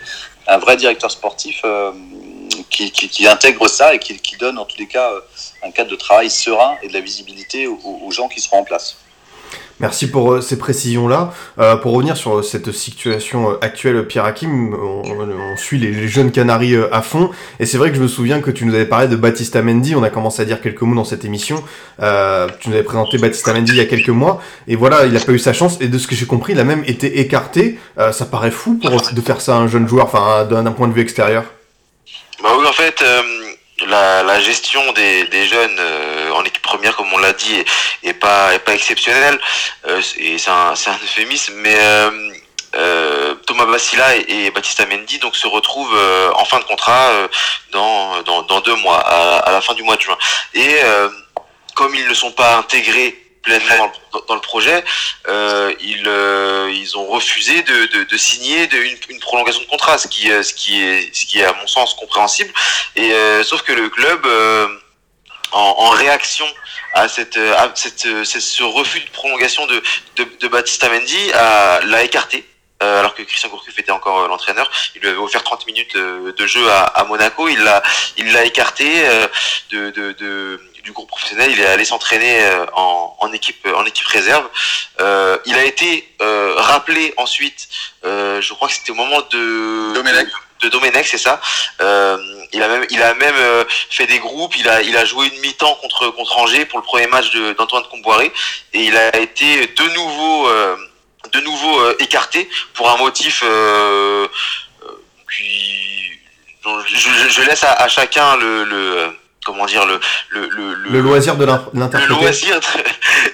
un 0.47 0.59
vrai 0.59 0.77
directeur 0.77 1.11
sportif 1.11 1.61
euh, 1.65 1.91
qui, 2.69 3.27
intègre 3.27 3.67
ça 3.67 3.95
et 3.95 3.99
qui, 3.99 4.37
donne 4.37 4.59
en 4.59 4.65
tous 4.65 4.77
les 4.77 4.87
cas 4.87 5.11
un 5.63 5.71
cadre 5.71 5.89
de 5.89 5.95
travail 5.95 6.29
serein 6.29 6.77
et 6.83 6.87
de 6.87 6.93
la 6.93 7.01
visibilité 7.01 7.67
aux 7.67 8.11
gens 8.11 8.29
qui 8.29 8.39
seront 8.39 8.59
en 8.59 8.63
place. 8.63 8.97
Merci 9.79 10.09
pour 10.09 10.33
euh, 10.33 10.41
ces 10.41 10.57
précisions-là. 10.57 11.33
Euh, 11.59 11.75
pour 11.75 11.93
revenir 11.93 12.15
sur 12.15 12.43
cette 12.43 12.71
situation 12.71 13.51
euh, 13.51 13.53
actuelle, 13.61 14.05
Pierre 14.07 14.25
Hakim, 14.25 14.73
on, 14.73 15.57
suit 15.57 15.77
les, 15.77 16.07
jeunes 16.07 16.31
Canaries 16.31 16.75
à 16.91 17.01
fond. 17.01 17.29
Et 17.59 17.65
c'est 17.65 17.77
vrai 17.77 17.89
que 17.89 17.95
je 17.95 18.01
me 18.01 18.07
souviens 18.07 18.41
que 18.41 18.51
tu 18.51 18.65
nous 18.65 18.73
avais 18.73 18.85
parlé 18.85 19.07
de 19.07 19.15
Baptiste 19.15 19.55
Mendy. 19.55 19.95
On 19.95 20.03
a 20.03 20.09
commencé 20.09 20.41
à 20.41 20.45
dire 20.45 20.61
quelques 20.61 20.81
mots 20.81 20.95
dans 20.95 21.03
cette 21.03 21.25
émission. 21.25 21.63
Euh, 22.01 22.47
tu 22.59 22.69
nous 22.69 22.75
avais 22.75 22.83
présenté 22.83 23.17
Baptiste 23.17 23.47
Mendy 23.47 23.71
il 23.71 23.77
y 23.77 23.81
a 23.81 23.85
quelques 23.85 24.09
mois. 24.09 24.41
Et 24.67 24.75
voilà, 24.75 25.05
il 25.05 25.13
n'a 25.13 25.19
pas 25.19 25.31
eu 25.31 25.39
sa 25.39 25.53
chance. 25.53 25.77
Et 25.81 25.87
de 25.87 25.97
ce 25.97 26.07
que 26.07 26.15
j'ai 26.15 26.25
compris, 26.25 26.53
il 26.53 26.59
a 26.59 26.63
même 26.63 26.83
été 26.87 27.19
écarté. 27.19 27.77
Euh, 27.97 28.11
ça 28.11 28.25
paraît 28.25 28.51
fou 28.51 28.79
pour, 28.81 28.91
de 28.91 29.21
faire 29.21 29.41
ça 29.41 29.55
à 29.55 29.59
un 29.59 29.67
jeune 29.67 29.87
joueur, 29.87 30.05
enfin, 30.05 30.45
d'un 30.45 30.71
point 30.71 30.87
de 30.87 30.93
vue 30.93 31.01
extérieur. 31.01 31.43
Bah 32.41 32.49
oui, 32.57 32.65
en 32.67 32.73
fait 32.73 33.03
la, 33.87 34.23
la, 34.23 34.39
gestion 34.39 34.91
des, 34.93 35.47
jeunes 35.47 35.77
euh, 35.79 36.31
en 36.31 36.43
équipe 36.43 36.61
première, 36.61 36.95
comme 36.95 37.11
on 37.13 37.17
l'a 37.17 37.33
dit, 37.33 37.63
est, 38.03 38.13
pas, 38.13 38.53
exceptionnelle. 38.67 39.39
Euh, 39.87 40.01
et 40.17 40.37
c'est 40.37 40.49
un, 40.49 40.73
euphémisme, 40.73 41.53
mais 41.57 41.77
euh, 42.75 43.35
Thomas 43.45 43.65
Bassila 43.65 44.15
et, 44.15 44.51
Baptista 44.51 44.85
Mendy 44.85 45.19
donc 45.19 45.35
se 45.35 45.47
retrouvent 45.47 45.97
en 46.35 46.45
fin 46.45 46.59
de 46.59 46.63
contrat 46.63 47.11
dans, 47.71 48.61
deux 48.65 48.75
mois, 48.75 48.99
à, 48.99 49.51
la 49.51 49.61
fin 49.61 49.73
du 49.73 49.83
mois 49.83 49.95
de 49.95 50.01
juin. 50.01 50.17
Et 50.53 50.77
comme 51.75 51.93
ils 51.95 52.07
ne 52.07 52.13
sont 52.13 52.31
pas 52.31 52.57
intégrés 52.57 53.22
pleinement 53.43 53.91
dans, 54.11 54.21
dans 54.27 54.35
le 54.35 54.41
projet, 54.41 54.83
euh, 55.27 55.73
ils, 55.79 56.07
euh, 56.07 56.71
ils 56.73 56.97
ont 56.97 57.05
refusé 57.05 57.61
de, 57.61 57.85
de, 57.97 58.03
de 58.05 58.17
signer 58.17 58.65
de, 58.67 58.77
une, 58.77 58.97
une, 59.09 59.19
prolongation 59.19 59.61
de 59.61 59.67
contrat, 59.67 59.97
ce 59.97 60.07
qui, 60.07 60.27
ce, 60.27 60.53
qui 60.53 60.81
est, 60.81 61.13
ce 61.15 61.25
qui 61.25 61.39
est 61.39 61.45
à 61.45 61.53
mon 61.53 61.67
sens 61.67 61.93
compréhensible. 61.93 62.51
Et 62.95 63.11
euh, 63.11 63.43
sauf 63.43 63.61
que 63.61 63.73
le 63.73 63.89
club, 63.89 64.25
euh, 64.25 64.67
en, 65.51 65.75
en, 65.77 65.89
réaction 65.89 66.47
à 66.93 67.07
cette, 67.07 67.37
à 67.37 67.71
cette, 67.75 68.07
ce 68.23 68.63
refus 68.63 69.01
de 69.01 69.09
prolongation 69.11 69.67
de, 69.67 69.83
de, 70.15 70.27
de 70.39 70.47
Baptiste 70.47 70.83
Mendy, 70.89 71.29
l'a 71.31 72.03
écarté. 72.03 72.45
alors 72.79 73.13
que 73.13 73.23
Christian 73.23 73.49
Gourcuff 73.49 73.77
était 73.77 73.91
encore 73.91 74.27
l'entraîneur. 74.27 74.71
Il 74.95 75.01
lui 75.01 75.09
avait 75.09 75.17
offert 75.17 75.43
30 75.43 75.67
minutes 75.67 75.95
de 75.95 76.47
jeu 76.47 76.65
à, 76.69 77.03
Monaco. 77.07 77.47
Il 77.49 77.59
l'a, 77.59 77.83
il 78.17 78.31
l'a 78.31 78.45
écarté 78.45 78.87
de, 79.71 79.89
de, 79.91 80.11
de 80.13 80.59
du 80.83 80.91
groupe 80.91 81.07
professionnel. 81.07 81.51
Il 81.51 81.59
est 81.59 81.65
allé 81.65 81.85
s'entraîner 81.85 82.39
en, 82.75 83.15
en, 83.19 83.33
équipe 83.33 83.67
en 83.75 83.85
équipe 83.85 84.07
réserve. 84.07 84.47
Euh, 84.99 85.37
il 85.45 85.55
a 85.55 85.63
été 85.63 86.07
euh, 86.21 86.53
rappelé 86.57 87.13
ensuite. 87.17 87.67
Euh, 88.05 88.41
je 88.41 88.53
crois 88.53 88.67
que 88.67 88.73
c'était 88.75 88.91
au 88.91 88.95
moment 88.95 89.21
de 89.31 89.93
Domenech. 89.93 90.27
De, 90.61 90.69
Domenech, 90.69 91.07
c'est 91.07 91.17
ça. 91.17 91.41
il 92.53 92.63
a 92.63 92.67
même 92.67 92.85
il 92.89 93.01
a 93.01 93.13
même 93.15 93.65
fait 93.89 94.07
des 94.07 94.19
groupes. 94.19 94.55
Il 94.57 94.69
a 94.69 94.81
il 94.81 94.95
a 94.95 95.03
joué 95.03 95.27
une 95.27 95.39
mi-temps 95.41 95.75
contre 95.81 96.09
contre 96.09 96.37
Angers 96.37 96.65
pour 96.65 96.79
le 96.79 96.85
premier 96.85 97.07
match 97.07 97.31
d'Antoine 97.57 97.83
Comboiré 97.91 98.31
et 98.73 98.83
il 98.83 98.95
a 98.95 99.17
été 99.17 99.67
de 99.67 99.83
nouveau 99.93 100.49
de 101.31 101.39
nouveau 101.41 101.91
écarté 101.99 102.49
pour 102.75 102.89
un 102.91 102.97
motif. 102.97 103.43
puis 105.27 106.19
je, 106.87 107.29
je, 107.29 107.41
laisse 107.41 107.63
à, 107.65 107.73
à 107.73 107.89
chacun 107.89 108.37
le, 108.37 108.63
le 108.63 109.13
comment 109.43 109.65
dire 109.65 109.85
le 109.85 109.99
le, 110.29 110.47
le, 110.47 110.73
le 110.73 111.01
loisir 111.01 111.35
de 111.35 111.45
l'interpréter. 111.45 112.13
Le 112.13 112.19
loisir 112.19 112.59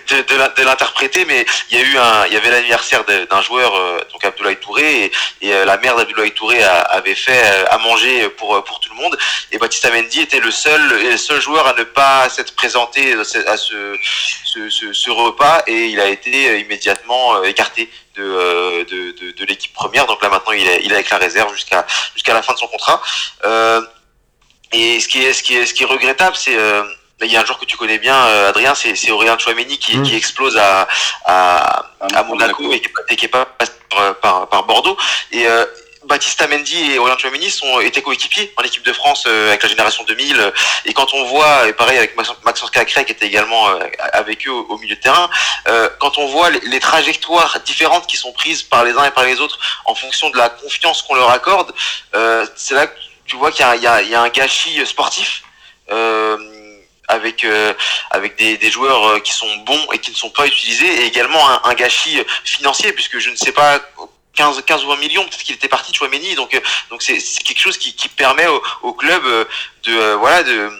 de, 0.10 0.15
de, 0.58 0.63
l'interpréter, 0.63 1.26
mais 1.26 1.45
il 1.69 1.78
y 1.78 1.82
a 1.82 1.86
eu 1.86 1.98
un, 1.98 2.26
il 2.28 2.34
y 2.34 2.38
avait 2.38 2.50
l'anniversaire 2.50 3.04
d'un 3.06 3.41
joueur, 3.41 3.76
euh, 3.76 4.00
donc 4.12 4.24
Abdoulaye 4.26 4.58
Touré, 4.58 5.06
et, 5.06 5.12
et 5.41 5.54
euh, 5.54 5.65
la 5.65 5.78
mère 5.78 5.95
d'Abdoulaye 5.95 6.32
Touré 6.32 6.63
avait 6.63 7.15
fait 7.15 7.41
euh, 7.43 7.65
à 7.69 7.78
manger 7.78 8.30
pour 8.30 8.63
pour 8.63 8.80
tout 8.80 8.89
le 8.89 9.02
monde, 9.02 9.17
et 9.52 9.58
Baptiste 9.58 9.89
Mendy 9.91 10.22
était 10.22 10.39
le 10.39 10.52
seul 10.52 10.82
le 11.12 11.17
seul 11.17 11.41
joueur 11.41 11.67
à 11.67 11.74
ne 11.74 11.84
pas 11.84 12.28
s'être 12.30 12.56
présenté 12.56 13.13
à 13.13 13.24
ce 13.58 13.95
ce, 14.45 14.69
ce, 14.69 14.93
ce, 14.93 15.10
repas, 15.12 15.63
et 15.67 15.86
il 15.88 16.00
a 16.00 16.08
été 16.08 16.60
immédiatement 16.60 17.43
écarté 17.43 17.89
de, 18.15 18.84
de, 18.84 19.32
de, 19.32 19.45
l'équipe 19.45 19.74
première. 19.74 20.06
Donc 20.08 20.22
là 20.22 20.30
maintenant 20.30 20.52
il 20.54 20.67
est, 20.67 20.82
il 20.84 20.91
est 20.91 20.95
avec 20.95 21.10
la 21.10 21.17
réserve 21.17 21.54
jusqu'à 21.54 21.86
jusqu'à 22.13 22.34
la 22.34 22.41
fin 22.41 22.54
de 22.54 22.60
son 22.60 22.67
contrat. 22.67 23.02
Euh, 23.45 23.82
et 24.71 24.99
ce 24.99 25.08
qui 25.08 25.23
est, 25.23 25.34
ce 25.34 25.43
qui 25.43 25.55
est, 25.55 25.65
ce 25.65 25.73
qui 25.73 25.84
est 25.84 25.88
regrettable, 25.88 26.36
c'est 26.36 26.55
euh, 26.55 26.84
il 27.25 27.32
y 27.32 27.38
a 27.38 27.41
un 27.41 27.45
joueur 27.45 27.60
que 27.60 27.65
tu 27.65 27.77
connais 27.77 27.97
bien, 27.97 28.15
euh, 28.15 28.49
Adrien, 28.49 28.73
c'est 28.75 29.12
Aurélien 29.12 29.38
Chouameni 29.38 29.77
qui, 29.77 29.97
mmh. 29.97 30.03
qui 30.03 30.15
explose 30.15 30.58
à, 30.58 30.88
à, 31.25 31.86
à 32.13 32.23
Monaco 32.23 32.71
et 32.71 33.15
qui, 33.15 33.25
est 33.25 33.29
pas 33.29 33.45
passé 33.45 33.71
par, 34.21 34.47
par, 34.47 34.63
Bordeaux. 34.63 34.97
Et 35.32 35.45
euh, 35.45 35.65
Baptista 36.05 36.47
Mendy 36.47 36.91
et 36.91 36.97
Aurélien 36.97 37.17
Chouameni 37.17 37.49
sont 37.49 37.82
étaient 37.82 38.01
coéquipiers 38.01 38.53
en 38.55 38.63
équipe 38.63 38.84
de 38.84 38.93
France 38.93 39.25
euh, 39.27 39.49
avec 39.49 39.63
la 39.63 39.69
génération 39.69 40.03
2000. 40.05 40.53
Et 40.86 40.93
quand 40.93 41.13
on 41.13 41.25
voit, 41.25 41.67
et 41.67 41.73
pareil 41.73 41.97
avec 41.97 42.15
Maxence 42.15 42.71
Cacré 42.71 43.03
qui 43.03 43.12
était 43.12 43.27
également 43.27 43.67
avec 44.13 44.47
eux 44.47 44.51
au, 44.51 44.77
milieu 44.77 44.95
de 44.95 45.01
terrain, 45.01 45.29
quand 45.99 46.17
on 46.17 46.27
voit 46.27 46.49
les, 46.51 46.62
les, 46.62 46.79
trajectoires 46.79 47.60
différentes 47.65 48.08
qui 48.08 48.17
sont 48.17 48.32
prises 48.32 48.63
par 48.63 48.86
les 48.86 48.93
uns 48.93 49.05
et 49.05 49.12
par 49.12 49.25
les 49.25 49.41
autres 49.41 49.60
en 49.86 49.93
fonction 49.93 50.29
de 50.29 50.38
la 50.38 50.49
confiance 50.49 51.01
qu'on 51.01 51.15
leur 51.15 51.29
accorde, 51.29 51.73
c'est 52.55 52.75
là 52.75 52.88
que 52.88 53.09
tu 53.30 53.36
vois 53.36 53.52
qu'il 53.52 53.65
y, 53.65 53.80
y, 53.80 54.10
y, 54.10 54.15
a 54.15 54.22
un 54.22 54.30
gâchis 54.30 54.86
sportif 54.86 55.44
euh, 55.92 56.38
avec 57.08 57.46
euh, 57.46 57.74
avec 58.10 58.36
des, 58.38 58.58
des, 58.58 58.72
joueurs 58.72 59.06
euh, 59.08 59.20
qui 59.20 59.32
sont 59.32 59.56
bons 59.58 59.86
et 59.94 60.00
qui 60.00 60.12
ne 60.12 60.15
sont 60.15 60.32
pas 60.32 60.48
utilisés 60.48 61.04
et 61.04 61.06
également 61.06 61.48
un, 61.50 61.62
un 61.63 61.74
gâchis 61.76 62.20
financier 62.44 62.92
puisque 62.92 63.20
je 63.20 63.30
ne 63.30 63.36
sais 63.36 63.52
pas 63.52 63.80
15, 64.34 64.63
15 64.65 64.84
ou 64.84 64.88
20 64.88 64.98
millions, 64.98 65.24
peut-être 65.24 65.44
qu'il 65.44 65.56
était 65.56 65.68
parti 65.68 65.92
de 65.92 65.96
Chouameni, 65.96 66.34
donc 66.36 66.54
euh, 66.56 66.60
donc 66.89 67.04
c'est 67.04 67.20
quelque 67.44 67.60
chose 67.62 67.78
qui, 67.78 67.96
qui 67.96 68.10
permet 68.10 68.48
au, 68.48 68.63
au 68.82 68.94
club 68.94 69.24
de 69.84 70.13
voilà 70.13 70.44
de, 70.44 70.72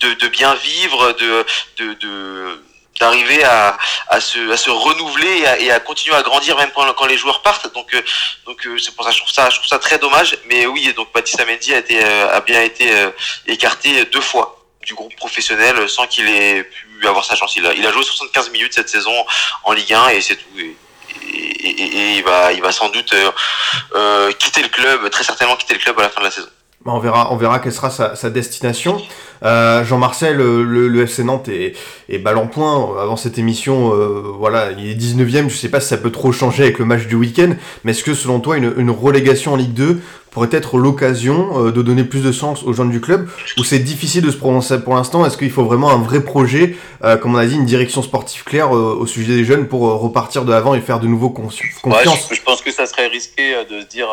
de, 0.00 0.14
de 0.14 0.28
bien 0.28 0.54
vivre, 0.54 1.12
de, 1.12 1.46
de 1.78 2.62
d'arriver 3.00 3.42
à, 3.44 3.76
à, 4.08 4.20
se, 4.20 4.50
à 4.50 4.56
se 4.56 4.70
renouveler 4.70 5.38
et 5.38 5.46
à, 5.46 5.58
et 5.58 5.70
à, 5.70 5.80
continuer 5.80 6.14
à 6.14 6.22
grandir 6.22 6.56
même 6.56 6.70
quand, 6.74 6.92
quand 6.92 7.06
les 7.06 7.16
joueurs 7.16 7.42
partent. 7.42 7.72
Donc, 7.74 7.92
euh, 7.94 8.02
donc 8.46 8.64
euh, 8.66 8.78
c'est 8.78 8.94
pour 8.94 9.04
ça 9.04 9.10
je 9.10 9.18
trouve 9.18 9.32
ça, 9.32 9.48
je 9.50 9.56
trouve 9.56 9.68
ça 9.68 9.78
très 9.78 9.98
dommage. 9.98 10.36
Mais 10.46 10.66
oui, 10.66 10.92
donc 10.94 11.12
Baptiste 11.12 11.44
Mendy 11.46 11.74
a, 11.74 11.78
été, 11.78 12.04
euh, 12.04 12.36
a 12.36 12.40
bien 12.40 12.60
été 12.62 12.90
écarté 13.46 14.04
deux 14.06 14.20
fois 14.20 14.64
du 14.86 14.94
groupe 14.94 15.14
professionnel 15.16 15.88
sans 15.88 16.06
qu'il 16.06 16.28
ait 16.28 16.64
pu 16.64 17.06
avoir 17.06 17.24
sa 17.24 17.34
chance. 17.34 17.56
Il 17.56 17.66
a, 17.66 17.72
il 17.72 17.86
a 17.86 17.92
joué 17.92 18.02
75 18.02 18.50
minutes 18.50 18.74
cette 18.74 18.88
saison 18.88 19.14
en 19.64 19.72
Ligue 19.72 19.92
1 19.92 20.08
et 20.08 20.20
c'est 20.20 20.36
tout. 20.36 20.58
Et, 20.58 20.76
et, 21.32 21.70
et, 21.70 22.16
il 22.16 22.22
va, 22.24 22.52
il 22.52 22.62
va 22.62 22.72
sans 22.72 22.88
doute 22.88 23.14
euh, 23.94 24.32
quitter 24.32 24.62
le 24.62 24.68
club, 24.68 25.10
très 25.10 25.24
certainement 25.24 25.56
quitter 25.56 25.74
le 25.74 25.80
club 25.80 25.98
à 25.98 26.02
la 26.02 26.10
fin 26.10 26.20
de 26.20 26.26
la 26.26 26.30
saison. 26.30 26.48
Bah, 26.86 26.92
on 26.94 26.98
verra, 26.98 27.30
on 27.30 27.36
verra 27.36 27.58
quelle 27.58 27.74
sera 27.74 27.90
sa, 27.90 28.16
sa 28.16 28.30
destination. 28.30 29.02
Euh, 29.42 29.84
Jean-Marcel, 29.84 30.38
le, 30.38 30.64
le, 30.64 31.02
FC 31.02 31.24
Nantes 31.24 31.48
est, 31.48 31.74
est 32.08 32.18
balle 32.18 32.38
en 32.38 32.46
point. 32.46 32.98
Avant 32.98 33.16
cette 33.16 33.36
émission, 33.36 33.92
euh, 33.92 34.22
voilà, 34.38 34.70
il 34.72 34.88
est 34.88 34.94
19ème. 34.94 35.50
Je 35.50 35.56
sais 35.56 35.68
pas 35.68 35.80
si 35.80 35.88
ça 35.88 35.98
peut 35.98 36.10
trop 36.10 36.32
changer 36.32 36.62
avec 36.62 36.78
le 36.78 36.86
match 36.86 37.06
du 37.06 37.16
week-end, 37.16 37.54
mais 37.84 37.90
est-ce 37.90 38.02
que 38.02 38.14
selon 38.14 38.40
toi, 38.40 38.56
une, 38.56 38.72
une 38.78 38.90
relégation 38.90 39.52
en 39.52 39.56
Ligue 39.56 39.74
2 39.74 40.00
pourrait 40.30 40.48
être 40.52 40.78
l'occasion 40.78 41.66
euh, 41.66 41.70
de 41.70 41.82
donner 41.82 42.04
plus 42.04 42.22
de 42.22 42.32
sens 42.32 42.62
aux 42.62 42.72
jeunes 42.72 42.90
du 42.90 43.02
club? 43.02 43.28
Ou 43.58 43.64
c'est 43.64 43.80
difficile 43.80 44.22
de 44.22 44.30
se 44.30 44.38
prononcer 44.38 44.80
pour 44.80 44.94
l'instant? 44.94 45.26
Est-ce 45.26 45.36
qu'il 45.36 45.50
faut 45.50 45.64
vraiment 45.64 45.90
un 45.90 45.98
vrai 45.98 46.24
projet, 46.24 46.76
euh, 47.04 47.18
comme 47.18 47.34
on 47.34 47.38
a 47.38 47.44
dit, 47.44 47.56
une 47.56 47.66
direction 47.66 48.00
sportive 48.00 48.44
claire 48.44 48.70
au 48.70 49.06
sujet 49.06 49.34
des 49.34 49.44
jeunes 49.44 49.68
pour 49.68 49.82
repartir 50.00 50.46
de 50.46 50.50
l'avant 50.50 50.74
et 50.74 50.80
faire 50.80 50.98
de 50.98 51.08
nouveau 51.08 51.28
confiance 51.28 52.30
je, 52.30 52.34
je, 52.34 52.42
pense 52.42 52.62
que 52.62 52.72
ça 52.72 52.86
serait 52.86 53.08
risqué 53.08 53.52
de 53.70 53.82
se 53.82 53.86
dire 53.86 54.08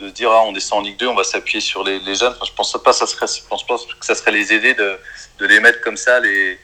de 0.00 0.08
dire 0.10 0.30
ah, 0.30 0.42
on 0.44 0.52
descend 0.52 0.80
en 0.80 0.82
Ligue 0.82 0.96
2, 0.98 1.06
on 1.08 1.14
va 1.14 1.24
s'appuyer 1.24 1.60
sur 1.60 1.84
les, 1.84 2.00
jeunes. 2.14 2.34
Je 2.44 2.52
pense 2.52 2.76
pas 2.82 2.92
ça 2.92 3.06
serait, 3.06 3.26
je 3.26 3.46
pense 3.48 3.66
pas 3.66 3.76
que 3.76 4.06
ça 4.06 4.14
serait 4.14 4.32
les 4.32 4.52
aider 4.52 4.74
de, 4.74 4.98
de 5.38 5.46
les 5.46 5.60
mettre 5.60 5.80
comme 5.80 5.96
ça 5.96 6.20
les, 6.20 6.58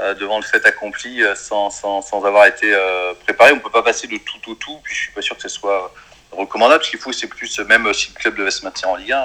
euh, 0.00 0.12
devant 0.14 0.38
le 0.38 0.44
fait 0.44 0.64
accompli 0.66 1.22
euh, 1.22 1.36
sans, 1.36 1.70
sans, 1.70 2.02
sans 2.02 2.24
avoir 2.24 2.46
été 2.46 2.74
euh, 2.74 3.14
préparé. 3.22 3.52
On 3.52 3.60
peut 3.60 3.70
pas 3.70 3.84
passer 3.84 4.08
de 4.08 4.16
tout 4.16 4.50
au 4.50 4.54
tout, 4.56 4.80
puis 4.82 4.92
je 4.92 5.00
suis 5.02 5.12
pas 5.12 5.22
sûr 5.22 5.36
que 5.36 5.42
ce 5.42 5.48
soit 5.48 5.92
recommandable. 6.32 6.82
Ce 6.82 6.90
qu'il 6.90 6.98
faut, 6.98 7.12
c'est 7.12 7.28
plus, 7.28 7.60
même 7.60 7.92
si 7.94 8.10
le 8.12 8.18
club 8.18 8.34
devait 8.34 8.50
se 8.50 8.64
maintenir 8.64 8.90
en 8.90 8.96
Ligue 8.96 9.12
1, 9.12 9.24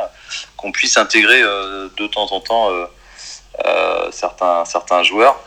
qu'on 0.58 0.72
puisse 0.72 0.96
intégrer 0.98 1.42
de 1.42 2.08
temps 2.08 2.32
en 2.32 2.40
temps 2.40 2.70
certains, 4.12 4.64
certains 4.66 5.02
joueurs. 5.02 5.44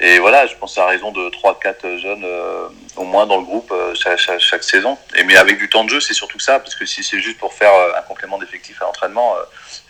Et 0.00 0.18
voilà, 0.18 0.46
je 0.46 0.54
pense 0.56 0.76
à 0.78 0.86
raison 0.86 1.10
de 1.12 1.30
3-4 1.30 1.98
jeunes 1.98 2.24
euh, 2.24 2.68
au 2.96 3.04
moins 3.04 3.26
dans 3.26 3.38
le 3.38 3.44
groupe 3.44 3.72
euh, 3.72 3.94
chaque, 3.94 4.64
saison. 4.64 4.98
Et 5.16 5.24
mais 5.24 5.36
avec 5.36 5.58
du 5.58 5.68
temps 5.68 5.84
de 5.84 5.90
jeu, 5.90 6.00
c'est 6.00 6.14
surtout 6.14 6.38
ça, 6.38 6.58
parce 6.58 6.74
que 6.74 6.84
si 6.86 7.02
c'est 7.02 7.20
juste 7.20 7.38
pour 7.38 7.54
faire 7.54 7.72
euh, 7.72 7.98
un 7.98 8.02
complément 8.02 8.38
d'effectif 8.38 8.80
à 8.82 8.84
l'entraînement, 8.84 9.34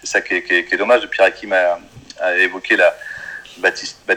c'est 0.00 0.06
ça 0.06 0.20
qui 0.20 0.34
est, 0.34 0.42
qui, 0.42 0.54
est, 0.54 0.76
dommage. 0.76 1.06
Pierre 1.08 1.26
Hakim 1.26 1.52
a, 1.52 1.78
évoqué 2.38 2.76
la 2.76 2.94
Baptista. 3.58 4.14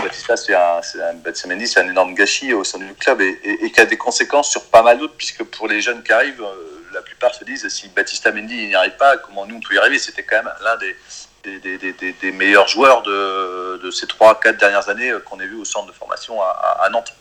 Batista, 0.00 0.36
c'est 0.36 0.54
un, 0.54 0.80
un, 0.80 1.62
c'est 1.62 1.80
un 1.80 1.88
énorme 1.88 2.14
gâchis 2.14 2.52
au 2.52 2.64
sein 2.64 2.78
du 2.78 2.94
club 2.94 3.20
et, 3.20 3.38
et, 3.44 3.64
et, 3.64 3.70
qui 3.70 3.80
a 3.80 3.86
des 3.86 3.96
conséquences 3.96 4.50
sur 4.50 4.64
pas 4.66 4.82
mal 4.82 4.98
d'autres, 4.98 5.14
puisque 5.16 5.44
pour 5.44 5.68
les 5.68 5.80
jeunes 5.80 6.02
qui 6.02 6.12
arrivent, 6.12 6.44
la 6.92 7.02
plupart 7.02 7.34
se 7.34 7.44
disent 7.44 7.66
si 7.68 7.88
Batista 7.88 8.30
Mendy 8.32 8.66
n'y 8.66 8.74
arrive 8.74 8.96
pas, 8.96 9.16
comment 9.16 9.46
nous 9.46 9.56
on 9.56 9.60
peut 9.60 9.74
y 9.74 9.78
arriver? 9.78 9.98
C'était 9.98 10.22
quand 10.22 10.36
même 10.36 10.52
l'un 10.62 10.76
des 10.76 10.96
des, 11.44 12.32
meilleurs 12.32 12.68
joueurs 12.68 13.02
de, 13.02 13.78
de 13.78 13.90
ces 13.90 14.06
3-4 14.06 14.58
dernières 14.58 14.88
années 14.88 15.10
euh, 15.10 15.20
qu'on 15.20 15.40
ait 15.40 15.46
vu 15.46 15.56
au 15.56 15.64
centre 15.64 15.86
de 15.86 15.92
formation 15.92 16.40
à, 16.42 16.48
à 16.82 16.88
Nantes. 16.90 17.14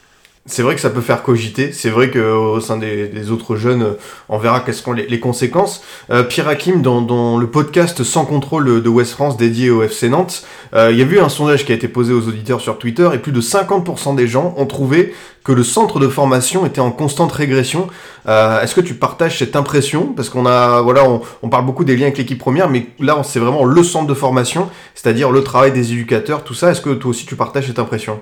C'est 0.48 0.64
vrai 0.64 0.74
que 0.74 0.82
ça 0.82 0.90
peut 0.90 1.02
faire 1.02 1.22
cogiter. 1.22 1.72
C'est 1.72 1.92
vrai 1.92 2.10
qu'au 2.10 2.60
sein 2.60 2.78
des, 2.78 3.30
autres 3.30 3.56
jeunes, 3.56 3.96
on 4.28 4.40
verra 4.40 4.62
quelles 4.62 4.74
seront 4.74 4.94
les, 4.94 5.06
les 5.06 5.20
conséquences. 5.20 5.84
Euh, 6.10 6.24
Pierre 6.24 6.48
Hakim, 6.48 6.82
dans, 6.82 7.38
le 7.38 7.48
podcast 7.48 8.04
Sans 8.04 8.26
contrôle 8.26 8.82
de 8.82 8.90
West 8.90 9.12
France 9.12 9.38
dédié 9.38 9.70
au 9.70 9.84
FC 9.84 10.10
Nantes, 10.10 10.44
euh, 10.74 10.92
il 10.92 10.98
y 10.98 11.04
a 11.04 11.06
eu 11.06 11.20
un 11.20 11.30
sondage 11.30 11.64
qui 11.64 11.72
a 11.72 11.76
été 11.76 11.88
posé 11.88 12.12
aux 12.12 12.28
auditeurs 12.28 12.60
sur 12.60 12.80
Twitter 12.80 13.08
et 13.14 13.20
plus 13.20 13.32
de 13.32 13.40
50% 13.40 14.16
des 14.16 14.28
gens 14.28 14.56
ont 14.58 14.66
trouvé 14.66 15.14
que 15.44 15.52
le 15.52 15.64
centre 15.64 16.00
de 16.00 16.08
formation 16.08 16.66
était 16.66 16.82
en 16.82 16.92
constante 16.92 17.32
régression. 17.32 17.88
Euh, 18.28 18.62
Est-ce 18.62 18.74
que 18.74 18.82
tu 18.82 18.96
partages 18.96 19.38
cette 19.38 19.56
impression? 19.56 20.08
Parce 20.08 20.30
qu'on 20.30 20.48
a, 20.48 20.82
voilà, 20.82 21.08
on, 21.08 21.22
on, 21.44 21.50
parle 21.50 21.68
beaucoup 21.68 21.84
des 21.84 21.96
liens 21.96 22.08
avec 22.08 22.18
l'équipe 22.18 22.40
première, 22.40 22.68
mais 22.68 22.88
là, 23.00 23.22
c'est 23.24 23.40
vraiment 23.40 23.64
le 23.64 23.84
centre 23.84 24.08
de 24.08 24.16
formation, 24.16 24.70
c'est-à-dire 24.96 25.30
le 25.30 25.44
travail 25.44 25.72
des 25.72 25.92
éducateurs, 25.92 26.44
tout 26.44 26.56
ça. 26.56 26.72
Est-ce 26.72 26.82
que 26.82 26.90
toi 26.90 27.12
aussi 27.12 27.28
tu 27.28 27.36
partages 27.36 27.68
cette 27.68 27.80
impression? 27.80 28.20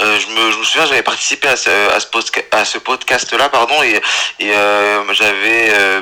Euh, 0.00 0.18
je, 0.18 0.26
me, 0.28 0.50
je, 0.50 0.58
me, 0.58 0.64
souviens, 0.64 0.86
j'avais 0.86 1.02
participé 1.02 1.48
à 1.48 1.56
ce, 1.56 1.70
à 1.70 2.00
ce, 2.00 2.06
à 2.52 2.64
ce 2.64 2.78
podcast-là, 2.78 3.48
pardon, 3.48 3.82
et, 3.82 4.00
et 4.38 4.54
euh, 4.54 5.12
j'avais 5.12 5.70
euh, 5.74 6.00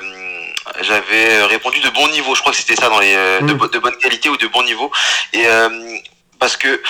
j'avais 0.82 1.42
répondu 1.44 1.80
de 1.80 1.90
bon 1.90 2.08
niveau. 2.08 2.34
Je 2.34 2.40
crois 2.40 2.52
que 2.52 2.58
c'était 2.58 2.76
ça, 2.76 2.88
dans 2.88 3.00
les 3.00 3.16
mm. 3.16 3.46
de, 3.46 3.66
de, 3.66 3.78
bonne 3.78 3.96
qualité 3.98 4.28
ou 4.28 4.36
de 4.36 4.46
bon 4.46 4.62
niveau. 4.62 4.90
Et 5.32 5.46
parce 6.38 6.56
que 6.56 6.80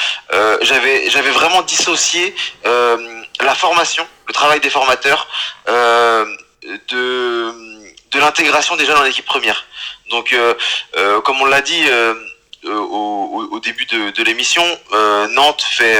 j'avais 0.62 1.08
j'avais 1.08 1.30
vraiment 1.30 1.62
dissocié 1.62 2.34
la 2.64 3.54
formation, 3.54 4.06
le 4.26 4.32
travail 4.32 4.60
des 4.60 4.70
formateurs, 4.70 5.28
de 5.66 7.68
de 8.10 8.18
l'intégration 8.18 8.76
des 8.76 8.84
jeunes 8.84 8.96
dans 8.96 9.02
l'équipe 9.02 9.24
première. 9.24 9.64
Donc, 10.10 10.34
comme 11.24 11.40
on 11.40 11.46
l'a 11.46 11.62
dit. 11.62 11.84
Au, 12.64 12.70
au, 12.70 13.48
au, 13.52 13.60
début 13.60 13.86
de, 13.86 14.10
de 14.10 14.22
l'émission, 14.24 14.64
Nantes 15.30 15.62
fait 15.62 15.96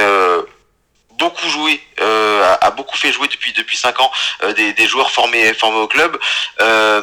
beaucoup 1.19 1.47
joué, 1.49 1.81
euh, 2.01 2.55
a, 2.61 2.71
beaucoup 2.71 2.97
fait 2.97 3.11
jouer 3.11 3.27
depuis 3.27 3.53
depuis 3.53 3.77
cinq 3.77 3.99
ans 3.99 4.11
euh, 4.43 4.53
des, 4.53 4.73
des, 4.73 4.87
joueurs 4.87 5.11
formés 5.11 5.53
formés 5.53 5.77
au 5.79 5.87
club, 5.87 6.17
euh, 6.61 7.01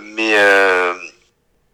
mais 0.00 0.32
euh, 0.34 0.94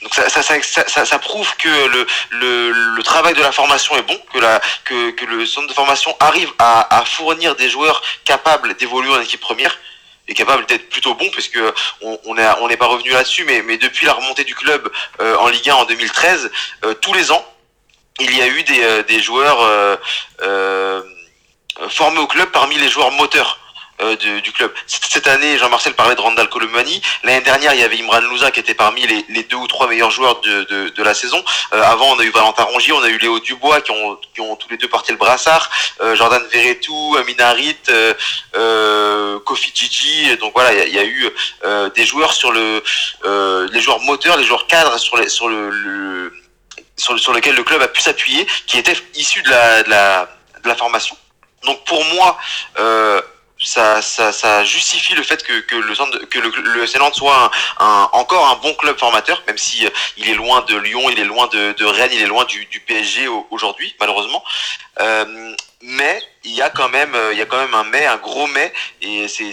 donc 0.03 0.14
ça, 0.14 0.29
ça, 0.29 0.43
ça, 0.43 1.07
ça, 1.07 1.18
prouve 1.18 1.51
que 1.57 1.68
le, 1.68 2.07
le, 2.33 2.71
le, 2.97 3.03
travail 3.03 3.33
de 3.33 3.41
la 3.41 3.53
formation 3.53 3.97
est 3.97 4.03
bon, 4.03 4.18
que, 4.33 4.39
la, 4.39 4.61
que, 4.85 5.11
que 5.12 5.25
le 5.25 5.47
centre 5.47 5.68
de 5.68 5.73
formation 5.73 6.14
arrive 6.21 6.53
à, 6.59 6.99
à 6.99 7.05
fournir 7.07 7.57
des 7.57 7.71
joueurs 7.71 8.03
capables 8.25 8.75
d'évoluer 8.75 9.12
en 9.12 9.21
équipe 9.21 9.41
première. 9.41 9.79
est 10.29 10.35
capable 10.35 10.66
d'être 10.66 10.91
plutôt 10.91 11.14
bon 11.14 11.29
parce 11.31 11.49
que 11.49 11.73
on 12.03 12.18
on 12.27 12.37
est 12.37 12.49
on 12.61 12.68
n'est 12.68 12.77
pas 12.77 12.87
revenu 12.87 13.11
là-dessus 13.11 13.45
mais 13.45 13.62
mais 13.62 13.77
depuis 13.79 14.07
la 14.07 14.14
remontée 14.14 14.45
du 14.45 14.55
club 14.55 14.91
euh, 15.21 15.37
en 15.37 15.49
Ligue 15.49 15.71
1 15.71 15.75
en 15.75 15.85
2013 15.85 16.51
euh, 16.85 16.95
tous 16.95 17.14
les 17.14 17.31
ans 17.31 17.45
il 18.21 18.37
y 18.37 18.43
a 18.43 18.47
eu 18.47 18.62
des 18.62 18.83
euh, 18.83 19.03
des 19.03 19.21
joueurs 19.21 19.61
euh, 19.61 21.03
euh, 21.81 21.89
formés 21.89 22.20
au 22.20 22.27
club 22.27 22.51
parmi 22.51 22.77
les 22.77 22.89
joueurs 22.89 23.11
moteurs 23.12 23.59
euh, 24.03 24.16
du, 24.16 24.43
du 24.43 24.51
club. 24.51 24.72
Cette 24.87 25.29
année, 25.29 25.57
Jean-Marcel 25.57 25.95
parlait 25.95 26.16
de 26.16 26.20
Randall 26.20 26.49
Colomani. 26.49 27.01
L'année 27.22 27.43
dernière, 27.43 27.75
il 27.75 27.81
y 27.81 27.85
avait 27.85 27.97
Imran 27.97 28.20
Louza 28.22 28.51
qui 28.51 28.59
était 28.59 28.75
parmi 28.75 29.07
les, 29.07 29.25
les 29.29 29.45
deux 29.45 29.57
ou 29.57 29.68
trois 29.68 29.87
meilleurs 29.87 30.11
joueurs 30.11 30.41
de, 30.41 30.64
de, 30.64 30.89
de 30.89 31.03
la 31.05 31.14
saison. 31.14 31.43
Euh, 31.72 31.81
avant, 31.81 32.12
on 32.12 32.18
a 32.18 32.25
eu 32.25 32.31
Valentin 32.31 32.64
Rongier, 32.64 32.93
on 32.93 33.03
a 33.05 33.09
eu 33.09 33.18
Léo 33.18 33.39
Dubois 33.39 33.81
qui 33.83 33.93
ont, 33.93 34.18
qui 34.35 34.41
ont 34.41 34.57
tous 34.57 34.68
les 34.68 34.79
deux 34.79 34.89
porté 34.89 35.12
le 35.12 35.18
brassard. 35.18 35.70
Euh, 36.01 36.16
Jordan 36.16 36.43
Verretou, 36.51 37.16
Amin 37.20 37.39
Harit, 37.39 37.77
euh, 37.89 38.14
euh, 38.57 39.39
Kofi 39.41 39.70
Gigi. 39.72 40.37
Donc 40.39 40.55
voilà, 40.55 40.72
il 40.87 40.93
y 40.93 40.99
a, 40.99 41.05
eu 41.05 41.33
des 41.95 42.05
joueurs 42.05 42.33
sur 42.33 42.51
le, 42.51 42.83
les 43.72 43.81
joueurs 43.81 44.01
moteurs, 44.01 44.37
les 44.37 44.45
joueurs 44.45 44.66
cadres 44.66 44.99
sur, 44.99 45.16
les, 45.18 45.29
sur 45.29 45.49
le, 45.49 45.70
le 45.70 46.33
sur, 46.97 47.16
sur 47.18 47.33
lequel 47.33 47.55
le 47.55 47.62
club 47.62 47.81
a 47.81 47.89
pu 47.89 48.01
s'appuyer, 48.01 48.45
qui 48.66 48.77
étaient 48.77 48.97
issus 49.14 49.43
de 49.43 49.51
la, 49.51 49.83
de 49.85 50.68
la 50.68 50.75
formation. 50.75 51.16
Donc 51.65 51.85
pour 51.85 52.05
moi, 52.07 52.39
euh, 52.79 53.21
ça, 53.59 54.65
justifie 54.65 55.15
le 55.15 55.23
fait 55.23 55.43
que, 55.43 55.75
le 55.77 56.87
centre 56.87 57.17
soit 57.17 57.51
encore 58.12 58.51
un 58.51 58.57
bon 58.57 58.75
club 58.75 58.99
formateur, 58.99 59.43
même 59.47 59.59
si 59.59 59.87
euh, 59.87 59.91
il 60.17 60.29
est 60.29 60.35
loin 60.35 60.62
de 60.62 60.77
Lyon, 60.77 61.09
il 61.11 61.19
est 61.19 61.25
loin 61.25 61.47
de, 61.49 61.85
Rennes, 61.85 62.11
il 62.12 62.23
est 62.23 62.27
loin 62.27 62.45
du, 62.45 62.67
PSG 62.87 63.29
au- 63.29 63.47
aujourd'hui, 63.51 63.95
malheureusement. 64.01 64.43
Euh, 65.01 65.55
mais 65.83 66.23
il 66.45 66.53
y 66.53 66.62
a 66.62 66.71
quand 66.71 66.89
même, 66.89 67.17
il 67.33 67.39
y 67.39 67.43
a 67.43 67.47
un 67.51 67.85
mais, 67.85 68.07
un 68.07 68.17
gros 68.17 68.47
mais, 68.49 68.73
et 69.03 69.29
c'est 69.29 69.51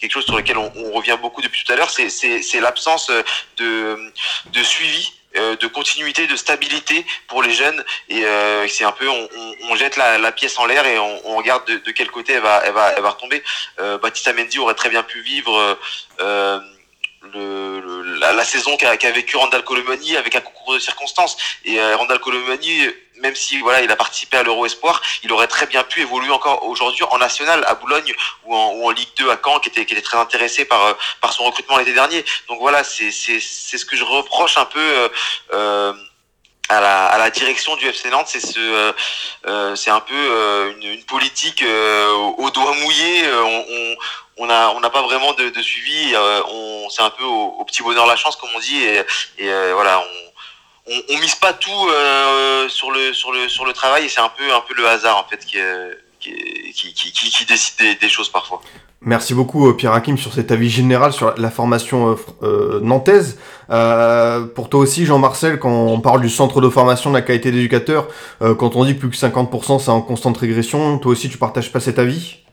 quelque 0.00 0.12
chose 0.12 0.24
sur 0.24 0.36
lequel 0.36 0.58
on, 0.58 0.70
revient 0.92 1.18
beaucoup 1.20 1.42
depuis 1.42 1.62
tout 1.64 1.72
à 1.72 1.76
l'heure, 1.76 1.90
c'est 1.90 2.60
l'absence 2.60 3.10
de 3.58 4.62
suivi. 4.62 5.12
Euh, 5.36 5.56
de 5.56 5.66
continuité, 5.66 6.26
de 6.26 6.36
stabilité 6.36 7.04
pour 7.28 7.42
les 7.42 7.52
jeunes 7.52 7.84
et 8.08 8.24
euh, 8.24 8.66
c'est 8.68 8.84
un 8.84 8.92
peu 8.92 9.08
on, 9.08 9.28
on, 9.36 9.54
on 9.70 9.76
jette 9.76 9.96
la, 9.96 10.18
la 10.18 10.32
pièce 10.32 10.58
en 10.58 10.66
l'air 10.66 10.86
et 10.86 10.98
on, 10.98 11.20
on 11.30 11.36
regarde 11.36 11.66
de, 11.66 11.76
de 11.78 11.90
quel 11.90 12.10
côté 12.10 12.34
elle 12.34 12.42
va 12.42 12.62
elle 12.64 12.72
va 12.72 12.92
elle 12.96 13.02
va 13.02 13.10
retomber. 13.10 13.42
Euh, 13.80 13.98
Baptiste 13.98 14.32
Mendy 14.34 14.58
aurait 14.58 14.74
très 14.74 14.88
bien 14.90 15.02
pu 15.02 15.20
vivre 15.20 15.78
le, 16.20 17.80
le- 17.80 18.02
la, 18.18 18.44
saison 18.44 18.76
qu'a 18.76 18.96
qu'a 18.96 19.10
vécu 19.10 19.36
Randall 19.36 19.64
Colomani 19.64 20.16
avec 20.16 20.34
un 20.36 20.40
concours 20.40 20.74
de 20.74 20.78
circonstances 20.78 21.36
et 21.64 21.80
euh, 21.80 21.96
Randall 21.96 22.20
Colomani 22.20 22.86
même 23.24 23.34
si 23.34 23.58
voilà 23.60 23.82
il 23.82 23.90
a 23.90 23.96
participé 23.96 24.36
à 24.36 24.42
l'Euro 24.42 24.66
Espoir 24.66 25.02
il 25.24 25.32
aurait 25.32 25.48
très 25.48 25.66
bien 25.66 25.82
pu 25.82 26.02
évoluer 26.02 26.30
encore 26.30 26.64
aujourd'hui 26.66 27.04
en 27.10 27.18
national 27.18 27.64
à 27.66 27.74
Boulogne 27.74 28.12
ou 28.44 28.54
en, 28.54 28.90
Ligue 28.90 29.08
2 29.18 29.30
à 29.30 29.38
Caen 29.42 29.58
qui 29.58 29.70
était 29.70 30.02
très 30.02 30.18
intéressé 30.18 30.64
par 30.66 30.84
euh, 30.84 30.92
par 31.20 31.32
son 31.32 31.44
recrutement 31.44 31.78
l'été 31.78 31.94
dernier 31.94 32.24
donc 32.48 32.60
voilà 32.60 32.84
c'est 32.84 33.10
ce 33.10 33.84
que 33.84 33.96
je 33.96 34.04
reproche 34.04 34.56
un 34.58 34.66
peu 34.66 34.78
euh, 34.80 35.08
euh, 35.52 35.92
à 36.70 37.18
la, 37.18 37.30
direction 37.30 37.76
du 37.76 37.86
FC 37.86 38.08
Nantes, 38.08 38.26
c'est 38.28 38.40
ce, 38.40 38.94
c'est 39.76 39.90
un 39.90 40.00
peu 40.00 40.74
une, 40.80 41.04
politique 41.04 41.62
euh, 41.62 42.10
au, 42.14 42.44
au 42.44 42.50
doigt 42.50 42.74
mouillé. 42.74 43.22
on, 44.38 44.46
n'a 44.46 44.90
pas 44.90 45.02
vraiment 45.02 45.34
de, 45.34 45.62
suivi. 45.62 46.14
c'est 46.90 47.02
un 47.02 47.10
peu 47.10 47.24
au, 47.24 47.64
petit 47.64 47.82
bonheur 47.82 48.06
la 48.06 48.16
chance, 48.16 48.36
comme 48.36 48.48
on 48.56 48.60
dit. 48.60 48.82
Et, 48.82 49.04
et 49.38 49.72
voilà, 49.72 50.00
on, 50.00 50.24
on, 50.86 51.14
on 51.14 51.20
mise 51.20 51.34
pas 51.34 51.52
tout 51.52 51.70
euh, 51.70 52.68
sur 52.68 52.90
le, 52.90 53.12
sur 53.12 53.32
le, 53.32 53.48
sur 53.48 53.64
le 53.64 53.72
travail. 53.72 54.04
Et 54.04 54.08
c'est 54.08 54.20
un 54.20 54.30
peu, 54.36 54.44
un 54.54 54.62
peu 54.66 54.74
le 54.74 54.86
hasard 54.86 55.18
en 55.18 55.28
fait 55.28 55.44
qui, 55.44 55.58
qui, 56.20 56.94
qui, 56.94 57.46
décide 57.46 58.00
des, 58.00 58.08
choses 58.08 58.28
parfois. 58.28 58.60
Merci 59.00 59.34
beaucoup 59.34 59.68
euh, 59.68 59.74
Pierre 59.74 59.92
Hakim 59.92 60.16
sur 60.16 60.32
cet 60.32 60.50
avis 60.50 60.70
général 60.70 61.12
sur 61.12 61.34
la 61.36 61.50
formation 61.50 62.16
euh, 62.42 62.80
nantaise. 62.80 63.38
Pour 64.54 64.68
toi 64.70 64.80
aussi 64.80 65.04
Jean-Marcel, 65.04 65.58
quand 65.58 65.70
on 65.70 66.00
parle 66.00 66.22
du 66.22 66.30
centre 66.30 66.60
de 66.60 66.68
formation 66.68 67.10
de 67.10 67.16
la 67.16 67.22
qualité 67.22 67.50
d'éducateur, 67.50 68.08
quand 68.40 68.76
on 68.76 68.84
dit 68.84 68.94
plus 68.94 69.10
que 69.10 69.16
50% 69.16 69.80
c'est 69.80 69.90
en 69.90 70.00
constante 70.00 70.38
régression, 70.38 70.98
toi 70.98 71.12
aussi 71.12 71.28
tu 71.28 71.38
partages 71.38 71.72
pas 71.72 71.80
cet 71.80 71.98
avis? 71.98 72.43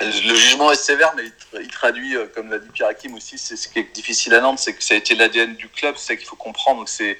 Le 0.00 0.34
jugement 0.34 0.70
est 0.70 0.76
sévère, 0.76 1.14
mais 1.16 1.24
il, 1.24 1.30
tra- 1.30 1.62
il 1.62 1.68
traduit, 1.68 2.16
euh, 2.16 2.26
comme 2.34 2.50
l'a 2.50 2.58
dit 2.58 2.68
Pierre 2.72 2.88
Hakim 2.88 3.14
aussi, 3.14 3.38
c'est 3.38 3.56
ce 3.56 3.68
qui 3.68 3.78
est 3.78 3.94
difficile 3.94 4.34
à 4.34 4.40
Nantes, 4.40 4.58
c'est 4.58 4.74
que 4.74 4.84
ça 4.84 4.94
a 4.94 4.96
été 4.96 5.14
l'ADN 5.14 5.54
du 5.56 5.68
club, 5.68 5.94
c'est 5.96 6.08
ça 6.08 6.16
qu'il 6.16 6.26
faut 6.26 6.36
comprendre. 6.36 6.84
C'est, 6.86 7.18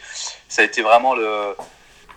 ça 0.48 0.60
a 0.62 0.64
été 0.66 0.82
vraiment 0.82 1.14
le, 1.14 1.56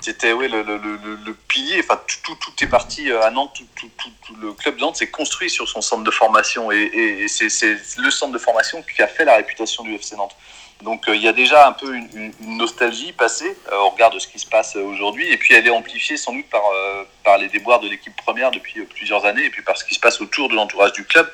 c'était 0.02 0.34
ouais, 0.34 0.50
le, 0.50 0.64
le, 0.64 0.78
le, 0.78 1.34
pilier. 1.48 1.82
Enfin, 1.84 2.02
tout, 2.06 2.36
tout, 2.36 2.52
tout 2.52 2.64
est 2.64 2.68
parti 2.68 3.10
euh, 3.10 3.22
à 3.24 3.32
Nantes. 3.32 3.62
Tout, 3.76 3.90
tout, 3.98 4.36
le 4.42 4.52
club 4.54 4.76
de 4.76 4.82
Nantes 4.82 4.98
s'est 4.98 5.10
construit 5.10 5.50
sur 5.50 5.68
son 5.70 5.82
centre 5.82 6.04
de 6.04 6.12
formation, 6.12 6.72
et, 6.72 6.78
et, 6.78 7.24
et 7.24 7.28
c'est 7.30 7.78
le 7.98 8.12
centre 8.12 8.34
de 8.34 8.38
formation 8.38 8.84
qui 8.84 9.02
a 9.02 9.08
fait 9.08 9.26
la 9.26 9.36
réputation 9.38 9.84
du 9.84 9.96
FC 9.96 10.16
Nantes. 10.18 10.36
Donc 10.84 11.10
euh, 11.10 11.16
il 11.16 11.22
y 11.22 11.28
a 11.28 11.34
déjà 11.34 11.68
un 11.68 11.74
peu 11.74 11.94
une, 11.94 12.32
nostalgie 12.42 13.12
passée 13.12 13.58
euh, 13.72 13.76
au 13.78 13.90
regard 13.90 14.12
de 14.12 14.20
ce 14.20 14.28
qui 14.28 14.40
se 14.40 14.48
passe 14.48 14.76
aujourd'hui, 14.76 15.30
et 15.32 15.38
puis 15.38 15.54
elle 15.54 15.68
est 15.68 15.72
amplifiée 15.72 16.16
sans 16.18 16.34
doute 16.34 16.50
par, 16.50 16.62
euh, 16.74 17.04
par 17.24 17.38
les 17.38 17.50
déboires 17.50 17.80
de 17.80 17.90
l'équipe 17.90 18.16
première 18.16 18.52
depuis 18.52 18.80
euh, 18.80 18.86
plusieurs 18.86 19.26
années, 19.26 19.46
et 19.46 19.50
puis 19.50 19.62
par 19.62 19.78
ce 19.78 19.84
qui 19.84 19.94
se 19.94 20.00
passe 20.00 20.22
autour 20.22 20.48
de 20.50 20.56
l'entourage 20.56 20.94
du 20.94 21.06
club. 21.06 21.30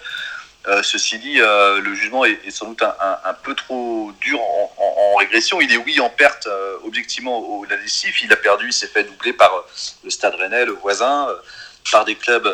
Ceci 0.82 1.20
dit, 1.20 1.38
le 1.38 1.94
jugement 1.94 2.26
est, 2.26 2.50
sans 2.50 2.66
doute 2.70 2.82
un, 2.82 2.96
un- 3.24 3.34
peu 3.36 3.54
trop 3.54 4.12
dur 4.20 4.42
en, 4.42 5.16
régression. 5.20 5.62
Il 5.62 5.72
est 5.72 5.78
oui 5.78 6.00
en 6.00 6.10
perte 6.10 6.48
objectivement 6.84 7.38
au 7.38 7.66
la 7.66 7.78
décisif. 7.78 8.24
Il 8.24 8.34
a 8.34 8.36
perdu, 8.36 8.70
il 8.70 8.74
s'est 8.74 8.88
fait 8.88 9.04
doubler 9.04 9.32
par 9.34 9.52
le 10.04 10.10
Stade 10.10 10.34
Rennais, 10.34 10.66
le 10.66 10.72
voisin, 10.72 11.28
par 11.92 12.04
des 12.04 12.16
clubs 12.16 12.52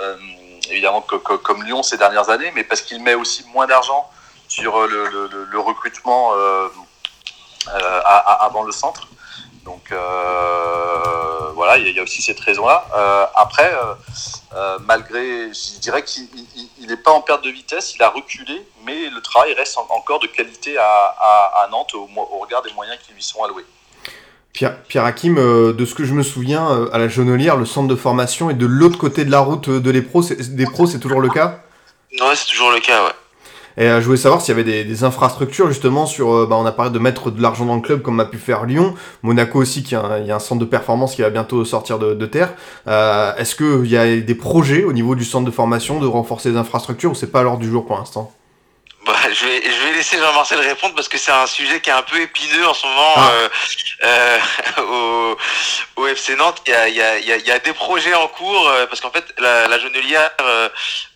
évidemment 0.69 0.99
co- 0.99 1.19
co- 1.19 1.37
comme 1.37 1.63
Lyon 1.63 1.83
ces 1.83 1.95
dernières 1.97 2.29
années, 2.29 2.51
mais 2.53 2.65
parce 2.65 2.81
qu'il 2.81 3.01
met 3.01 3.13
aussi 3.13 3.45
moins 3.53 3.65
d'argent 3.65 4.09
sur 4.51 4.75
euh, 4.77 4.87
le, 4.87 5.07
le- 5.07 5.27
le- 5.31 5.45
le 5.45 5.59
recrutement 5.59 6.33
euh, 6.33 6.67
euh, 7.69 8.01
à- 8.05 8.17
à- 8.31 8.45
avant 8.47 8.63
le 8.63 8.73
centre. 8.73 9.07
Donc 9.63 9.91
euh, 9.91 11.51
voilà, 11.55 11.77
il 11.77 11.83
y, 11.85 11.87
a- 11.87 11.89
il 11.91 11.95
y 11.95 11.99
a 11.99 12.03
aussi 12.03 12.21
cette 12.21 12.39
raison-là. 12.39 12.85
Euh, 12.93 13.25
après, 13.35 13.71
malgré, 14.85 15.53
je 15.53 15.79
dirais 15.79 16.03
qu'il 16.03 16.27
n'est 16.87 16.97
pas 16.97 17.11
en 17.11 17.21
perte 17.21 17.43
de 17.45 17.49
vitesse, 17.49 17.95
il 17.95 18.03
a 18.03 18.09
reculé, 18.09 18.65
mais 18.85 19.09
le 19.09 19.21
travail 19.21 19.53
reste 19.53 19.77
en- 19.77 19.87
encore 19.95 20.19
de 20.19 20.27
qualité 20.27 20.77
à, 20.77 20.83
à- 20.83 21.63
à 21.63 21.67
Nantes 21.69 21.93
au, 21.93 22.07
regard 22.41 22.61
des 22.61 22.73
moyens 22.73 22.97
qui 23.05 23.13
lui 23.13 23.23
sont 23.23 23.43
alloués. 23.43 23.65
Pierre, 24.51 24.81
Pierre 24.83 25.05
Hakim, 25.05 25.37
euh, 25.37 25.71
de 25.71 25.85
ce 25.85 25.95
que 25.95 26.03
je 26.03 26.13
me 26.13 26.23
souviens, 26.23 26.69
euh, 26.71 26.89
à 26.91 26.97
la 26.97 27.07
Jonelière, 27.07 27.55
le 27.55 27.65
centre 27.65 27.87
de 27.87 27.95
formation 27.95 28.49
est 28.49 28.55
de 28.55 28.65
l'autre 28.65 28.97
côté 28.97 29.23
de 29.23 29.31
la 29.31 29.39
route 29.39 29.69
de 29.69 29.91
les 29.91 30.01
pros, 30.01 30.23
des 30.23 30.65
pros, 30.65 30.87
c'est 30.87 30.99
toujours 30.99 31.21
le 31.21 31.29
cas? 31.29 31.59
Ouais, 32.19 32.35
c'est 32.35 32.47
toujours 32.47 32.71
le 32.71 32.81
cas, 32.81 33.05
ouais. 33.05 33.13
Et 33.77 33.85
euh, 33.87 34.01
je 34.01 34.05
voulais 34.05 34.17
savoir 34.17 34.41
s'il 34.41 34.49
y 34.55 34.59
avait 34.59 34.69
des, 34.69 34.83
des 34.83 35.03
infrastructures 35.03 35.67
justement 35.67 36.05
sur, 36.05 36.33
euh, 36.33 36.45
bah, 36.49 36.55
on 36.57 36.65
a 36.65 36.71
parlé 36.71 36.91
de 36.91 36.99
mettre 36.99 37.31
de 37.31 37.41
l'argent 37.41 37.65
dans 37.65 37.75
le 37.75 37.81
club 37.81 38.01
comme 38.01 38.19
a 38.19 38.25
pu 38.25 38.37
faire 38.37 38.65
Lyon, 38.65 38.95
Monaco 39.23 39.59
aussi 39.59 39.83
qui 39.83 39.95
a 39.95 40.01
un, 40.01 40.19
il 40.19 40.27
y 40.27 40.31
a 40.31 40.35
un 40.35 40.39
centre 40.39 40.59
de 40.59 40.65
performance 40.65 41.15
qui 41.15 41.21
va 41.21 41.29
bientôt 41.29 41.63
sortir 41.65 41.99
de, 41.99 42.13
de 42.13 42.25
terre. 42.25 42.53
Euh, 42.87 43.35
Est-ce 43.35 43.55
qu'il 43.55 43.89
y 43.89 43.97
a 43.97 44.17
des 44.17 44.35
projets 44.35 44.83
au 44.83 44.93
niveau 44.93 45.15
du 45.15 45.25
centre 45.25 45.45
de 45.45 45.51
formation 45.51 45.99
de 45.99 46.07
renforcer 46.07 46.49
les 46.49 46.57
infrastructures 46.57 47.11
ou 47.11 47.15
c'est 47.15 47.31
pas 47.31 47.39
à 47.39 47.43
l'ordre 47.43 47.59
du 47.59 47.69
jour 47.69 47.85
pour 47.85 47.97
l'instant? 47.97 48.31
Bah, 49.05 49.13
je, 49.33 49.45
vais, 49.45 49.63
je 49.63 49.87
vais 49.87 49.93
laisser 49.95 50.17
Jean-Marcel 50.19 50.59
répondre 50.59 50.93
parce 50.93 51.07
que 51.09 51.17
c'est 51.17 51.31
un 51.31 51.47
sujet 51.47 51.79
qui 51.81 51.89
est 51.89 51.93
un 51.93 52.03
peu 52.03 52.21
épineux 52.21 52.67
en 52.67 52.73
ce 52.73 52.85
moment 52.85 53.13
Ah. 53.15 53.31
euh, 53.33 53.49
euh, 54.03 54.37
au, 55.97 56.01
au 56.03 56.07
FC 56.07 56.35
Nantes. 56.35 56.61
Il 56.67 56.71
y 56.71 56.75
a, 56.75 56.87
il 56.87 56.95
y, 56.95 57.01
a, 57.01 57.17
il 57.17 57.25
y, 57.25 57.31
a, 57.31 57.37
il 57.37 57.47
y 57.47 57.51
a 57.51 57.57
des 57.57 57.73
projets 57.73 58.13
en 58.13 58.27
cours 58.27 58.69
parce 58.89 59.01
qu'en 59.01 59.09
fait, 59.09 59.25
la, 59.39 59.67
la 59.67 59.77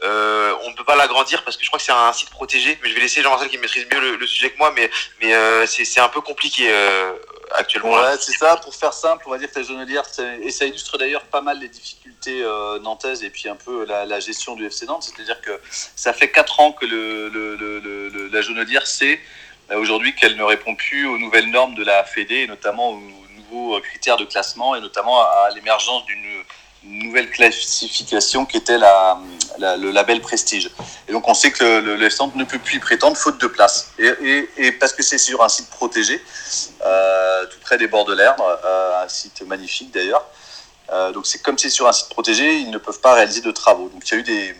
euh, 0.03 0.54
pas 0.85 0.95
l'agrandir 0.95 1.43
parce 1.43 1.57
que 1.57 1.63
je 1.63 1.69
crois 1.69 1.79
que 1.79 1.85
c'est 1.85 1.91
un 1.91 2.13
site 2.13 2.29
protégé. 2.29 2.77
Mais 2.81 2.89
je 2.89 2.95
vais 2.95 3.01
laisser 3.01 3.21
Jean-Marcel 3.21 3.49
qui 3.49 3.57
maîtrise 3.57 3.85
mieux 3.91 4.17
le, 4.17 4.27
sujet 4.27 4.51
que 4.51 4.57
moi, 4.57 4.71
mais, 4.75 4.89
mais 5.21 5.33
euh, 5.33 5.65
c'est 5.65 5.99
un 5.99 6.09
peu 6.09 6.21
compliqué 6.21 6.67
euh, 6.69 7.13
actuellement. 7.51 7.95
là. 7.97 8.11
Ouais, 8.11 8.17
c'est 8.19 8.33
ça. 8.37 8.57
Pour 8.57 8.73
faire 8.75 8.93
simple, 8.93 9.23
on 9.27 9.31
va 9.31 9.37
dire 9.37 9.51
que 9.51 9.59
la 9.59 10.03
c'est- 10.03 10.39
et 10.41 10.51
ça 10.51 10.65
illustre 10.65 10.97
d'ailleurs 10.97 11.23
pas 11.25 11.41
mal 11.41 11.59
les 11.59 11.69
difficultés 11.69 12.41
euh, 12.43 12.79
nantaises 12.79 13.23
et 13.23 13.29
puis 13.29 13.49
un 13.49 13.55
peu 13.55 13.85
la, 13.85 14.19
gestion 14.19 14.55
du 14.55 14.65
FC 14.65 14.85
Nantes. 14.85 15.03
C'est-à-dire 15.03 15.41
que 15.41 15.59
ça 15.95 16.13
fait 16.13 16.31
4 16.31 16.59
ans 16.59 16.71
que 16.71 16.85
le, 16.85 17.29
le, 17.29 18.29
la 18.31 18.41
Jonelière 18.41 18.87
sait 18.87 19.19
euh, 19.71 19.77
aujourd'hui 19.77 20.15
qu'elle 20.15 20.35
ne 20.35 20.43
répond 20.43 20.75
plus 20.75 21.07
aux 21.07 21.17
nouvelles 21.17 21.49
normes 21.49 21.75
de 21.75 21.83
la 21.83 22.03
Fédé, 22.03 22.35
et 22.41 22.47
notamment 22.47 22.91
aux 22.91 23.01
nouveaux 23.35 23.75
euh, 23.77 23.81
critères 23.81 24.17
de 24.17 24.25
classement 24.25 24.75
et 24.75 24.81
notamment 24.81 25.21
à, 25.21 25.47
à 25.47 25.49
l'émergence 25.51 26.05
d'une 26.05 26.43
nouvelle 26.87 27.29
classification 27.29 28.45
qui 28.45 28.57
était 28.57 28.77
la, 28.77 29.17
la- 29.57 29.77
le 29.77 29.91
label 29.91 30.21
Prestige. 30.21 30.69
Et 31.07 31.11
donc 31.11 31.27
on 31.27 31.33
sait 31.33 31.51
que 31.51 31.63
le, 31.63 31.79
le, 31.81 31.95
le 31.95 32.05
FC 32.05 32.17
Nantes 32.21 32.35
ne 32.35 32.43
peut 32.43 32.59
plus 32.59 32.77
y 32.77 32.79
prétendre 32.79 33.17
faute 33.17 33.39
de 33.39 33.47
place. 33.47 33.91
Et, 33.99 34.47
et, 34.57 34.71
parce 34.73 34.93
que 34.93 35.03
c'est 35.03 35.17
sur 35.17 35.43
un 35.43 35.49
site 35.49 35.69
protégé, 35.69 36.21
euh, 36.85 37.45
tout 37.47 37.59
près 37.61 37.77
des 37.77 37.87
bords 37.87 38.05
de 38.05 38.13
l'Erdre, 38.13 38.43
euh, 38.65 39.03
un 39.03 39.07
site 39.09 39.41
magnifique 39.43 39.91
d'ailleurs. 39.91 40.25
Euh, 40.91 41.11
donc 41.11 41.25
c'est 41.25 41.41
comme 41.41 41.57
c'est 41.57 41.69
sur 41.69 41.87
un 41.87 41.93
site 41.93 42.09
protégé, 42.09 42.57
ils 42.57 42.69
ne 42.69 42.77
peuvent 42.77 42.99
pas 43.01 43.13
réaliser 43.13 43.41
de 43.41 43.51
travaux. 43.51 43.89
Donc 43.89 44.07
il 44.07 44.11
y 44.13 44.15
a 44.15 44.19
eu 44.19 44.23
des, 44.23 44.55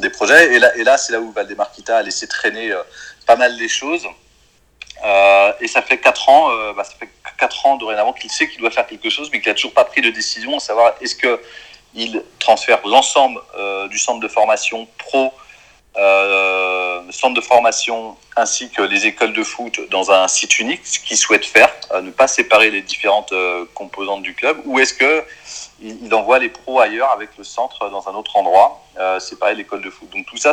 des 0.00 0.10
projets, 0.10 0.54
et 0.54 0.58
là, 0.58 0.74
et 0.76 0.84
là 0.84 0.98
c'est 0.98 1.12
là 1.12 1.20
où 1.20 1.30
Valdemarquita 1.32 1.98
a 1.98 2.02
laissé 2.02 2.26
traîner 2.26 2.72
euh, 2.72 2.82
pas 3.26 3.36
mal 3.36 3.54
les 3.56 3.68
choses. 3.68 4.06
Et 5.60 5.68
ça 5.68 5.80
fait 5.82 5.98
4 5.98 6.28
ans, 6.28 6.72
bah, 6.74 6.82
ça 6.82 6.90
fait 6.98 7.08
quatre 7.38 7.64
ans 7.66 7.76
dorénavant 7.76 8.12
qu'il 8.12 8.30
sait 8.32 8.48
qu'il 8.48 8.58
doit 8.58 8.70
faire 8.72 8.84
quelque 8.86 9.08
chose, 9.10 9.28
mais 9.32 9.40
qu'il 9.40 9.48
n'a 9.48 9.54
toujours 9.54 9.72
pas 9.72 9.84
pris 9.84 10.00
de 10.02 10.10
décision, 10.10 10.56
à 10.56 10.60
savoir 10.60 10.94
est-ce 11.00 11.14
qu'il 11.92 12.22
transfère 12.38 12.86
l'ensemble 12.86 13.40
euh, 13.56 13.88
du 13.88 13.98
centre 13.98 14.20
de 14.20 14.28
formation 14.28 14.86
pro 14.98 15.32
euh, 15.96 16.78
centre 17.10 17.34
de 17.34 17.40
formation 17.40 18.16
ainsi 18.36 18.70
que 18.70 18.82
les 18.82 19.06
écoles 19.06 19.32
de 19.32 19.42
foot 19.42 19.80
dans 19.90 20.10
un 20.10 20.28
site 20.28 20.58
unique, 20.58 20.86
ce 20.86 21.00
qu'ils 21.00 21.16
souhaitent 21.16 21.44
faire, 21.44 21.70
ne 22.02 22.10
pas 22.10 22.28
séparer 22.28 22.70
les 22.70 22.82
différentes 22.82 23.32
euh, 23.32 23.64
composantes 23.74 24.22
du 24.22 24.34
club, 24.34 24.60
ou 24.64 24.78
est-ce 24.78 24.94
que 24.94 25.24
il, 25.80 26.04
il 26.04 26.14
envoie 26.14 26.38
les 26.38 26.48
pros 26.48 26.80
ailleurs 26.80 27.10
avec 27.10 27.30
le 27.38 27.44
centre 27.44 27.88
dans 27.90 28.08
un 28.08 28.14
autre 28.14 28.36
endroit, 28.36 28.82
euh, 28.98 29.18
séparer 29.18 29.54
l'école 29.54 29.82
de 29.82 29.90
foot. 29.90 30.08
Donc 30.10 30.26
tout 30.26 30.36
ça, 30.36 30.52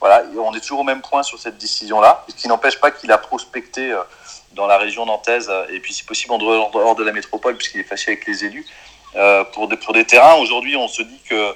voilà, 0.00 0.24
on 0.36 0.54
est 0.54 0.60
toujours 0.60 0.80
au 0.80 0.84
même 0.84 1.02
point 1.02 1.22
sur 1.22 1.38
cette 1.38 1.58
décision-là, 1.58 2.24
ce 2.28 2.34
qui 2.34 2.48
n'empêche 2.48 2.80
pas 2.80 2.90
qu'il 2.90 3.12
a 3.12 3.18
prospecté 3.18 3.92
euh, 3.92 4.02
dans 4.52 4.66
la 4.66 4.76
région 4.76 5.06
nantaise 5.06 5.50
et 5.70 5.80
puis 5.80 5.94
si 5.94 6.04
possible 6.04 6.34
en 6.34 6.38
dehors 6.38 6.94
de 6.94 7.02
la 7.02 7.12
métropole 7.12 7.56
puisqu'il 7.56 7.80
est 7.80 7.84
fâché 7.84 8.10
avec 8.10 8.26
les 8.26 8.44
élus 8.44 8.66
euh, 9.14 9.44
pour 9.44 9.68
des 9.68 9.76
pour 9.76 9.92
des 9.92 10.04
terrains. 10.04 10.36
Aujourd'hui, 10.36 10.74
on 10.76 10.88
se 10.88 11.02
dit 11.02 11.20
que 11.28 11.54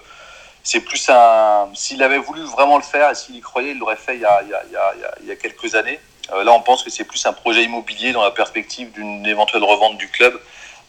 c'est 0.62 0.80
plus 0.80 1.08
un. 1.08 1.68
S'il 1.74 2.02
avait 2.02 2.18
voulu 2.18 2.42
vraiment 2.42 2.76
le 2.76 2.82
faire 2.82 3.10
et 3.10 3.14
s'il 3.14 3.36
y 3.36 3.40
croyait, 3.40 3.70
il 3.70 3.78
l'aurait 3.78 3.96
fait 3.96 4.16
il 4.16 4.20
y 4.20 4.26
a, 4.26 4.42
il 4.42 4.50
y 4.50 4.54
a, 4.54 4.94
il 5.22 5.26
y 5.26 5.30
a, 5.30 5.36
quelques 5.36 5.74
années. 5.74 5.98
Euh, 6.32 6.44
là, 6.44 6.52
on 6.52 6.60
pense 6.60 6.82
que 6.82 6.90
c'est 6.90 7.04
plus 7.04 7.24
un 7.24 7.32
projet 7.32 7.62
immobilier 7.64 8.12
dans 8.12 8.22
la 8.22 8.30
perspective 8.30 8.92
d'une 8.92 9.24
éventuelle 9.24 9.64
revente 9.64 9.96
du 9.96 10.08
club 10.08 10.38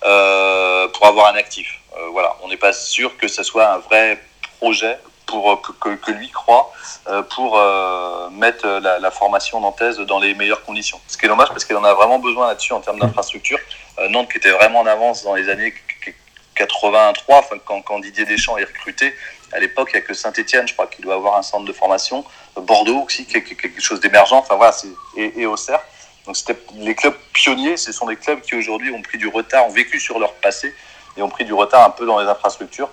euh, 0.04 0.90
pour 0.90 1.06
avoir 1.06 1.34
un 1.34 1.38
actif. 1.38 1.80
Voilà, 2.12 2.36
on 2.44 2.48
n'est 2.48 2.58
pas 2.58 2.74
sûr 2.74 3.18
que 3.18 3.28
ce 3.28 3.42
soit 3.42 3.68
un 3.68 3.78
vrai 3.80 4.22
projet 4.60 5.00
pour 5.26 5.60
que, 5.80 6.12
lui 6.12 6.30
croit 6.30 6.72
pour 7.32 7.60
mettre 8.32 8.68
la, 8.68 9.10
formation 9.10 9.60
nantaise 9.60 9.98
dans 10.02 10.20
les 10.20 10.36
meilleures 10.36 10.64
conditions. 10.64 11.00
Ce 11.08 11.18
qui 11.18 11.26
est 11.26 11.28
dommage 11.28 11.50
parce 11.50 11.66
qu'elle 11.66 11.78
en 11.78 11.84
a 11.84 11.96
vraiment 11.96 12.20
besoin 12.20 12.48
là-dessus 12.48 12.74
en 12.74 12.82
termes 12.82 13.00
d'infrastructure. 13.00 13.58
Nantes 14.10 14.32
qui 14.32 14.38
était 14.38 14.52
vraiment 14.52 14.82
en 14.82 14.86
avance 14.86 15.24
dans 15.24 15.34
les 15.34 15.50
années 15.50 15.74
83, 16.58 17.38
enfin, 17.38 17.56
quand, 17.64 17.82
quand 17.82 18.00
Didier 18.00 18.26
Deschamps 18.26 18.58
est 18.58 18.66
recruté, 18.66 19.14
à 19.54 19.60
l'époque, 19.60 19.90
il 19.94 19.98
n'y 19.98 20.04
a 20.04 20.06
que 20.06 20.14
Saint-Etienne, 20.14 20.68
je 20.68 20.74
crois, 20.74 20.88
qui 20.88 21.02
doit 21.02 21.16
avoir 21.16 21.38
un 21.38 21.42
centre 21.42 21.66
de 21.66 21.74
formation. 21.74 22.26
Bordeaux 22.56 23.04
aussi, 23.06 23.26
quelque 23.26 23.82
chose 23.82 24.00
d'émergent, 24.00 24.34
enfin 24.34 24.56
voilà, 24.56 24.76
et, 25.16 25.42
et 25.42 25.46
Auxerre. 25.46 25.82
Donc 26.26 26.36
c'était 26.36 26.58
les 26.76 26.94
clubs 26.94 27.16
pionniers, 27.32 27.78
ce 27.78 27.94
sont 27.94 28.06
des 28.06 28.18
clubs 28.18 28.42
qui 28.42 28.56
aujourd'hui 28.56 28.92
ont 28.92 29.02
pris 29.02 29.18
du 29.18 29.28
retard, 29.28 29.66
ont 29.66 29.72
vécu 29.72 30.00
sur 30.00 30.20
leur 30.20 30.34
passé 30.34 30.76
et 31.18 31.22
ont 31.22 31.30
pris 31.30 31.46
du 31.46 31.54
retard 31.54 31.84
un 31.86 31.90
peu 31.90 32.06
dans 32.06 32.20
les 32.20 32.28
infrastructures. 32.28 32.90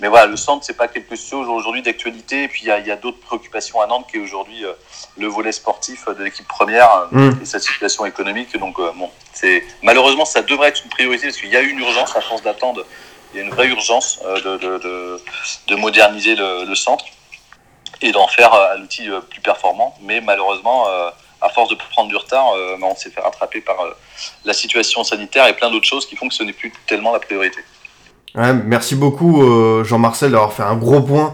Mais 0.00 0.08
voilà, 0.08 0.26
le 0.26 0.36
centre, 0.36 0.64
c'est 0.64 0.76
pas 0.76 0.88
quelque 0.88 1.14
chose 1.16 1.48
aujourd'hui 1.48 1.82
d'actualité. 1.82 2.44
Et 2.44 2.48
puis 2.48 2.62
il 2.62 2.68
y 2.68 2.70
a, 2.70 2.78
il 2.78 2.86
y 2.86 2.90
a 2.90 2.96
d'autres 2.96 3.20
préoccupations 3.20 3.80
à 3.80 3.86
Nantes 3.86 4.06
qui 4.10 4.16
est 4.16 4.20
aujourd'hui 4.20 4.64
euh, 4.64 4.72
le 5.18 5.26
volet 5.26 5.52
sportif 5.52 6.06
de 6.08 6.24
l'équipe 6.24 6.48
première 6.48 6.90
euh, 6.96 7.06
Mm. 7.12 7.38
et 7.42 7.44
sa 7.44 7.58
situation 7.58 8.04
économique. 8.06 8.56
Donc 8.58 8.78
euh, 8.78 8.90
bon, 8.96 9.10
c'est 9.32 9.62
malheureusement 9.82 10.24
ça 10.24 10.42
devrait 10.42 10.68
être 10.68 10.82
une 10.84 10.90
priorité 10.90 11.26
parce 11.26 11.36
qu'il 11.38 11.50
y 11.50 11.56
a 11.56 11.60
une 11.60 11.78
urgence 11.78 12.16
à 12.16 12.20
force 12.20 12.42
d'attendre. 12.42 12.84
Il 13.32 13.38
y 13.38 13.40
a 13.40 13.44
une 13.44 13.50
vraie 13.50 13.68
urgence 13.68 14.20
euh, 14.24 14.40
de, 14.40 14.56
de, 14.56 14.78
de, 14.78 15.20
de 15.68 15.74
moderniser 15.76 16.34
le, 16.36 16.64
le 16.64 16.74
centre 16.74 17.04
et 18.02 18.12
d'en 18.12 18.26
faire 18.28 18.52
euh, 18.54 18.76
un 18.76 18.82
outil 18.82 19.08
euh, 19.10 19.20
plus 19.20 19.40
performant. 19.40 19.94
Mais 20.02 20.20
malheureusement, 20.20 20.88
euh, 20.88 21.10
à 21.40 21.48
force 21.48 21.68
de 21.68 21.76
prendre 21.90 22.08
du 22.08 22.16
retard, 22.16 22.52
euh, 22.56 22.76
bah, 22.80 22.86
on 22.90 22.96
s'est 22.96 23.10
fait 23.10 23.20
rattraper 23.20 23.60
par 23.60 23.80
euh, 23.80 23.90
la 24.44 24.52
situation 24.52 25.04
sanitaire 25.04 25.46
et 25.48 25.54
plein 25.54 25.70
d'autres 25.70 25.86
choses 25.86 26.06
qui 26.06 26.16
font 26.16 26.28
que 26.28 26.34
ce 26.34 26.42
n'est 26.42 26.52
plus 26.52 26.72
tellement 26.86 27.12
la 27.12 27.20
priorité. 27.20 27.60
Merci 28.66 28.96
beaucoup 28.96 29.42
euh, 29.42 29.82
Jean-Marcel 29.82 30.32
d'avoir 30.32 30.52
fait 30.52 30.62
un 30.62 30.76
gros 30.76 31.00
point 31.00 31.32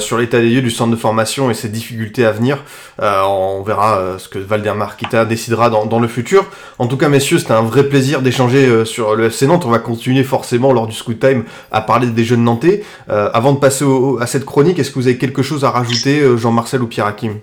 sur 0.00 0.18
l'état 0.18 0.40
des 0.40 0.50
lieux 0.50 0.62
du 0.62 0.72
centre 0.72 0.90
de 0.90 0.96
formation 0.96 1.48
et 1.48 1.54
ses 1.54 1.68
difficultés 1.68 2.26
à 2.26 2.32
venir. 2.32 2.64
On 2.98 3.62
verra 3.62 4.18
ce 4.18 4.28
que 4.28 4.40
Valdemar 4.40 4.96
Kita 4.96 5.24
décidera 5.26 5.70
dans, 5.70 6.00
le 6.00 6.08
futur. 6.08 6.44
En 6.80 6.88
tout 6.88 6.96
cas 6.96 7.08
messieurs, 7.08 7.38
c'était 7.38 7.52
un 7.52 7.62
vrai 7.62 7.84
plaisir 7.84 8.20
d'échanger 8.20 8.84
sur 8.84 9.14
le 9.14 9.26
FC 9.26 9.46
Nantes. 9.46 9.64
On 9.64 9.70
va 9.70 9.78
continuer 9.78 10.24
forcément 10.24 10.72
lors 10.72 10.88
du 10.88 10.94
Scoot 10.96 11.20
Time 11.20 11.44
à 11.70 11.82
parler 11.82 12.08
des 12.08 12.24
jeunes 12.24 12.42
Nantais. 12.42 12.82
Avant 13.08 13.52
de 13.52 13.60
passer 13.60 13.84
à 14.20 14.26
cette 14.26 14.44
chronique, 14.44 14.80
est-ce 14.80 14.90
que 14.90 14.96
vous 14.96 15.06
avez 15.06 15.18
quelque 15.18 15.42
chose 15.42 15.64
à 15.64 15.70
rajouter 15.70 16.36
Jean-Marcel 16.36 16.82
ou 16.82 16.88
Pierre 16.88 17.06
Hakim? 17.06 17.38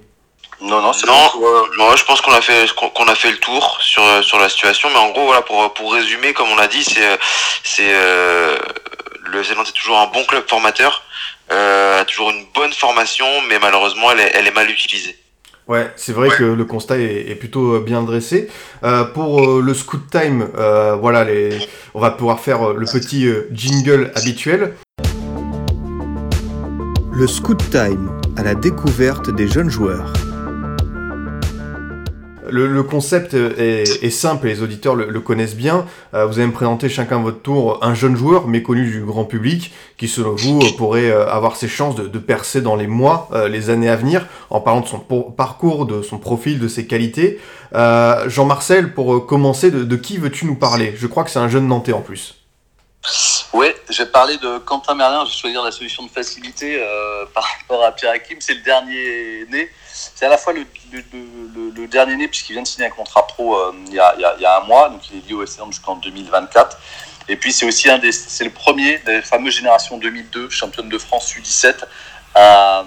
Non, 0.61 0.81
non, 0.81 0.91
c'est 0.91 1.05
Non. 1.05 1.13
bon 1.13 1.29
pour, 1.39 1.47
euh, 1.47 1.67
Moi, 1.77 1.95
je 1.95 2.03
pense 2.03 2.19
qu'on 2.21 2.31
a 2.33 2.41
fait 2.41 2.65
qu'on 2.73 3.07
a 3.07 3.15
fait 3.15 3.31
le 3.31 3.37
tour 3.37 3.77
sur 3.81 4.03
euh, 4.03 4.21
sur 4.21 4.39
la 4.39 4.49
situation, 4.49 4.89
mais 4.89 4.97
en 4.97 5.11
gros, 5.11 5.25
voilà, 5.25 5.41
pour 5.41 5.71
pour 5.73 5.93
résumer, 5.93 6.33
comme 6.33 6.49
on 6.49 6.55
l'a 6.55 6.67
dit, 6.67 6.83
c'est 6.83 7.05
euh, 7.05 7.15
c'est 7.63 7.93
euh, 7.93 8.57
le 9.25 9.55
Nantes 9.55 9.69
est 9.69 9.79
toujours 9.79 9.99
un 9.99 10.07
bon 10.07 10.23
club 10.25 10.43
formateur, 10.47 11.03
euh, 11.51 12.01
a 12.01 12.05
toujours 12.05 12.31
une 12.31 12.45
bonne 12.55 12.73
formation, 12.73 13.25
mais 13.47 13.59
malheureusement, 13.59 14.11
elle 14.11 14.21
est, 14.21 14.31
elle 14.33 14.47
est 14.47 14.51
mal 14.55 14.69
utilisée. 14.69 15.15
Ouais, 15.67 15.91
c'est 15.97 16.13
vrai 16.13 16.29
que 16.29 16.43
le 16.45 16.63
constat 16.65 16.97
est, 16.97 17.29
est 17.29 17.35
plutôt 17.35 17.79
bien 17.81 18.01
dressé. 18.01 18.49
Euh, 18.83 19.03
pour 19.03 19.43
euh, 19.43 19.61
le 19.61 19.73
Scoot 19.73 20.09
Time, 20.09 20.49
euh, 20.57 20.95
voilà, 20.95 21.25
les... 21.25 21.59
on 21.93 21.99
va 21.99 22.11
pouvoir 22.11 22.39
faire 22.39 22.69
le 22.73 22.85
petit 22.85 23.27
euh, 23.27 23.49
jingle 23.51 24.11
habituel. 24.15 24.75
Le 27.11 27.27
Scoot 27.27 27.69
Time 27.69 28.17
à 28.37 28.43
la 28.43 28.55
découverte 28.55 29.29
des 29.29 29.47
jeunes 29.49 29.69
joueurs. 29.69 30.13
Le, 32.49 32.67
le 32.67 32.83
concept 32.83 33.33
est, 33.33 34.03
est 34.03 34.09
simple 34.09 34.47
et 34.47 34.51
les 34.51 34.61
auditeurs 34.61 34.95
le, 34.95 35.09
le 35.09 35.19
connaissent 35.19 35.55
bien. 35.55 35.85
Euh, 36.13 36.25
vous 36.25 36.39
allez 36.39 36.47
me 36.47 36.53
présenter 36.53 36.89
chacun 36.89 37.19
votre 37.19 37.41
tour 37.41 37.79
un 37.81 37.93
jeune 37.93 38.15
joueur 38.15 38.47
méconnu 38.47 38.89
du 38.89 39.01
grand 39.01 39.25
public 39.25 39.73
qui, 39.97 40.07
selon 40.07 40.35
vous, 40.35 40.59
pourrait 40.77 41.11
euh, 41.11 41.27
avoir 41.27 41.55
ses 41.55 41.67
chances 41.67 41.95
de, 41.95 42.07
de 42.07 42.19
percer 42.19 42.61
dans 42.61 42.75
les 42.75 42.87
mois, 42.87 43.29
euh, 43.33 43.47
les 43.47 43.69
années 43.69 43.89
à 43.89 43.95
venir, 43.95 44.25
en 44.49 44.61
parlant 44.61 44.81
de 44.81 44.87
son 44.87 44.99
parcours, 44.99 45.85
de 45.85 46.01
son 46.01 46.17
profil, 46.17 46.59
de 46.59 46.67
ses 46.67 46.85
qualités. 46.87 47.39
Euh, 47.75 48.29
Jean-Marcel, 48.29 48.93
pour 48.93 49.13
euh, 49.13 49.19
commencer, 49.19 49.71
de, 49.71 49.83
de 49.83 49.95
qui 49.95 50.17
veux-tu 50.17 50.45
nous 50.45 50.55
parler? 50.55 50.93
Je 50.95 51.07
crois 51.07 51.23
que 51.23 51.29
c'est 51.29 51.39
un 51.39 51.49
jeune 51.49 51.67
Nantais 51.67 51.93
en 51.93 52.01
plus. 52.01 52.36
Oui, 53.53 53.67
je 53.89 54.03
vais 54.03 54.09
parler 54.09 54.37
de 54.37 54.57
Quentin 54.59 54.93
Merlin. 54.93 55.23
Je 55.25 55.31
vais 55.31 55.37
choisir 55.37 55.63
la 55.63 55.71
solution 55.71 56.03
de 56.03 56.09
facilité 56.09 56.79
euh, 56.79 57.25
par 57.33 57.43
rapport 57.43 57.83
à 57.83 57.91
Pierre 57.91 58.11
Hakim. 58.11 58.37
C'est 58.41 58.55
le 58.55 58.61
dernier 58.61 59.45
né. 59.49 59.69
C'est 59.93 60.25
à 60.25 60.29
la 60.29 60.37
fois 60.37 60.53
le, 60.53 61.87
dernier 61.87 62.17
né, 62.17 62.27
puisqu'il 62.27 62.53
vient 62.53 62.61
de 62.61 62.67
signer 62.67 62.87
un 62.87 62.91
contrat 62.91 63.25
pro 63.25 63.55
euh, 63.55 63.73
il, 63.87 63.93
y 63.93 63.99
a, 63.99 64.61
un 64.61 64.65
mois. 64.65 64.89
Donc 64.89 65.01
il 65.09 65.17
est 65.17 65.27
lié 65.27 65.33
au 65.33 65.43
Nantes 65.59 65.73
jusqu'en 65.73 65.95
2024. 65.95 66.77
Et 67.29 67.35
puis 67.35 67.51
c'est 67.51 67.65
aussi 67.65 67.89
un 67.89 67.97
des, 67.97 68.11
c'est 68.11 68.43
le 68.43 68.51
premier 68.51 68.99
des 68.99 69.21
fameuses 69.21 69.55
générations 69.55 69.97
2002, 69.97 70.49
championne 70.49 70.87
de 70.87 70.97
France 70.97 71.33
U17, 71.33 71.83
à, 72.35 72.85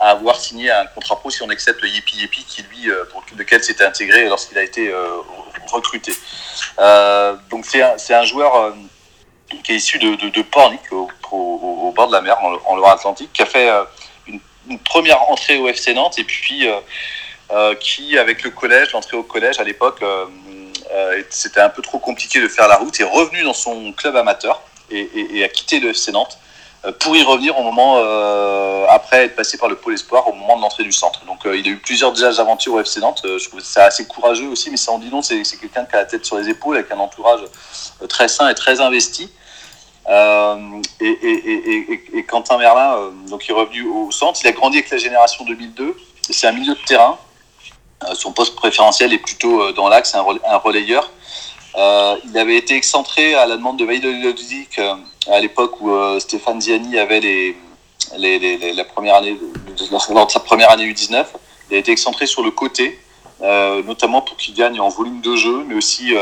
à 0.00 0.10
avoir 0.10 0.40
signé 0.40 0.70
un 0.70 0.86
contrat 0.86 1.16
pro 1.16 1.30
si 1.30 1.42
on 1.42 1.50
accepte 1.50 1.84
Yipi 1.84 2.16
Yipi, 2.16 2.44
qui 2.44 2.62
lui, 2.62 2.90
euh, 2.90 3.04
pour 3.10 3.24
lequel 3.36 3.62
s'était 3.62 3.84
intégré 3.84 4.28
lorsqu'il 4.28 4.58
a 4.58 4.62
été 4.62 4.92
recruté. 5.70 6.12
Donc 7.50 7.66
c'est 7.66 8.14
un 8.14 8.24
joueur. 8.24 8.74
Qui 9.56 9.72
est 9.72 9.76
issu 9.76 9.98
de, 9.98 10.28
de, 10.28 10.42
Pornic, 10.42 10.80
au, 10.92 11.92
bord 11.94 12.08
de 12.08 12.12
la 12.12 12.20
mer, 12.20 12.36
en, 12.66 12.76
Loire-Atlantique, 12.76 13.32
qui 13.32 13.42
a 13.42 13.46
fait 13.46 13.70
euh, 13.70 13.84
une, 14.26 14.78
première 14.80 15.22
entrée 15.30 15.58
au 15.58 15.68
FC 15.68 15.94
Nantes 15.94 16.18
et 16.18 16.24
puis 16.24 16.68
euh, 16.68 16.78
euh, 17.52 17.74
qui, 17.74 18.18
avec 18.18 18.42
le 18.42 18.50
collège, 18.50 18.92
l'entrée 18.92 19.16
au 19.16 19.22
collège 19.22 19.58
à 19.58 19.64
l'époque, 19.64 20.02
c'était 21.30 21.60
un 21.60 21.68
peu 21.68 21.82
trop 21.82 21.98
compliqué 21.98 22.40
de 22.40 22.48
faire 22.48 22.68
la 22.68 22.76
route, 22.76 22.98
est 23.00 23.04
revenu 23.04 23.42
dans 23.42 23.54
son 23.54 23.92
club 23.92 24.16
amateur 24.16 24.62
et, 24.90 25.44
a 25.44 25.48
quitté 25.48 25.80
le 25.80 25.90
FC 25.90 26.12
Nantes 26.12 26.38
pour 27.00 27.16
y 27.16 27.22
revenir 27.22 27.58
au 27.58 27.62
moment, 27.62 27.96
après 28.88 29.24
être 29.24 29.36
passé 29.36 29.58
par 29.58 29.68
le 29.68 29.76
pôle 29.76 29.94
espoir, 29.94 30.28
au 30.28 30.32
moment 30.32 30.56
de 30.56 30.62
l'entrée 30.62 30.84
du 30.84 30.92
centre. 30.92 31.24
Donc 31.26 31.40
il 31.44 31.66
a 31.66 31.70
eu 31.70 31.78
plusieurs 31.78 32.12
déjà 32.12 32.28
aventures 32.40 32.74
au 32.74 32.80
FC 32.80 33.00
Nantes, 33.00 33.22
je 33.24 33.48
trouve 33.48 33.60
ça 33.60 33.84
assez 33.84 34.06
courageux 34.06 34.48
aussi, 34.48 34.70
mais 34.70 34.76
ça 34.76 34.92
en 34.92 34.98
dit 34.98 35.10
long, 35.10 35.22
c'est 35.22 35.42
quelqu'un 35.60 35.84
qui 35.84 35.94
a 35.94 35.98
la 35.98 36.04
tête 36.04 36.24
sur 36.24 36.38
les 36.38 36.48
épaules, 36.48 36.76
avec 36.76 36.90
un 36.90 36.98
entourage 36.98 37.40
très 38.08 38.28
sain 38.28 38.48
et 38.48 38.54
très 38.54 38.80
investi. 38.80 39.30
Euh, 40.08 40.80
et, 41.00 42.24
Quentin 42.26 42.58
Merlin, 42.58 42.94
euh, 42.96 43.10
donc 43.28 43.46
il 43.46 43.50
est 43.50 43.54
revenu 43.54 43.82
au 43.88 44.10
centre. 44.10 44.40
Il 44.42 44.46
a 44.48 44.52
grandi 44.52 44.78
avec 44.78 44.90
la 44.90 44.98
génération 44.98 45.44
2002. 45.44 45.96
C'est 46.30 46.46
un 46.46 46.52
milieu 46.52 46.74
de 46.74 46.84
terrain. 46.86 47.18
Euh, 48.04 48.14
son 48.14 48.32
poste 48.32 48.54
préférentiel 48.56 49.12
est 49.12 49.18
plutôt 49.18 49.72
dans 49.72 49.88
l'axe, 49.88 50.14
un, 50.14 50.24
un 50.46 50.56
relayeur. 50.56 51.10
Il 51.76 52.36
avait 52.36 52.56
été 52.56 52.74
excentré 52.74 53.34
à 53.34 53.46
la 53.46 53.56
demande 53.56 53.78
de 53.78 53.84
euh, 53.84 54.94
à 55.30 55.40
l'époque 55.40 55.80
où 55.80 55.90
Stéphane 56.18 56.60
Ziani 56.60 56.98
avait 56.98 57.54
la 58.16 58.84
première 58.84 59.16
année, 59.16 59.38
sa 60.28 60.40
première 60.40 60.70
année 60.70 60.90
U19. 60.90 61.26
Il 61.70 61.76
a 61.76 61.78
été 61.78 61.92
excentré 61.92 62.26
sur 62.26 62.42
le 62.42 62.50
côté, 62.50 62.98
notamment 63.40 64.22
pour 64.22 64.36
qu'il 64.36 64.54
gagne 64.54 64.80
en 64.80 64.88
volume 64.88 65.20
de 65.20 65.36
jeu, 65.36 65.64
mais 65.68 65.74
aussi 65.74 66.14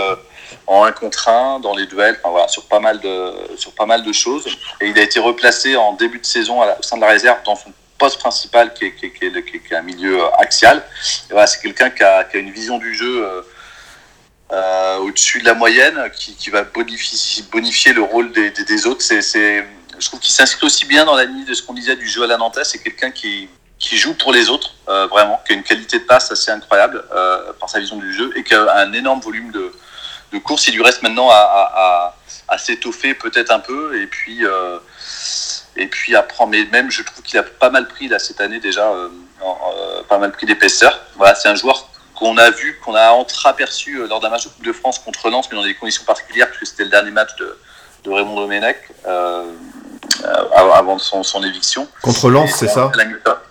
en 0.66 0.84
un 0.84 0.92
contre 0.92 1.28
un, 1.28 1.60
dans 1.60 1.74
les 1.74 1.86
duels, 1.86 2.16
enfin, 2.20 2.30
voilà, 2.30 2.48
sur, 2.48 2.64
pas 2.66 2.80
mal 2.80 3.00
de, 3.00 3.32
sur 3.56 3.72
pas 3.74 3.86
mal 3.86 4.02
de 4.02 4.12
choses. 4.12 4.46
Et 4.80 4.88
il 4.88 4.98
a 4.98 5.02
été 5.02 5.20
replacé 5.20 5.76
en 5.76 5.92
début 5.92 6.18
de 6.18 6.26
saison 6.26 6.62
au 6.62 6.82
sein 6.82 6.96
de 6.96 7.02
la 7.02 7.08
réserve 7.08 7.38
dans 7.44 7.56
son 7.56 7.72
poste 7.98 8.18
principal 8.18 8.74
qui 8.74 8.86
est, 8.86 8.94
qui 8.94 9.06
est- 9.06 9.10
qui 9.44 9.72
est 9.72 9.76
un 9.76 9.82
milieu 9.82 10.22
euh, 10.22 10.30
axial. 10.38 10.84
Et 11.28 11.32
voilà, 11.32 11.46
c'est 11.46 11.60
quelqu'un 11.60 11.90
qui 11.90 12.02
a, 12.02 12.26
une 12.34 12.50
vision 12.50 12.78
du 12.78 12.94
jeu 12.94 13.24
euh, 13.24 13.42
euh, 14.52 14.98
au-dessus 14.98 15.40
de 15.40 15.46
la 15.46 15.54
moyenne, 15.54 16.10
qui, 16.16 16.36
qui 16.36 16.50
va 16.50 16.62
bonifier, 16.62 17.42
bonifier 17.50 17.92
le 17.92 18.02
rôle 18.02 18.32
des, 18.32 18.50
des, 18.50 18.86
autres. 18.86 19.02
C'est, 19.02 19.22
je 19.22 20.06
trouve 20.06 20.20
qu'il 20.20 20.32
s'inscrit 20.32 20.66
aussi 20.66 20.84
bien 20.84 21.04
dans 21.04 21.16
la 21.16 21.24
ligne 21.24 21.44
de 21.44 21.54
ce 21.54 21.62
qu'on 21.62 21.74
disait 21.74 21.96
du 21.96 22.08
jeu 22.08 22.22
à 22.22 22.26
la 22.26 22.36
Nantes. 22.36 22.58
C'est 22.62 22.82
quelqu'un 22.82 23.10
qui, 23.10 23.48
qui 23.78 23.96
joue 23.96 24.14
pour 24.14 24.32
les 24.32 24.48
autres, 24.50 24.74
vraiment, 24.86 25.40
qui 25.46 25.52
a 25.52 25.56
une 25.56 25.62
qualité 25.64 25.98
de 25.98 26.04
passe 26.04 26.30
assez 26.30 26.50
incroyable 26.50 27.02
par 27.58 27.68
sa 27.68 27.80
vision 27.80 27.96
du 27.96 28.12
jeu 28.12 28.30
et 28.36 28.44
qui 28.44 28.54
a 28.54 28.76
un 28.76 28.92
énorme 28.92 29.20
volume 29.20 29.50
de, 29.50 29.72
de 30.32 30.38
course. 30.38 30.68
Il 30.68 30.74
lui 30.74 30.82
reste 30.82 31.02
maintenant 31.02 31.30
à, 31.30 31.34
à, 31.34 31.72
à, 31.74 32.14
à 32.48 32.58
s'étoffer 32.58 33.14
peut-être 33.14 33.50
un 33.50 33.60
peu 33.60 34.00
et 34.00 34.06
puis, 34.06 34.44
euh, 34.44 34.78
et 35.76 35.86
puis 35.86 36.14
à 36.16 36.22
prendre. 36.22 36.50
Mais 36.50 36.64
même, 36.72 36.90
je 36.90 37.02
trouve 37.02 37.22
qu'il 37.22 37.38
a 37.38 37.42
pas 37.42 37.70
mal 37.70 37.88
pris 37.88 38.08
là 38.08 38.18
cette 38.18 38.40
année 38.40 38.60
déjà. 38.60 38.86
euh, 38.86 39.08
pas 40.08 40.18
mal 40.18 40.32
pris 40.32 40.46
d'épaisseur. 40.46 40.98
Voilà, 41.16 41.34
c'est 41.34 41.48
un 41.48 41.54
joueur 41.54 41.88
qu'on 42.14 42.38
a 42.38 42.50
vu, 42.50 42.78
qu'on 42.84 42.94
a 42.94 43.10
entreaperçu 43.10 44.06
lors 44.08 44.20
d'un 44.20 44.30
match 44.30 44.44
de 44.44 44.48
Coupe 44.48 44.64
de 44.64 44.72
France 44.72 44.98
contre 44.98 45.28
Lens, 45.28 45.46
mais 45.50 45.56
dans 45.56 45.64
des 45.64 45.74
conditions 45.74 46.04
particulières, 46.04 46.48
puisque 46.48 46.66
c'était 46.72 46.84
le 46.84 46.90
dernier 46.90 47.10
match 47.10 47.36
de, 47.36 47.58
de 48.04 48.10
Raymond 48.10 48.36
Domenech. 48.36 48.78
avant 50.54 50.98
son, 50.98 51.22
son, 51.22 51.42
éviction. 51.42 51.86
Contre 52.02 52.30
Lens, 52.30 52.54
c'est 52.56 52.68
ça? 52.68 52.90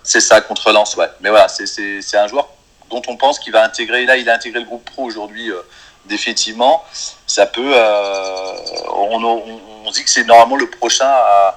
C'est 0.02 0.22
ça, 0.22 0.42
contre 0.42 0.72
Lens, 0.72 0.96
ouais. 0.96 1.10
Mais 1.22 1.30
voilà, 1.30 1.48
c'est 1.48 2.18
un 2.18 2.28
joueur 2.28 2.48
dont 2.90 3.02
on 3.08 3.18
pense 3.18 3.40
qu'il 3.40 3.52
va 3.52 3.64
intégrer, 3.64 4.06
là 4.06 4.16
il 4.18 4.30
a 4.30 4.36
intégré 4.36 4.60
le 4.60 4.66
groupe 4.66 4.86
pro 4.86 5.04
aujourd'hui 5.04 5.52
euh, 5.52 5.62
définitivement, 6.08 6.84
ça 7.28 7.46
peut, 7.46 7.74
euh, 7.74 8.54
on, 8.94 9.92
dit 9.92 10.04
que 10.04 10.10
c'est 10.10 10.26
normalement 10.26 10.58
le 10.58 10.70
prochain 10.70 11.08
à, 11.08 11.56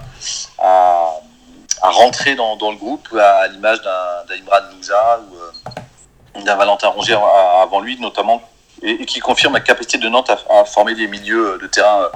à, 0.59 1.91
rentrer 1.91 2.35
dans, 2.35 2.57
le 2.71 2.77
groupe, 2.77 3.09
à, 3.19 3.49
l'image 3.49 3.81
d'un 3.83 4.35
Imran 4.35 4.75
Moussa 4.77 5.21
ou 5.31 5.37
euh, 5.37 6.43
d'un 6.45 6.57
Valentin 6.57 6.89
Rongier 6.89 7.17
avant 7.63 7.81
lui 7.81 7.99
notamment, 8.01 8.43
et, 8.83 9.05
qui 9.07 9.21
confirme 9.21 9.55
la 9.55 9.61
capacité 9.61 9.99
de 9.99 10.09
Nantes 10.09 10.31
à, 10.31 10.61
à 10.61 10.65
former 10.65 10.95
des 10.95 11.09
milieux 11.09 11.59
de 11.61 11.67
terrain 11.67 12.09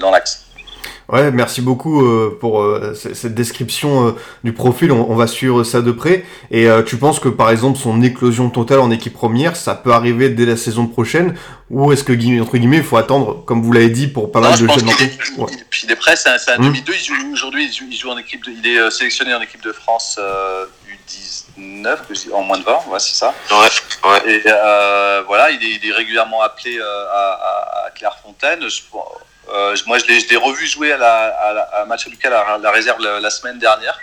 dans 0.00 0.10
l'axe. 0.10 0.45
Ouais, 1.08 1.30
merci 1.30 1.60
beaucoup 1.60 2.04
euh, 2.04 2.36
pour 2.40 2.60
euh, 2.60 2.92
cette 2.94 3.34
description 3.34 4.08
euh, 4.08 4.12
du 4.42 4.52
profil. 4.52 4.90
On, 4.90 5.14
va 5.14 5.28
suivre 5.28 5.62
ça 5.62 5.80
de 5.80 5.92
près. 5.92 6.24
Et 6.50 6.68
tu 6.84 6.96
penses 6.96 7.20
que 7.20 7.28
par 7.28 7.50
exemple 7.50 7.78
son 7.78 8.02
éclosion 8.02 8.50
totale 8.50 8.80
en 8.80 8.90
équipe 8.90 9.14
première, 9.14 9.56
ça 9.56 9.74
peut 9.74 9.92
arriver 9.92 10.30
dès 10.30 10.44
la 10.44 10.56
saison 10.56 10.86
prochaine? 10.86 11.34
Ou 11.70 11.92
est-ce 11.92 12.04
que 12.04 12.12
entre 12.40 12.56
guillemets, 12.56 12.78
il 12.78 12.82
faut 12.82 12.96
attendre, 12.96 13.44
comme 13.44 13.62
vous 13.62 13.72
l'avez 13.72 13.88
dit, 13.88 14.08
pour 14.08 14.30
pas 14.32 14.40
mal 14.40 14.52
de 14.52 14.66
jeunes 14.68 14.88
ouais. 15.38 15.46
Puis 15.70 15.82
il 15.84 15.92
est 15.92 15.96
prêt, 15.96 16.16
c'est 16.16 16.28
un, 16.28 16.58
2002. 16.58 16.92
Hum. 16.92 16.98
Il 16.98 17.32
aujourd'hui, 17.32 17.70
il 17.90 17.96
joue 17.96 18.10
en 18.10 18.18
équipe. 18.18 18.44
il 18.46 18.66
est 18.66 18.90
sélectionné 18.90 19.34
en 19.34 19.40
équipe 19.40 19.62
de 19.62 19.72
France 19.72 20.18
U19 21.58 22.32
en 22.32 22.42
moins 22.42 22.58
de 22.58 22.64
20. 22.64 22.72
Ouais, 22.90 22.98
c'est 22.98 23.14
ça. 23.14 23.34
Ouais. 23.50 24.32
Et 24.32 24.42
voilà, 25.26 25.50
il 25.50 25.88
est, 25.88 25.92
régulièrement 25.92 26.42
appelé 26.42 26.78
à, 26.80 27.86
à, 27.86 27.90
Clairefontaine. 27.90 28.60
Je, 28.68 28.82
euh, 29.48 29.76
moi, 29.86 29.98
je 29.98 30.06
l'ai 30.06 30.36
revu 30.36 30.66
jouer 30.66 30.92
à, 30.92 30.96
la, 30.96 31.66
à, 31.72 31.82
amical 31.82 32.32
à 32.32 32.58
la 32.58 32.70
réserve 32.70 33.00
la, 33.00 33.30
semaine 33.30 33.58
dernière. 33.58 33.98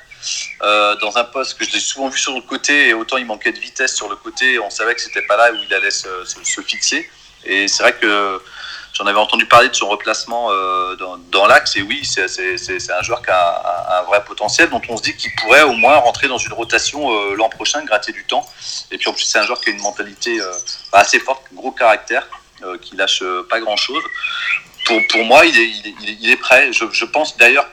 Euh, 0.62 0.96
dans 0.98 1.18
un 1.18 1.26
poste 1.26 1.58
que 1.58 1.66
je 1.66 1.72
l'ai 1.74 1.82
souvent 1.82 2.08
vu 2.08 2.18
sur 2.18 2.34
le 2.34 2.42
côté 2.42 2.88
et 2.88 2.94
autant 2.94 3.18
il 3.18 3.26
manquait 3.26 3.52
de 3.52 3.60
vitesse 3.60 3.94
sur 3.94 4.08
le 4.08 4.16
côté 4.16 4.58
on 4.58 4.70
savait 4.70 4.96
que 4.96 5.02
c'était 5.02 5.24
pas 5.24 5.36
là 5.36 5.52
où 5.52 5.58
il 5.68 5.74
allait 5.74 5.92
se, 5.92 6.08
fixer. 6.66 7.10
Et 7.44 7.68
c'est 7.68 7.84
vrai 7.84 7.94
que 7.94 8.42
j'en 8.94 9.06
avais 9.06 9.20
entendu 9.20 9.46
parler 9.48 9.68
de 9.68 9.76
son 9.76 9.90
replacement 9.90 10.50
euh, 10.50 10.96
dans, 11.30 11.46
l'axe. 11.46 11.76
Et 11.76 11.82
oui 11.82 12.06
c'est 12.06 12.92
un 12.92 13.02
joueur 13.02 13.22
qui 13.22 13.32
a 13.32 14.00
un, 14.00 14.04
vrai 14.04 14.24
potentiel 14.24 14.70
dont 14.70 14.82
on 14.88 14.96
se 14.96 15.04
dit 15.04 15.18
qu'il 15.18 15.36
pourrait 15.36 15.64
au 15.64 15.74
moins 15.74 15.98
rentrer 15.98 16.30
dans 16.30 16.38
une 16.38 16.54
rotation 16.54 17.36
l'an 17.36 17.50
prochain 17.50 17.84
gratter 17.84 18.14
du 18.14 18.24
temps. 18.24 18.48
Et 18.92 18.98
puis 18.98 19.10
en 19.10 19.14
plus 19.14 19.26
c'est 19.26 19.40
un 19.40 19.46
joueur 19.46 19.60
qui 19.60 19.72
a 19.72 19.74
une 19.74 19.82
mentalité 19.82 20.40
assez 20.94 21.20
forte 21.20 21.44
gros 21.52 21.72
caractère 21.72 22.26
qui 22.82 22.96
lâche 22.96 23.24
pas 23.50 23.60
grand 23.60 23.76
chose 23.76 24.04
pour, 24.86 25.00
pour 25.10 25.24
moi, 25.26 25.46
il 25.46 25.58
est, 25.58 25.68
il 25.68 25.88
est, 25.88 26.18
il 26.22 26.30
est 26.30 26.38
prêt. 26.38 26.72
Je, 26.72 26.86
je 26.92 27.06
pense 27.06 27.38
d'ailleurs 27.38 27.68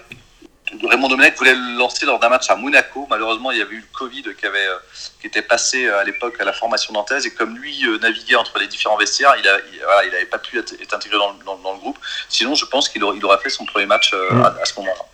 Raymond 0.89 1.09
Domenech 1.09 1.37
voulait 1.37 1.55
le 1.55 1.79
lancer 1.79 2.07
lors 2.07 2.19
d'un 2.19 2.29
match 2.29 2.49
à 2.49 2.57
Monaco. 2.57 3.07
Malheureusement, 3.11 3.51
il 3.51 3.59
y 3.59 3.63
avait 3.63 3.75
eu 3.75 3.81
le 3.81 3.99
Covid 3.99 4.23
qui, 4.39 4.47
avait, 4.47 4.59
euh, 4.59 4.77
qui 5.21 5.27
était 5.27 5.43
passé 5.43 5.87
euh, 5.87 5.99
à 5.99 6.05
l'époque 6.05 6.37
à 6.41 6.45
la 6.45 6.53
formation 6.53 6.93
nantaise. 6.93 7.27
Et 7.27 7.31
comme 7.31 7.57
lui 7.57 7.85
euh, 7.87 7.99
naviguait 7.99 8.37
entre 8.37 8.59
les 8.59 8.67
différents 8.67 8.97
vestiaires, 8.97 9.35
il 9.39 9.45
n'avait 9.45 10.23
il, 10.23 10.27
pas 10.29 10.39
pu 10.39 10.59
être, 10.59 10.73
intégré 10.93 11.19
dans, 11.19 11.35
dans, 11.45 11.61
dans, 11.61 11.73
le 11.75 11.79
groupe. 11.81 11.99
Sinon, 12.29 12.55
je 12.55 12.65
pense 12.67 12.89
qu'il 12.89 13.03
aurait, 13.03 13.17
il 13.17 13.25
aurait 13.25 13.39
fait 13.39 13.51
son 13.51 13.65
premier 13.65 13.87
match 13.87 14.13
mm. 14.13 14.41
à, 14.41 14.65
ce 14.65 14.75
moment-là. 14.77 15.05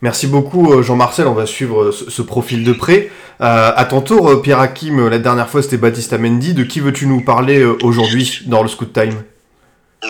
Merci 0.00 0.26
beaucoup 0.26 0.82
Jean-Marcel, 0.82 1.28
on 1.28 1.32
va 1.32 1.46
suivre 1.46 1.92
ce, 1.92 2.22
profil 2.22 2.64
de 2.64 2.72
près. 2.72 3.12
Euh, 3.40 3.72
à 3.74 3.84
ton 3.84 4.00
tour, 4.00 4.42
Pierre 4.42 4.58
Hakim, 4.58 5.08
la 5.08 5.20
dernière 5.20 5.48
fois 5.48 5.62
c'était 5.62 5.76
Baptiste 5.76 6.12
Amendi. 6.12 6.54
De 6.54 6.64
qui 6.64 6.80
veux-tu 6.80 7.06
nous 7.06 7.20
parler 7.20 7.64
aujourd'hui 7.64 8.40
dans 8.46 8.64
le 8.64 8.68
Scoot 8.68 8.92
Time? 8.92 9.22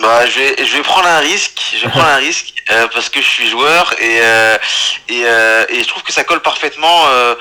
Bah, 0.01 0.25
je 0.25 0.39
vais, 0.39 0.65
je 0.65 0.77
vais 0.77 0.81
prendre 0.83 1.07
un 1.07 1.19
risque. 1.19 1.61
Je 1.75 1.83
vais 1.83 1.89
prendre 1.89 2.07
un 2.07 2.15
risque 2.27 2.53
euh, 2.71 2.87
parce 2.87 3.09
que 3.09 3.21
je 3.21 3.27
suis 3.27 3.47
joueur 3.47 3.93
et 3.99 4.19
euh, 4.21 4.57
et, 5.09 5.21
euh, 5.25 5.65
et 5.69 5.83
je 5.83 5.87
trouve 5.87 6.03
que 6.03 6.11
ça 6.13 6.23
colle 6.23 6.41
parfaitement 6.41 7.07
euh, 7.07 7.35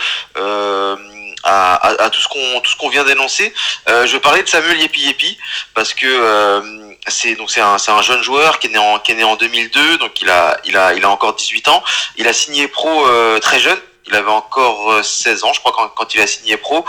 à, 1.44 1.74
à, 1.74 2.05
à, 2.05 2.11
tout 2.11 2.20
ce 2.20 2.28
qu'on 2.28 2.61
tout 2.61 2.70
ce 2.70 2.76
qu'on 2.76 2.88
vient 2.90 3.05
d'énoncer. 3.05 3.55
je 3.86 4.12
vais 4.12 4.20
parler 4.20 4.42
de 4.42 4.48
Samuel 4.48 4.80
Yepi 4.80 5.00
Yepi 5.00 5.38
parce 5.74 5.94
que 5.94 6.92
c'est 7.09 7.34
donc 7.36 7.50
c'est 7.50 7.61
un, 7.61 7.78
c'est 7.78 7.90
un 7.90 8.03
jeune 8.03 8.22
joueur 8.22 8.59
qui 8.59 8.66
est 8.66 8.70
né 8.70 8.78
en 8.78 8.98
qui 8.98 9.12
est 9.12 9.16
né 9.16 9.24
en 9.24 9.36
2002 9.36 9.98
donc 9.98 10.20
il 10.20 10.28
a 10.30 10.59
il 10.64 10.76
a 10.76 10.92
il 10.94 11.05
a 11.05 11.11
encore 11.11 11.34
18 11.34 11.68
ans. 11.68 11.82
Il 12.16 12.28
a 12.28 12.32
signé 12.32 12.68
pro 12.68 13.07
très 13.40 13.61
jeune. 13.61 13.78
Il 14.09 14.16
avait 14.16 14.30
encore 14.30 15.03
16 15.05 15.44
ans, 15.44 15.53
je 15.53 15.61
crois, 15.61 15.70
quand, 15.72 15.88
quand 15.90 16.14
il 16.14 16.20
a 16.20 16.26
signé 16.26 16.57
pro. 16.57 16.84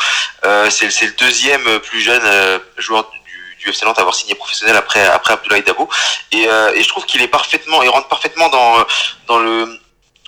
c'est, 0.70 0.90
c'est 0.90 1.06
le 1.06 1.12
deuxième 1.14 1.80
plus 1.80 2.02
jeune 2.02 2.60
joueur 2.78 3.08
du 3.64 3.70
FC 3.70 3.86
avoir 3.86 4.14
signé 4.14 4.36
professionnel 4.36 4.76
après 4.76 5.06
après 5.06 5.34
Abdoulaye 5.34 5.64
Dabo 5.64 5.90
et, 6.32 6.48
euh, 6.48 6.74
et 6.76 6.84
je 6.84 6.88
trouve 6.88 7.06
qu'il 7.06 7.22
est 7.22 7.28
parfaitement 7.28 7.82
il 7.84 7.90
rentre 7.90 8.08
parfaitement 8.08 8.50
dans 8.50 8.86
dans 9.28 9.40
le 9.40 9.80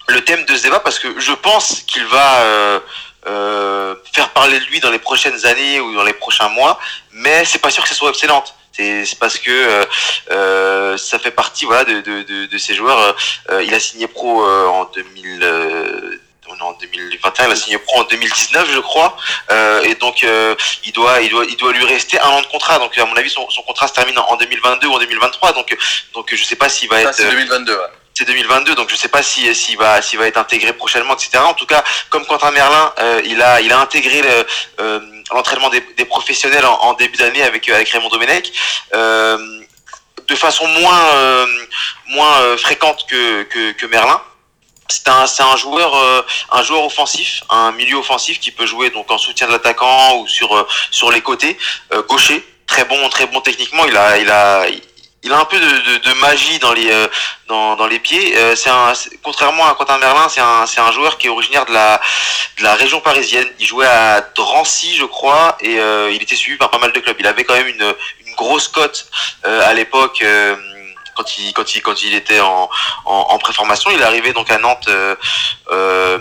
le 0.07 0.23
thème 0.23 0.45
de 0.45 0.55
ce 0.55 0.63
débat 0.63 0.79
parce 0.79 0.99
que 0.99 1.19
je 1.19 1.33
pense 1.33 1.81
qu'il 1.81 2.05
va 2.05 2.41
euh, 2.41 2.79
euh, 3.27 3.95
faire 4.13 4.29
parler 4.29 4.59
de 4.59 4.65
lui 4.65 4.79
dans 4.79 4.91
les 4.91 4.99
prochaines 4.99 5.45
années 5.45 5.79
ou 5.79 5.95
dans 5.95 6.03
les 6.03 6.13
prochains 6.13 6.49
mois 6.49 6.79
mais 7.11 7.43
c'est 7.45 7.59
pas 7.59 7.71
sûr 7.71 7.83
que 7.83 7.89
ce 7.89 7.95
soit 7.95 8.11
FC 8.11 8.27
Nantes 8.27 8.55
c'est 8.71 9.17
parce 9.19 9.38
que 9.38 9.88
ça 10.97 11.17
fait 11.17 11.31
partie 11.31 11.63
voilà 11.63 11.86
de, 11.86 12.01
de, 12.01 12.45
de, 12.45 12.57
ces 12.57 12.75
joueurs. 12.75 13.15
Il 13.63 13.73
a 13.73 13.79
signé 13.79 14.05
pro 14.05 14.45
en 14.45 14.83
2000 14.93 16.19
on 16.47 16.57
est 16.57 16.61
en 16.61 16.73
2021, 16.73 17.45
il 17.45 17.51
a 17.51 17.55
signé 17.55 17.77
pro 17.77 18.01
en 18.01 18.03
2019, 18.03 18.71
je 18.73 18.79
crois, 18.79 19.15
euh, 19.51 19.83
et 19.83 19.95
donc 19.95 20.23
euh, 20.23 20.55
il 20.83 20.91
doit, 20.91 21.21
il 21.21 21.29
doit, 21.29 21.45
il 21.45 21.57
doit 21.57 21.73
lui 21.73 21.85
rester 21.85 22.19
un 22.19 22.29
an 22.29 22.41
de 22.41 22.47
contrat. 22.47 22.79
Donc 22.79 22.97
à 22.97 23.05
mon 23.05 23.15
avis, 23.15 23.29
son, 23.29 23.49
son 23.49 23.61
contrat 23.63 23.87
se 23.87 23.93
termine 23.93 24.17
en 24.17 24.35
2022 24.35 24.87
ou 24.87 24.93
en 24.93 24.99
2023. 24.99 25.53
Donc, 25.53 25.75
donc 26.13 26.33
je 26.33 26.43
sais 26.43 26.55
pas 26.55 26.69
s'il 26.69 26.89
va 26.89 27.01
être. 27.01 27.13
C'est 27.13 27.29
2022. 27.29 27.73
Ouais. 27.73 27.79
C'est 28.17 28.25
2022, 28.25 28.75
donc 28.75 28.89
je 28.89 28.95
sais 28.95 29.09
pas 29.09 29.21
si 29.21 29.53
s'il 29.53 29.77
va 29.77 30.01
s'il 30.01 30.17
va 30.17 30.27
être 30.27 30.37
intégré 30.37 30.71
prochainement, 30.71 31.15
etc. 31.15 31.31
En 31.39 31.53
tout 31.53 31.65
cas, 31.65 31.83
comme 32.09 32.25
Quentin 32.25 32.49
Merlin, 32.51 32.93
euh, 32.99 33.21
il 33.25 33.41
a 33.41 33.59
il 33.59 33.73
a 33.73 33.79
intégré 33.79 34.21
euh, 34.79 34.99
l'entraînement 35.33 35.69
des, 35.69 35.85
des, 35.97 36.05
professionnels 36.05 36.65
en, 36.65 36.75
en 36.75 36.93
début 36.93 37.17
d'année 37.17 37.43
avec 37.43 37.67
avec 37.67 37.89
Raymond 37.89 38.07
Domenech. 38.07 38.53
Euh, 38.93 39.37
de 40.29 40.35
façon 40.35 40.65
moins 40.65 41.45
moins 42.07 42.57
fréquente 42.57 43.05
que, 43.07 43.43
que, 43.43 43.73
que 43.73 43.85
Merlin, 43.85 44.19
c'est 44.88 45.07
un, 45.07 45.23
un 45.23 45.57
joueur, 45.57 45.95
euh, 45.95 46.21
un 46.51 46.63
joueur 46.63 46.86
offensif, 46.86 47.43
un 47.49 47.71
milieu 47.71 47.97
offensif 47.97 48.39
qui 48.39 48.51
peut 48.51 48.65
jouer 48.65 48.89
donc 48.91 49.09
en 49.09 49.17
soutien 49.17 49.47
de 49.47 49.51
l'attaquant 49.51 50.17
ou 50.17 50.27
sur 50.27 50.55
euh, 50.55 50.67
sur 50.91 51.11
les 51.11 51.21
côtés, 51.21 51.57
euh, 51.93 52.03
gaucher, 52.03 52.45
très 52.67 52.86
bon, 52.86 53.09
très 53.09 53.25
bon 53.27 53.41
techniquement. 53.41 53.83
Il 53.86 53.97
a, 53.97 54.17
il 54.19 54.29
a, 54.29 54.65
il 55.23 55.33
a 55.33 55.39
un 55.39 55.45
peu 55.45 55.59
de, 55.59 55.65
de, 55.65 55.97
de 55.97 56.13
magie 56.19 56.59
dans 56.59 56.73
les 56.73 56.91
dans, 57.47 57.75
dans 57.75 57.88
les 57.88 57.99
pieds. 57.99 58.36
c'est 58.55 58.69
un, 58.69 58.93
contrairement 59.23 59.65
à 59.67 59.73
Quentin 59.73 59.97
Merlin, 59.97 60.29
c'est 60.29 60.41
un, 60.41 60.67
c'est 60.67 60.81
un 60.81 60.91
joueur 60.91 61.17
qui 61.17 61.27
est 61.27 61.31
originaire 61.31 61.65
de 61.65 61.73
la 61.73 61.99
de 62.59 62.63
la 62.63 62.75
région 62.75 63.01
parisienne. 63.01 63.47
Il 63.59 63.65
jouait 63.65 63.88
à 63.88 64.21
Drancy, 64.36 64.95
je 64.95 65.05
crois, 65.05 65.57
et 65.61 65.77
il 66.13 66.21
était 66.21 66.36
suivi 66.36 66.57
par 66.59 66.69
pas 66.69 66.77
mal 66.77 66.91
de 66.91 66.99
clubs. 66.99 67.17
Il 67.19 67.25
avait 67.25 67.43
quand 67.43 67.55
même 67.55 67.67
une 67.67 67.95
une 68.27 68.36
grosse 68.36 68.67
cote 68.67 69.07
à 69.43 69.73
l'époque 69.73 70.23
quand 71.16 71.38
il 71.38 71.53
quand 71.53 71.76
il 71.76 71.82
quand 71.82 72.03
il 72.03 72.13
était 72.13 72.39
en 72.39 72.70
en, 73.05 73.26
en 73.30 73.38
préformation. 73.38 73.89
Il 73.91 74.01
est 74.01 74.05
arrivé 74.05 74.34
donc 74.34 74.51
à 74.51 74.57
Nantes. 74.57 74.88
Euh, 74.88 75.16
euh, 75.72 76.20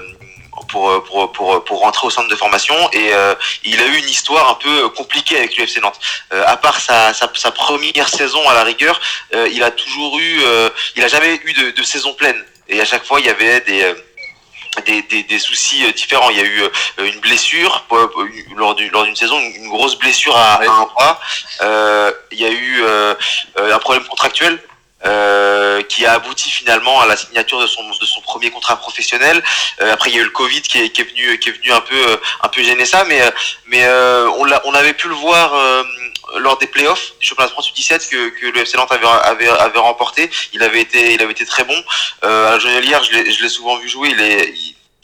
pour, 0.69 1.05
pour, 1.05 1.33
pour, 1.33 1.65
pour 1.65 1.81
rentrer 1.81 2.07
au 2.07 2.11
centre 2.11 2.29
de 2.29 2.37
formation 2.37 2.75
et 2.93 3.13
euh, 3.13 3.35
il 3.65 3.81
a 3.81 3.87
eu 3.87 3.97
une 3.97 4.09
histoire 4.09 4.51
un 4.51 4.55
peu 4.55 4.89
compliquée 4.91 5.37
avec 5.39 5.57
l'UFC 5.57 5.81
Nantes. 5.81 6.01
Euh, 6.33 6.45
à 6.47 6.57
part 6.57 6.81
sa, 6.81 7.13
sa, 7.13 7.31
sa, 7.35 7.51
première 7.51 8.09
saison 8.09 8.49
à 8.49 8.55
la 8.55 8.65
rigueur, 8.65 9.01
euh, 9.35 9.49
il 9.53 9.63
a 9.63 9.71
toujours 9.71 10.19
eu, 10.19 10.41
euh, 10.43 10.69
il 10.97 11.05
a 11.05 11.09
jamais 11.09 11.41
eu 11.45 11.53
de, 11.53 11.71
de, 11.71 11.83
saison 11.83 12.15
pleine. 12.15 12.43
Et 12.69 12.81
à 12.81 12.85
chaque 12.85 13.05
fois, 13.05 13.21
il 13.21 13.27
y 13.27 13.31
avait 13.31 13.61
des 13.61 13.95
des, 14.87 15.03
des, 15.03 15.23
des, 15.23 15.39
soucis 15.39 15.85
différents. 15.93 16.31
Il 16.31 16.37
y 16.37 16.41
a 16.41 16.45
eu 16.45 16.63
une 16.99 17.21
blessure 17.21 17.85
lors 18.57 18.75
d'une 18.75 18.91
lors 18.91 19.05
d'une 19.05 19.15
saison, 19.15 19.39
une 19.39 19.69
grosse 19.69 19.97
blessure 19.97 20.37
à, 20.37 20.55
à 20.55 20.65
un 20.65 20.87
bras. 20.87 21.21
Il 22.33 22.41
y 22.41 22.45
a 22.45 22.51
eu 22.51 22.85
un 23.57 23.79
problème 23.79 24.05
contractuel 24.07 24.59
euh, 25.07 25.83
qui 25.83 26.07
a 26.07 26.13
abouti 26.15 26.51
finalement 26.51 27.01
à 27.01 27.07
la 27.07 27.17
signature 27.17 27.61
de 27.61 27.67
son 27.67 27.83
de 27.91 28.07
son 28.07 28.21
premier 28.23 28.51
contrat 28.51 28.77
professionnel. 28.77 29.43
Euh, 29.83 29.93
après 29.93 30.11
il 30.11 30.17
y 30.17 30.19
a 30.19 30.23
eu 30.23 30.25
le 30.25 30.31
Covid 30.31 30.63
qui 30.63 30.79
est, 30.79 30.89
qui 30.91 31.03
est 31.03 31.05
venu 31.05 31.39
qui 31.39 31.51
est 31.51 31.53
venu 31.53 31.73
un 31.73 31.81
peu 31.81 31.95
euh, 31.95 32.17
un 32.43 32.49
peu 32.49 32.63
gêner 32.63 32.87
ça, 32.87 33.05
mais 33.05 33.21
mais 33.67 33.87
on 34.39 34.45
l'a 34.45 34.63
on 34.65 34.75
avait 34.75 34.95
pu 34.95 35.09
le 35.09 35.15
voir 35.15 35.53
lors 36.37 36.57
des 36.59 36.67
playoffs 36.67 37.13
du 37.21 37.27
championnat 37.27 37.49
de 37.49 37.53
France 37.53 37.71
U17 37.71 38.09
que, 38.09 38.29
que 38.31 38.47
le 38.47 38.61
FC 38.61 38.77
Nantes 38.77 38.93
avait, 38.93 39.07
avait, 39.07 39.49
avait 39.49 39.79
remporté. 39.79 40.31
Il 40.53 40.63
avait 40.63 40.81
été 40.81 41.13
il 41.13 41.23
avait 41.23 41.33
été 41.33 41.45
très 41.45 41.65
bon. 41.65 41.77
Euh, 42.25 42.49
à 42.49 42.53
la 42.53 43.03
je 43.03 43.13
l'ai 43.13 43.31
je 43.31 43.43
l'ai 43.43 43.49
souvent 43.49 43.77
vu 43.77 43.89
jouer. 43.89 44.09
Il 44.11 44.21
est 44.21 44.55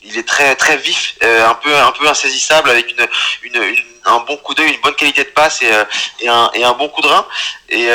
il, 0.02 0.16
est 0.16 0.26
très 0.26 0.56
très 0.56 0.78
vif, 0.78 1.16
un 1.22 1.54
peu 1.54 1.76
un 1.76 1.92
peu 1.92 2.08
insaisissable 2.08 2.70
avec 2.70 2.90
une, 2.90 3.06
une, 3.42 3.62
une 3.62 3.84
un 4.06 4.20
bon 4.20 4.38
coup 4.38 4.54
d'œil, 4.54 4.72
une 4.72 4.80
bonne 4.80 4.94
qualité 4.94 5.24
de 5.24 5.28
passe 5.28 5.60
et, 5.60 5.70
et, 6.20 6.28
un, 6.28 6.50
et 6.54 6.64
un 6.64 6.72
bon 6.72 6.88
coup 6.88 7.02
de 7.02 7.06
rein. 7.06 7.26
Et 7.68 7.86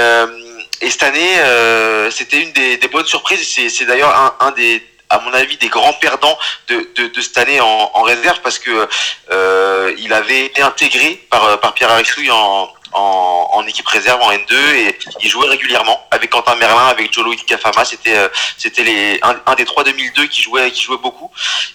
et 0.82 0.89
cette 0.89 1.03
année, 1.03 1.39
euh, 1.39 2.11
c'était 2.11 2.41
une 2.41 2.51
des, 2.51 2.78
des, 2.78 2.88
bonnes 2.88 3.05
surprises. 3.05 3.47
C'est 3.47 3.86
d'ailleurs 3.86 4.15
un, 4.15 4.36
un, 4.47 4.51
des, 4.51 4.84
à 5.09 5.19
mon 5.19 5.34
avis, 5.34 5.57
des 5.57 5.67
grands 5.69 5.93
perdants 5.93 6.38
de, 6.67 6.89
de, 6.95 7.07
de 7.07 7.21
cette 7.21 7.38
année 7.38 7.61
en, 7.61 7.91
en, 7.93 8.01
réserve 8.01 8.39
parce 8.41 8.59
que 8.59 8.88
euh, 9.32 9.93
il 9.97 10.13
avait 10.13 10.45
été 10.45 10.61
intégré 10.61 11.26
par, 11.30 11.59
par 11.59 11.73
Pierre 11.73 11.91
Aristouille 11.91 12.32
en, 12.32 12.69
en, 12.95 13.49
en, 13.53 13.67
équipe 13.67 13.88
réserve 13.88 14.21
en 14.21 14.32
N2 14.32 14.53
et 14.53 14.97
il 15.21 15.30
jouait 15.30 15.47
régulièrement 15.47 16.07
avec 16.11 16.30
Quentin 16.30 16.55
Merlin, 16.55 16.88
avec 16.88 17.13
Jolo 17.13 17.34
Kafama. 17.45 17.86
C'était 17.86 18.17
euh, 18.17 18.30
c'était 18.57 18.84
les 18.84 19.19
un, 19.21 19.36
un, 19.45 19.55
des 19.55 19.65
trois 19.65 19.84
2002 19.84 20.28
qui 20.28 20.41
jouait 20.41 20.71
qui 20.71 20.84
jouait 20.84 20.97
beaucoup 20.97 21.30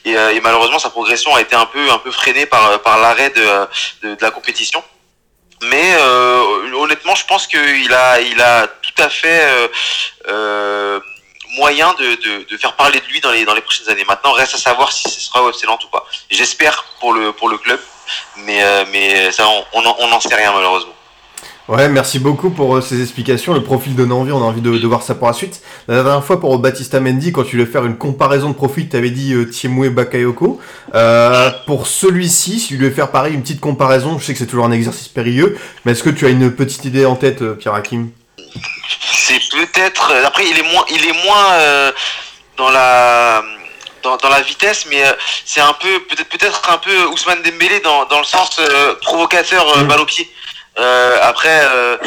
et, 0.04 0.16
euh, 0.16 0.34
et, 0.34 0.40
malheureusement 0.40 0.78
sa 0.78 0.90
progression 0.90 1.34
a 1.34 1.40
été 1.40 1.54
un 1.54 1.66
peu 1.66 1.90
un 1.90 1.98
peu 1.98 2.10
freinée 2.10 2.46
par 2.46 2.80
par 2.80 2.98
l'arrêt 2.98 3.30
de, 3.30 4.08
de, 4.08 4.14
de, 4.14 4.22
la 4.22 4.30
compétition. 4.30 4.82
Mais 5.62 5.94
euh, 5.98 6.72
honnêtement, 6.74 7.14
je 7.14 7.26
pense 7.26 7.46
qu'il 7.46 7.92
a 7.92 8.20
il 8.20 8.40
a 8.40 8.66
tout 8.94 9.02
à 9.02 9.08
fait 9.08 9.68
euh, 10.28 11.00
moyen 11.56 11.94
de, 11.94 12.56
faire 12.56 12.74
parler 12.74 13.00
de 13.00 13.06
lui 13.06 13.20
dans 13.20 13.54
les 13.54 13.60
prochaines 13.60 13.88
années. 13.88 14.04
Maintenant, 14.06 14.32
reste 14.32 14.54
à 14.54 14.58
savoir 14.58 14.92
si 14.92 15.08
ce 15.10 15.20
sera 15.20 15.48
excellent 15.48 15.78
ou 15.84 15.88
pas. 15.88 16.06
J'espère 16.30 16.84
pour 17.00 17.12
le 17.12 17.58
club, 17.58 17.80
mais 18.38 19.32
ça 19.32 19.46
on 19.72 19.82
n'en 19.82 20.20
sait 20.20 20.34
rien 20.34 20.52
malheureusement. 20.52 20.94
Ouais, 21.70 21.88
merci 21.88 22.18
beaucoup 22.18 22.50
pour 22.50 22.74
euh, 22.74 22.80
ces 22.80 23.00
explications. 23.00 23.54
Le 23.54 23.62
profil 23.62 23.94
donne 23.94 24.10
envie, 24.10 24.32
on 24.32 24.38
a 24.38 24.44
envie 24.44 24.60
de, 24.60 24.86
voir 24.88 25.02
ça 25.02 25.14
pour 25.14 25.28
la 25.28 25.32
suite. 25.32 25.62
La 25.86 26.02
dernière 26.02 26.24
fois, 26.24 26.40
pour 26.40 26.58
Baptista 26.58 26.98
Mendy, 26.98 27.30
quand 27.30 27.44
tu 27.44 27.54
voulais 27.54 27.70
faire 27.70 27.86
une 27.86 27.96
comparaison 27.96 28.48
de 28.48 28.54
profil, 28.54 28.88
tu 28.88 28.96
avais 28.96 29.10
dit 29.10 29.34
euh, 29.34 29.90
Bakayoko. 29.90 30.58
Euh, 30.96 31.50
pour 31.68 31.86
celui-ci, 31.86 32.58
si 32.58 32.66
tu 32.66 32.76
voulais 32.76 32.90
faire 32.90 33.12
pareil, 33.12 33.34
une 33.34 33.42
petite 33.42 33.60
comparaison, 33.60 34.18
je 34.18 34.24
sais 34.24 34.32
que 34.32 34.40
c'est 34.40 34.46
toujours 34.46 34.64
un 34.64 34.72
exercice 34.72 35.06
périlleux, 35.06 35.56
mais 35.84 35.92
est-ce 35.92 36.02
que 36.02 36.10
tu 36.10 36.26
as 36.26 36.30
une 36.30 36.50
petite 36.50 36.84
idée 36.86 37.06
en 37.06 37.14
tête, 37.14 37.42
euh, 37.42 37.54
Pierre 37.54 37.74
Hakim? 37.74 38.08
C'est 39.12 39.40
peut-être. 39.50 40.12
Après, 40.24 40.46
il 40.46 40.58
est 40.58 40.62
moins, 40.62 40.84
il 40.90 41.04
est 41.06 41.24
moins 41.24 41.52
euh, 41.52 41.92
dans 42.56 42.70
la. 42.70 43.42
Dans, 44.02 44.16
dans, 44.16 44.30
la 44.30 44.40
vitesse, 44.40 44.86
mais 44.88 45.04
euh, 45.04 45.12
c'est 45.44 45.60
un 45.60 45.74
peu 45.74 46.00
peut-être 46.04 46.30
peut-être 46.30 46.70
un 46.70 46.78
peu 46.78 47.04
Ousmane 47.08 47.42
Dembélé 47.42 47.80
dans, 47.80 48.06
dans 48.06 48.18
le 48.18 48.24
sens 48.24 48.58
euh, 48.58 48.94
provocateur 49.02 49.76
euh, 49.76 49.82
balle 49.84 50.00
au 50.00 50.06
pied. 50.06 50.26
Euh, 50.78 51.18
après, 51.20 51.60
euh, 51.64 51.98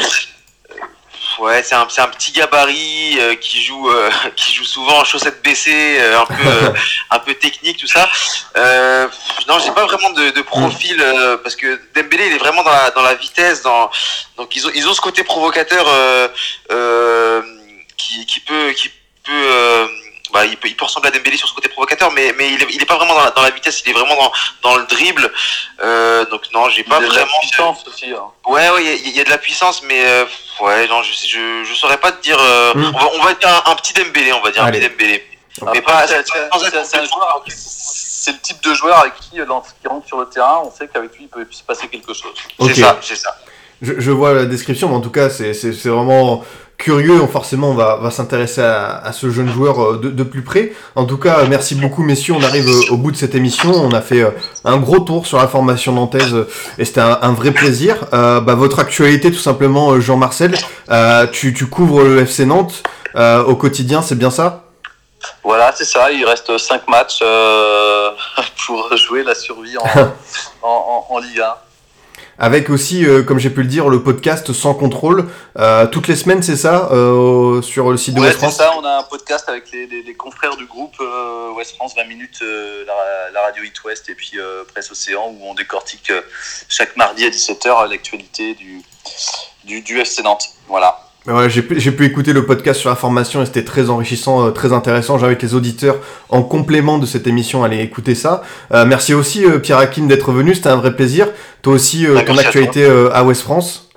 ouais, 1.40 1.62
c'est 1.62 1.74
un, 1.74 1.82
un 1.82 2.08
petit 2.08 2.32
gabarit 2.32 3.18
euh, 3.20 3.34
qui 3.36 3.62
joue, 3.62 3.90
qui 4.36 4.52
joue 4.54 4.64
souvent 4.64 5.00
en 5.00 5.04
chaussettes 5.04 5.42
baissées, 5.42 6.00
un 6.00 6.26
peu, 6.26 6.74
un 7.10 7.18
peu 7.18 7.34
technique, 7.34 7.78
tout 7.78 7.86
ça. 7.86 8.08
non, 9.48 9.58
j'ai 9.58 9.72
pas 9.72 9.84
vraiment 9.86 10.10
de, 10.10 10.30
de 10.30 10.42
profil 10.42 11.02
parce 11.42 11.56
que 11.56 11.80
Dembélé, 11.94 12.26
il 12.26 12.32
est 12.34 12.38
vraiment 12.38 12.62
dans 12.62 12.72
la, 12.72 12.90
dans 12.90 13.02
la 13.02 13.14
vitesse, 13.14 13.62
dans, 13.62 13.90
donc 14.36 14.54
ils 14.56 14.66
ont, 14.66 14.70
ils 14.74 14.88
ont 14.88 14.94
ce 14.94 15.00
côté 15.00 15.24
provocateur 15.24 15.86
qui, 17.96 18.26
qui 18.26 18.40
peut, 18.40 18.72
qui 18.72 18.90
peut 19.24 19.88
bah, 20.34 20.44
il, 20.44 20.56
peut, 20.56 20.66
il 20.66 20.76
peut 20.76 20.84
ressembler 20.84 21.10
à 21.10 21.12
Dembélé 21.12 21.36
sur 21.36 21.48
ce 21.48 21.54
côté 21.54 21.68
provocateur, 21.68 22.10
mais, 22.10 22.34
mais 22.36 22.52
il, 22.52 22.60
est, 22.60 22.66
il 22.70 22.82
est 22.82 22.86
pas 22.86 22.96
vraiment 22.96 23.14
dans 23.14 23.24
la, 23.24 23.30
dans 23.30 23.42
la 23.42 23.50
vitesse, 23.50 23.82
il 23.86 23.90
est 23.90 23.92
vraiment 23.92 24.16
dans, 24.16 24.32
dans 24.68 24.76
le 24.76 24.84
dribble. 24.86 25.30
Euh, 25.82 26.26
donc 26.26 26.42
non, 26.52 26.68
j'ai 26.70 26.82
pas 26.82 26.98
il 26.98 27.02
y 27.02 27.06
a 27.06 27.08
vraiment. 27.08 27.24
De 27.24 27.32
la 27.32 27.40
puissance 27.40 27.84
aussi. 27.86 28.10
Hein. 28.10 28.24
Ouais, 28.48 28.68
ouais, 28.70 28.96
il 28.96 29.10
y, 29.10 29.16
y, 29.16 29.20
a 29.20 29.24
de 29.24 29.30
la 29.30 29.38
puissance, 29.38 29.84
mais 29.84 30.04
euh, 30.04 30.24
ouais, 30.60 30.88
non, 30.88 31.04
je, 31.04 31.12
je, 31.12 31.64
je 31.64 31.74
saurais 31.74 31.98
pas 31.98 32.10
te 32.10 32.20
dire. 32.20 32.36
Euh, 32.40 32.74
mm. 32.74 32.92
on, 32.96 32.98
va, 32.98 33.10
on 33.14 33.22
va 33.22 33.34
dire 33.34 33.48
un, 33.48 33.70
un, 33.70 33.74
petit 33.76 33.92
Dembélé, 33.92 34.32
on 34.32 34.42
va 34.42 34.50
dire 34.50 34.64
Allez. 34.64 34.78
un 34.78 34.88
petit 34.88 34.90
Dembélé. 34.90 35.24
Mais 35.72 35.80
pas. 35.82 36.04
C'est 37.46 38.32
le 38.32 38.38
type 38.38 38.62
de 38.64 38.74
joueur 38.74 38.98
avec 38.98 39.14
qui, 39.16 39.30
qui 39.30 39.42
rentre 39.42 40.06
sur 40.06 40.18
le 40.18 40.26
terrain, 40.26 40.62
on 40.64 40.70
sait 40.70 40.88
qu'avec 40.88 41.14
lui, 41.14 41.24
il 41.24 41.28
peut 41.28 41.46
se 41.50 41.62
passer 41.62 41.86
quelque 41.86 42.12
chose. 42.12 42.32
Okay. 42.58 42.74
C'est 42.74 42.80
ça, 42.80 42.98
c'est 43.02 43.16
ça. 43.16 43.36
Je, 43.82 44.00
je, 44.00 44.10
vois 44.10 44.32
la 44.32 44.46
description, 44.46 44.88
mais 44.88 44.94
en 44.94 45.00
tout 45.00 45.10
cas, 45.10 45.28
c'est 45.28 45.84
vraiment 45.84 46.42
curieux, 46.84 47.26
forcément 47.32 47.70
on 47.70 47.74
va, 47.74 47.96
va 47.96 48.10
s'intéresser 48.10 48.60
à, 48.60 48.98
à, 48.98 49.12
ce 49.12 49.30
jeune 49.30 49.48
joueur 49.48 49.98
de, 49.98 50.10
de, 50.10 50.22
plus 50.22 50.42
près. 50.42 50.72
En 50.96 51.06
tout 51.06 51.16
cas, 51.16 51.44
merci 51.48 51.74
beaucoup 51.74 52.02
messieurs, 52.02 52.34
on 52.34 52.42
arrive 52.42 52.68
au 52.90 52.98
bout 52.98 53.10
de 53.10 53.16
cette 53.16 53.34
émission, 53.34 53.72
on 53.72 53.92
a 53.92 54.02
fait 54.02 54.22
un 54.66 54.76
gros 54.76 55.00
tour 55.00 55.26
sur 55.26 55.38
la 55.38 55.48
formation 55.48 55.92
nantaise 55.92 56.36
et 56.76 56.84
c'était 56.84 57.00
un, 57.00 57.18
un, 57.22 57.32
vrai 57.32 57.52
plaisir. 57.52 58.04
Euh, 58.12 58.40
bah, 58.40 58.54
votre 58.54 58.80
actualité 58.80 59.32
tout 59.32 59.38
simplement, 59.38 59.98
Jean-Marcel, 59.98 60.54
euh, 60.90 61.26
tu, 61.26 61.54
tu, 61.54 61.66
couvres 61.66 62.02
le 62.02 62.20
FC 62.20 62.44
Nantes 62.44 62.82
euh, 63.16 63.42
au 63.44 63.56
quotidien, 63.56 64.02
c'est 64.02 64.18
bien 64.18 64.30
ça? 64.30 64.64
Voilà, 65.42 65.72
c'est 65.74 65.86
ça, 65.86 66.12
il 66.12 66.22
reste 66.26 66.58
5 66.58 66.86
matchs 66.88 67.20
euh, 67.22 68.10
pour 68.66 68.94
jouer 68.98 69.22
la 69.22 69.34
survie 69.34 69.78
en, 69.78 69.84
en, 70.62 71.06
en, 71.08 71.14
en 71.14 71.18
Ligue 71.18 71.40
1 71.40 71.63
avec 72.38 72.70
aussi, 72.70 73.04
euh, 73.04 73.22
comme 73.22 73.38
j'ai 73.38 73.50
pu 73.50 73.62
le 73.62 73.68
dire, 73.68 73.88
le 73.88 74.02
podcast 74.02 74.52
sans 74.52 74.74
contrôle. 74.74 75.28
Euh, 75.58 75.86
toutes 75.86 76.08
les 76.08 76.16
semaines, 76.16 76.42
c'est 76.42 76.56
ça, 76.56 76.88
euh, 76.92 77.62
sur 77.62 77.90
le 77.90 77.96
site 77.96 78.14
de 78.14 78.20
ouais, 78.20 78.26
West 78.26 78.38
France 78.38 78.56
c'est 78.56 78.62
ça, 78.62 78.72
on 78.76 78.84
a 78.84 78.98
un 78.98 79.02
podcast 79.04 79.48
avec 79.48 79.70
les, 79.72 79.86
les, 79.86 80.02
les 80.02 80.14
confrères 80.14 80.56
du 80.56 80.66
groupe 80.66 80.94
West 81.56 81.76
France, 81.76 81.94
20 81.96 82.04
minutes, 82.04 82.42
la, 82.42 83.30
la, 83.32 83.42
radio 83.42 83.62
Hit 83.62 83.82
West 83.84 84.08
et 84.08 84.14
puis 84.14 84.38
Presse 84.72 84.90
Océan, 84.90 85.28
où 85.28 85.38
on 85.48 85.54
décortique 85.54 86.12
chaque 86.68 86.96
mardi 86.96 87.24
à 87.24 87.30
17h 87.30 87.88
l'actualité 87.88 88.54
du, 88.54 88.82
du, 89.64 89.80
du 89.82 90.00
FC 90.00 90.22
Nantes. 90.22 90.48
Voilà. 90.68 91.03
Ouais, 91.26 91.48
j'ai 91.48 91.62
pu, 91.62 91.76
pu, 91.76 92.04
écouter 92.04 92.34
le 92.34 92.44
podcast 92.44 92.78
sur 92.78 92.90
la 92.90 92.96
formation 92.96 93.40
et 93.40 93.46
c'était 93.46 93.64
très 93.64 93.88
enrichissant, 93.88 94.46
euh, 94.46 94.50
très 94.50 94.74
intéressant. 94.74 95.18
J'invite 95.18 95.40
les 95.42 95.54
auditeurs 95.54 95.96
en 96.28 96.42
complément 96.42 96.98
de 96.98 97.06
cette 97.06 97.26
émission 97.26 97.62
à 97.62 97.66
aller 97.66 97.80
écouter 97.80 98.14
ça. 98.14 98.42
Euh, 98.72 98.84
merci 98.84 99.14
aussi 99.14 99.42
euh, 99.46 99.58
Pierre 99.58 99.78
Hakim 99.78 100.06
d'être 100.06 100.32
venu, 100.32 100.54
c'était 100.54 100.68
un 100.68 100.76
vrai 100.76 100.94
plaisir. 100.94 101.28
Toi 101.62 101.74
aussi, 101.74 102.06
euh, 102.06 102.20
ton 102.26 102.36
actualité 102.36 102.84
à, 102.84 103.16
à, 103.16 103.22
West 103.22 103.40
France 103.40 103.88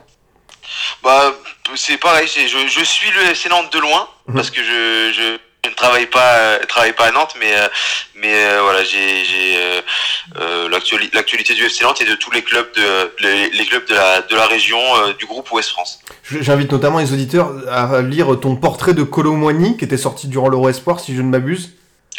Bah, 1.04 1.34
c'est 1.76 1.98
pareil, 1.98 2.28
je, 2.28 2.68
je, 2.70 2.84
suis 2.86 3.12
le 3.12 3.32
FC 3.32 3.50
Nantes 3.50 3.74
de 3.74 3.80
loin 3.80 4.08
mmh. 4.28 4.34
parce 4.34 4.50
que 4.50 4.62
je, 4.64 5.12
je 5.12 5.38
je 5.68 5.72
ne 5.72 5.76
travaille 5.76 6.06
pas, 6.06 6.38
euh, 6.38 6.60
travaille 6.68 6.94
pas 6.94 7.08
à 7.08 7.12
Nantes, 7.12 7.36
mais 7.40 7.52
euh, 7.54 7.68
mais 8.16 8.34
euh, 8.34 8.62
voilà, 8.64 8.84
j'ai 8.84 9.24
l'actualité 11.14 11.54
du 11.54 11.64
FC 11.64 11.84
Nantes 11.84 12.02
et 12.02 12.06
de 12.06 12.16
tous 12.16 12.32
les 12.32 12.42
clubs 12.42 12.68
de 12.76 13.12
les, 13.58 13.66
clubs 13.66 13.86
de 13.88 13.94
la 13.94 14.22
de 14.22 14.36
la 14.36 14.46
région 14.48 14.80
du 15.20 15.26
groupe 15.26 15.52
Ouest 15.52 15.70
France. 15.70 16.00
J'invite 16.24 16.72
notamment 16.72 17.00
les 17.00 17.12
auditeurs 17.14 17.52
à 17.70 18.02
lire 18.02 18.40
ton 18.40 18.56
portrait 18.56 18.94
de 18.94 19.04
Colomboigny 19.04 19.78
qui 19.78 19.86
était 19.86 19.98
sorti 19.98 20.28
durant 20.28 20.48
l'Euro 20.48 20.70
Espoir, 20.70 21.00
si 21.00 21.16
je 21.16 21.22
ne 21.22 21.30
m'abuse. 21.30 21.72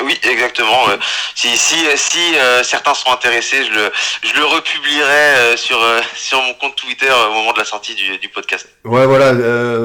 Oui, 0.03 0.19
exactement. 0.23 0.87
si 1.35 1.57
si, 1.57 1.77
si 1.97 2.37
euh, 2.37 2.63
certains 2.63 2.95
sont 2.95 3.11
intéressés, 3.11 3.65
je 3.65 3.71
le, 3.71 3.93
je 4.23 4.35
le 4.39 4.45
republierai 4.45 5.07
euh, 5.09 5.57
sur, 5.57 5.81
euh, 5.83 6.01
sur 6.17 6.41
mon 6.43 6.55
compte 6.55 6.77
Twitter 6.77 7.11
au 7.29 7.35
moment 7.35 7.53
de 7.53 7.59
la 7.59 7.65
sortie 7.65 7.95
du, 7.95 8.19
du 8.19 8.29
podcast. 8.29 8.69
Ouais, 8.85 9.07
voilà, 9.07 9.33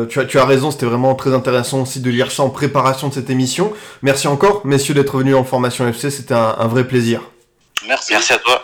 tu, 0.08 0.20
as, 0.20 0.26
tu 0.26 0.40
as 0.40 0.46
raison, 0.46 0.72
c'était 0.72 0.86
vraiment 0.86 1.16
très 1.16 1.34
intéressant 1.34 1.82
aussi 1.82 2.00
de 2.00 2.10
lire 2.10 2.32
ça 2.32 2.44
en 2.44 2.50
préparation 2.50 3.08
de 3.10 3.14
cette 3.14 3.30
émission. 3.30 3.74
Merci 4.02 4.28
encore, 4.28 4.66
messieurs, 4.66 4.94
d'être 4.94 5.18
venus 5.18 5.36
en 5.36 5.44
formation 5.44 5.88
FC, 5.88 6.12
c'était 6.12 6.34
un, 6.34 6.56
un, 6.58 6.68
vrai 6.68 6.86
plaisir. 6.88 7.22
Merci. 7.88 8.14
Merci 8.14 8.34
à 8.34 8.38
toi. 8.38 8.64